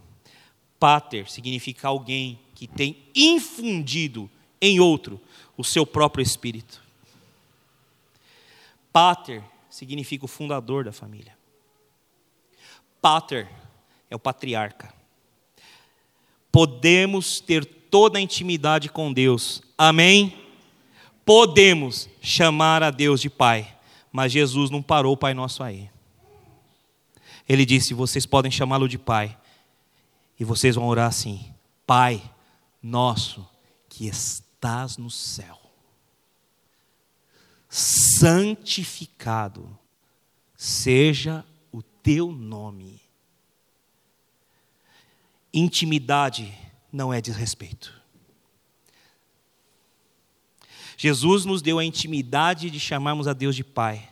[0.80, 5.20] Pater significa alguém que tem infundido em outro
[5.56, 6.82] o seu próprio espírito.
[8.90, 11.36] Pater significa o fundador da família.
[13.00, 13.46] Pater
[14.08, 14.92] é o patriarca.
[16.50, 19.62] Podemos ter toda a intimidade com Deus.
[19.76, 20.34] Amém?
[21.24, 23.76] Podemos chamar a Deus de Pai.
[24.10, 25.90] Mas Jesus não parou o Pai Nosso aí.
[27.48, 29.36] Ele disse: Vocês podem chamá-lo de Pai.
[30.40, 31.52] E vocês vão orar assim:
[31.86, 32.22] Pai
[32.82, 33.46] nosso
[33.90, 35.60] que estás no céu,
[37.68, 39.78] santificado
[40.56, 43.02] seja o teu nome.
[45.52, 46.56] Intimidade
[46.90, 48.00] não é desrespeito.
[50.96, 54.08] Jesus nos deu a intimidade de chamarmos a Deus de Pai,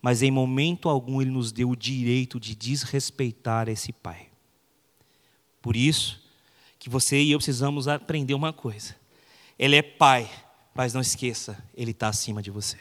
[0.00, 4.31] mas em momento algum Ele nos deu o direito de desrespeitar esse Pai.
[5.62, 6.20] Por isso
[6.78, 8.96] que você e eu precisamos aprender uma coisa:
[9.58, 10.28] Ele é Pai,
[10.74, 12.76] mas não esqueça, Ele está acima de você.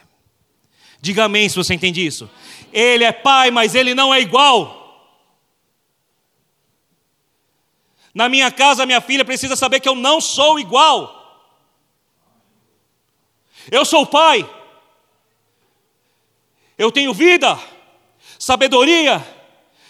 [0.99, 2.29] Diga amém se você entende isso.
[2.73, 4.81] Ele é Pai, mas Ele não é igual.
[8.13, 11.21] Na minha casa, minha filha precisa saber que eu não sou igual.
[13.69, 14.49] Eu sou pai.
[16.77, 17.59] Eu tenho vida,
[18.39, 19.23] sabedoria,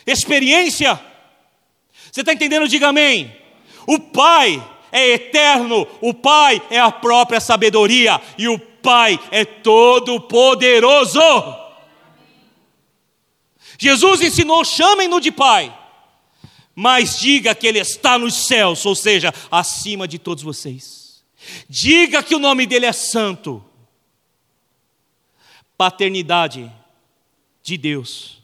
[0.05, 0.99] experiência.
[2.12, 2.68] Você está entendendo?
[2.68, 3.34] Diga amém.
[3.88, 4.62] O Pai
[4.92, 11.20] é eterno, o Pai é a própria sabedoria e o Pai é todo-poderoso.
[13.78, 15.76] Jesus ensinou: chamem-no de Pai,
[16.76, 21.24] mas diga que Ele está nos céus, ou seja, acima de todos vocês.
[21.70, 23.64] Diga que o nome dele é santo.
[25.78, 26.72] Paternidade
[27.64, 28.44] de Deus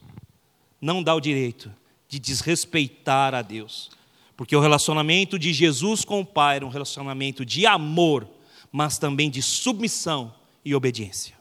[0.82, 1.72] não dá o direito
[2.08, 3.90] de desrespeitar a Deus,
[4.36, 8.28] porque o relacionamento de Jesus com o Pai era um relacionamento de amor,
[8.72, 11.36] mas também de submissão e obediência.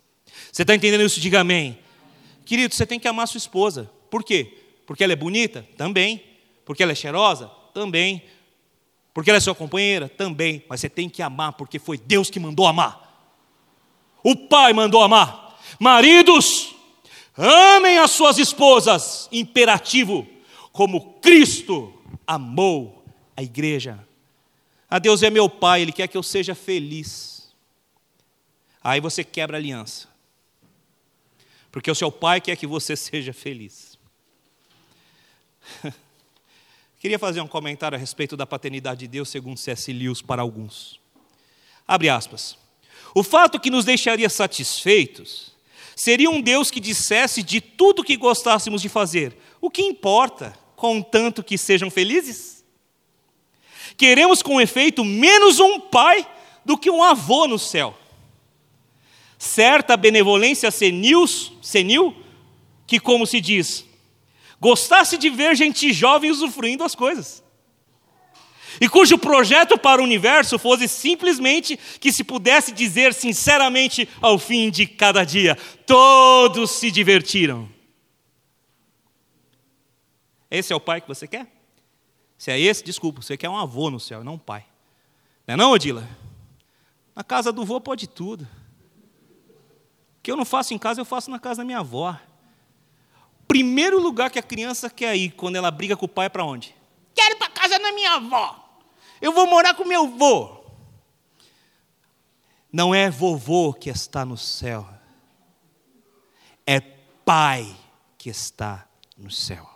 [0.50, 1.20] Você está entendendo isso?
[1.20, 1.78] Diga amém.
[2.44, 3.90] Querido, você tem que amar sua esposa.
[4.10, 4.56] Por quê?
[4.86, 5.66] Porque ela é bonita?
[5.76, 6.22] Também.
[6.64, 7.50] Porque ela é cheirosa?
[7.74, 8.22] Também.
[9.12, 10.08] Porque ela é sua companheira?
[10.08, 10.64] Também.
[10.68, 13.02] Mas você tem que amar, porque foi Deus que mandou amar.
[14.22, 15.58] O Pai mandou amar.
[15.78, 16.74] Maridos,
[17.36, 19.28] amem as suas esposas.
[19.32, 20.26] Imperativo,
[20.76, 21.90] como Cristo
[22.26, 23.02] amou
[23.34, 24.06] a igreja.
[24.90, 27.50] A Deus é meu Pai, Ele quer que eu seja feliz.
[28.84, 30.06] Aí você quebra a aliança.
[31.72, 33.98] Porque o seu pai quer que você seja feliz.
[37.00, 39.90] Queria fazer um comentário a respeito da paternidade de Deus, segundo C.S.
[39.92, 41.00] Lewis, para alguns.
[41.88, 42.56] Abre aspas.
[43.14, 45.52] O fato que nos deixaria satisfeitos
[45.96, 51.42] seria um Deus que dissesse de tudo que gostássemos de fazer: o que importa, contanto
[51.42, 52.64] que sejam felizes?
[53.96, 56.26] Queremos, com efeito, menos um pai
[56.64, 57.96] do que um avô no céu.
[59.38, 61.26] Certa benevolência senil,
[61.62, 62.14] senil
[62.86, 63.84] que, como se diz,
[64.60, 67.42] gostasse de ver gente jovem usufruindo as coisas.
[68.80, 74.70] E cujo projeto para o universo fosse simplesmente que se pudesse dizer sinceramente ao fim
[74.70, 77.75] de cada dia: todos se divertiram.
[80.50, 81.46] Esse é o pai que você quer?
[82.38, 84.66] Se é esse, desculpa, você quer um avô no céu, não um pai.
[85.46, 86.06] Não é não, Odila?
[87.14, 88.42] Na casa do avô pode tudo.
[90.18, 92.18] O que eu não faço em casa, eu faço na casa da minha avó
[93.46, 96.44] primeiro lugar que a criança quer ir quando ela briga com o pai é para
[96.44, 96.74] onde?
[97.14, 98.62] Quero ir para casa da minha avó.
[99.20, 100.64] Eu vou morar com meu avô.
[102.72, 104.86] Não é vovô que está no céu.
[106.66, 107.74] É pai
[108.18, 108.86] que está
[109.16, 109.75] no céu.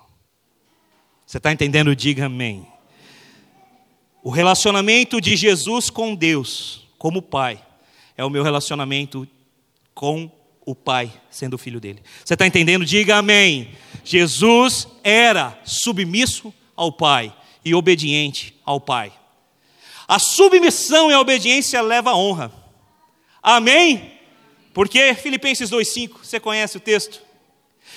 [1.31, 1.95] Você está entendendo?
[1.95, 2.67] Diga amém.
[4.21, 7.65] O relacionamento de Jesus com Deus, como pai,
[8.17, 9.29] é o meu relacionamento
[9.95, 10.29] com
[10.67, 12.03] o Pai sendo filho dele.
[12.25, 12.85] Você está entendendo?
[12.85, 13.71] Diga amém.
[14.05, 17.33] Jesus era submisso ao Pai
[17.65, 19.13] e obediente ao Pai.
[20.09, 22.53] A submissão e a obediência leva a honra.
[23.41, 24.19] Amém?
[24.75, 27.23] Porque Filipenses 2,5, você conhece o texto?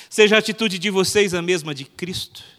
[0.07, 2.53] Seja a atitude de vocês a mesma de Cristo,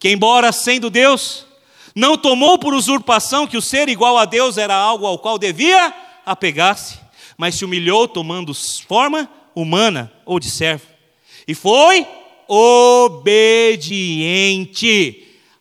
[0.00, 1.46] que, embora sendo Deus,
[1.94, 5.94] não tomou por usurpação que o ser igual a Deus era algo ao qual devia
[6.24, 6.98] apegar-se,
[7.36, 8.52] mas se humilhou tomando
[8.88, 10.86] forma humana ou de servo,
[11.46, 12.06] e foi
[12.48, 13.68] obediente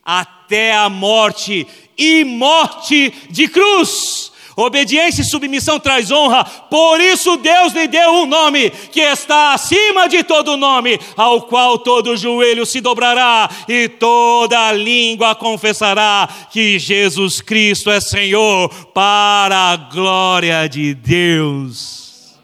[0.04, 1.68] até a morte
[1.98, 4.29] e morte de cruz.
[4.56, 10.08] Obediência e submissão traz honra, por isso Deus lhe deu um nome que está acima
[10.10, 17.42] de todo nome, ao qual todo joelho se dobrará e toda língua confessará que Jesus
[17.42, 22.36] Cristo é Senhor, para a glória de Deus.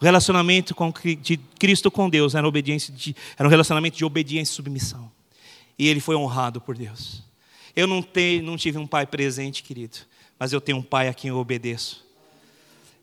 [0.00, 4.52] O relacionamento com, de Cristo com Deus era, obediência de, era um relacionamento de obediência
[4.52, 5.10] e submissão.
[5.78, 7.22] E ele foi honrado por Deus.
[7.74, 9.98] Eu não, te, não tive um pai presente, querido
[10.38, 12.04] mas eu tenho um pai a quem eu obedeço.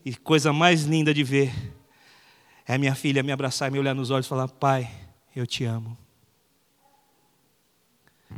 [0.05, 1.53] E coisa mais linda de ver
[2.65, 4.89] é minha filha me abraçar e me olhar nos olhos e falar: Pai,
[5.35, 5.97] eu te amo.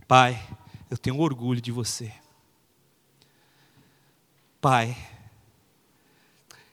[0.07, 0.41] Pai,
[0.89, 2.11] eu tenho orgulho de você.
[4.61, 4.95] Pai,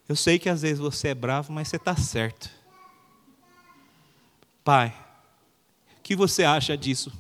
[0.09, 2.51] eu sei que às vezes você é bravo, mas você está certo.
[4.65, 4.95] Pai,
[5.99, 7.13] o que você acha disso?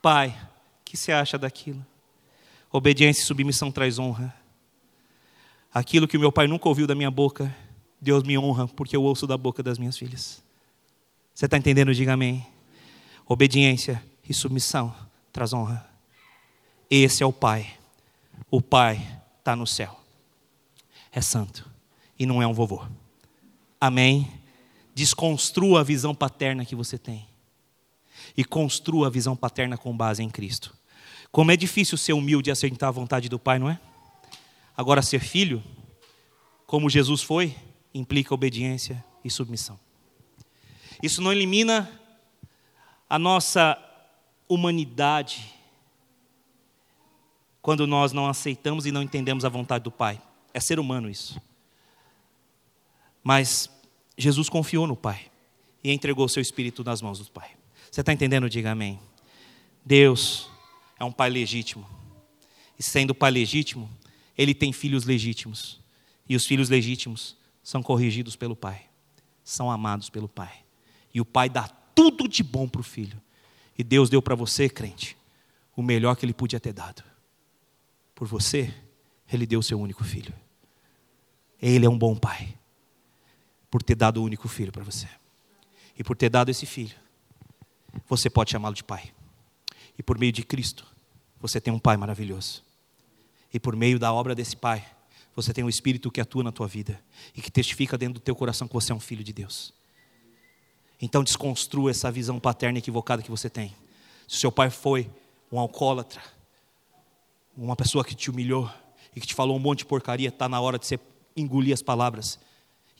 [0.00, 0.28] Pai,
[0.80, 1.84] o que você acha daquilo?
[2.72, 4.34] Obediência e submissão traz honra.
[5.72, 7.54] Aquilo que o meu pai nunca ouviu da minha boca,
[8.00, 10.42] Deus me honra porque eu ouço da boca das minhas filhas.
[11.34, 11.94] Você está entendendo?
[11.94, 12.46] Diga amém.
[13.26, 14.94] Obediência e submissão
[15.32, 15.88] traz honra.
[16.90, 17.74] Esse é o Pai.
[18.50, 19.98] O Pai está no céu.
[21.12, 21.68] É santo
[22.18, 22.84] e não é um vovô.
[23.80, 24.30] Amém?
[24.94, 27.26] Desconstrua a visão paterna que você tem.
[28.36, 30.76] E construa a visão paterna com base em Cristo.
[31.32, 33.78] Como é difícil ser humilde e aceitar a vontade do Pai, não é?
[34.76, 35.62] Agora, ser filho,
[36.66, 37.54] como Jesus foi,
[37.94, 39.78] implica obediência e submissão.
[41.02, 41.90] Isso não elimina
[43.08, 43.78] a nossa
[44.48, 45.54] humanidade
[47.62, 50.20] quando nós não aceitamos e não entendemos a vontade do Pai.
[50.52, 51.40] É ser humano isso.
[53.22, 53.70] Mas
[54.16, 55.30] Jesus confiou no Pai
[55.84, 57.50] e entregou seu espírito nas mãos do Pai.
[57.90, 58.48] Você está entendendo?
[58.48, 58.98] Diga amém.
[59.84, 60.49] Deus
[61.00, 61.88] é um pai legítimo.
[62.78, 63.90] E sendo pai legítimo,
[64.36, 65.80] ele tem filhos legítimos.
[66.28, 68.86] E os filhos legítimos são corrigidos pelo pai,
[69.42, 70.62] são amados pelo pai.
[71.12, 73.20] E o pai dá tudo de bom para o filho.
[73.76, 75.16] E Deus deu para você, crente,
[75.74, 77.02] o melhor que ele podia ter dado.
[78.14, 78.72] Por você,
[79.32, 80.32] ele deu o seu único filho.
[81.60, 82.56] Ele é um bom pai,
[83.70, 85.08] por ter dado o único filho para você.
[85.98, 86.96] E por ter dado esse filho,
[88.08, 89.12] você pode chamá-lo de pai.
[89.98, 90.86] E por meio de Cristo,
[91.40, 92.62] você tem um Pai maravilhoso.
[93.52, 94.86] E por meio da obra desse Pai,
[95.34, 97.00] você tem um Espírito que atua na tua vida
[97.34, 99.72] e que testifica dentro do teu coração que você é um filho de Deus.
[101.00, 103.74] Então desconstrua essa visão paterna equivocada que você tem.
[104.28, 105.10] Se seu pai foi
[105.50, 106.22] um alcoólatra,
[107.56, 108.70] uma pessoa que te humilhou
[109.16, 111.00] e que te falou um monte de porcaria, está na hora de você
[111.36, 112.38] engolir as palavras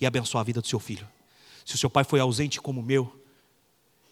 [0.01, 1.07] e abençoar a vida do seu filho.
[1.65, 3.20] Se o seu pai foi ausente como o meu,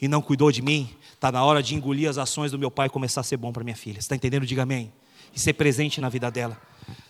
[0.00, 2.86] e não cuidou de mim, está na hora de engolir as ações do meu pai
[2.86, 3.98] e começar a ser bom para minha filha.
[3.98, 4.46] Está entendendo?
[4.46, 4.92] Diga amém.
[5.34, 6.60] E ser presente na vida dela.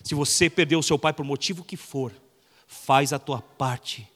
[0.03, 2.13] Se você perdeu o seu pai por motivo que for,
[2.67, 4.09] faz a tua parte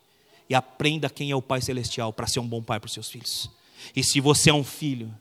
[0.48, 3.08] e aprenda quem é o Pai Celestial para ser um bom pai para os seus
[3.08, 3.50] filhos.
[3.94, 5.12] E se você é um filho,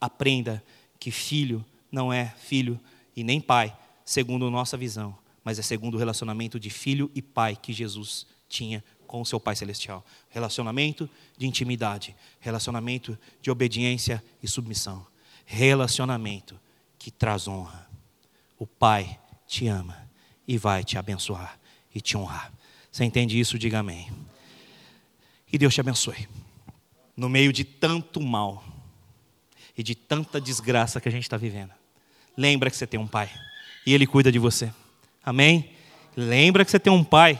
[0.00, 0.62] aprenda
[0.98, 2.80] que filho não é filho
[3.14, 7.56] e nem pai, segundo nossa visão, mas é segundo o relacionamento de filho e pai
[7.56, 8.82] que Jesus tinha
[9.14, 10.04] com o seu Pai Celestial.
[10.28, 11.08] Relacionamento
[11.38, 15.06] de intimidade, relacionamento de obediência e submissão.
[15.46, 16.58] Relacionamento
[16.98, 17.88] que traz honra.
[18.58, 20.10] O Pai te ama
[20.48, 21.60] e vai te abençoar
[21.94, 22.52] e te honrar.
[22.90, 23.56] Você entende isso?
[23.56, 24.10] Diga amém.
[25.52, 26.28] E Deus te abençoe.
[27.16, 28.64] No meio de tanto mal
[29.78, 31.70] e de tanta desgraça que a gente está vivendo.
[32.36, 33.30] Lembra que você tem um pai
[33.86, 34.74] e ele cuida de você.
[35.24, 35.70] Amém?
[36.16, 37.38] Lembra que você tem um pai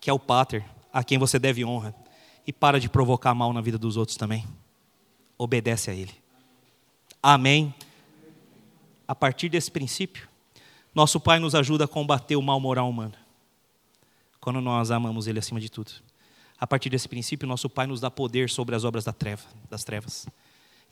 [0.00, 1.94] que é o Pater, a quem você deve honra.
[2.46, 4.44] E para de provocar mal na vida dos outros também.
[5.38, 6.14] Obedece a Ele.
[7.22, 7.74] Amém.
[9.06, 10.28] A partir desse princípio,
[10.94, 13.14] nosso Pai nos ajuda a combater o mal moral humano.
[14.40, 15.92] Quando nós amamos Ele acima de tudo.
[16.58, 19.84] A partir desse princípio, nosso Pai nos dá poder sobre as obras da treva, das
[19.84, 20.26] trevas.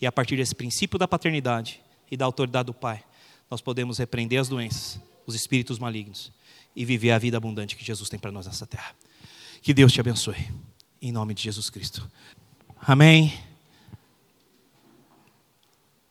[0.00, 3.04] E a partir desse princípio da paternidade e da autoridade do Pai,
[3.50, 6.32] nós podemos repreender as doenças, os espíritos malignos
[6.74, 8.94] e viver a vida abundante que Jesus tem para nós nessa terra.
[9.62, 10.48] Que Deus te abençoe.
[11.00, 12.10] Em nome de Jesus Cristo.
[12.80, 13.32] Amém.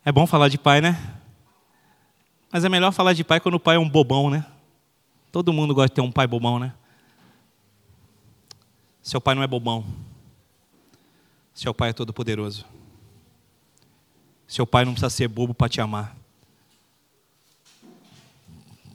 [0.06, 1.20] É bom falar de pai, né?
[2.52, 4.46] Mas é melhor falar de pai quando o pai é um bobão, né?
[5.32, 6.74] Todo mundo gosta de ter um pai bobão, né?
[9.02, 9.86] Seu pai não é bobão.
[11.54, 12.66] Seu pai é todo poderoso.
[14.48, 16.16] Seu pai não precisa ser bobo para te amar.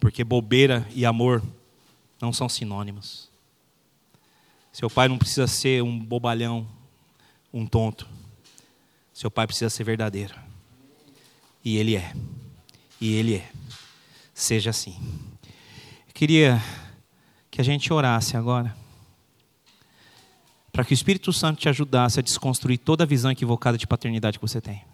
[0.00, 1.42] Porque bobeira e amor
[2.20, 3.33] não são sinônimos.
[4.74, 6.66] Seu pai não precisa ser um bobalhão,
[7.52, 8.08] um tonto.
[9.12, 10.34] Seu pai precisa ser verdadeiro.
[11.64, 12.12] E ele é.
[13.00, 13.52] E ele é.
[14.34, 14.98] Seja assim.
[16.08, 16.60] Eu queria
[17.52, 18.76] que a gente orasse agora.
[20.72, 24.40] Para que o Espírito Santo te ajudasse a desconstruir toda a visão equivocada de paternidade
[24.40, 24.84] que você tem.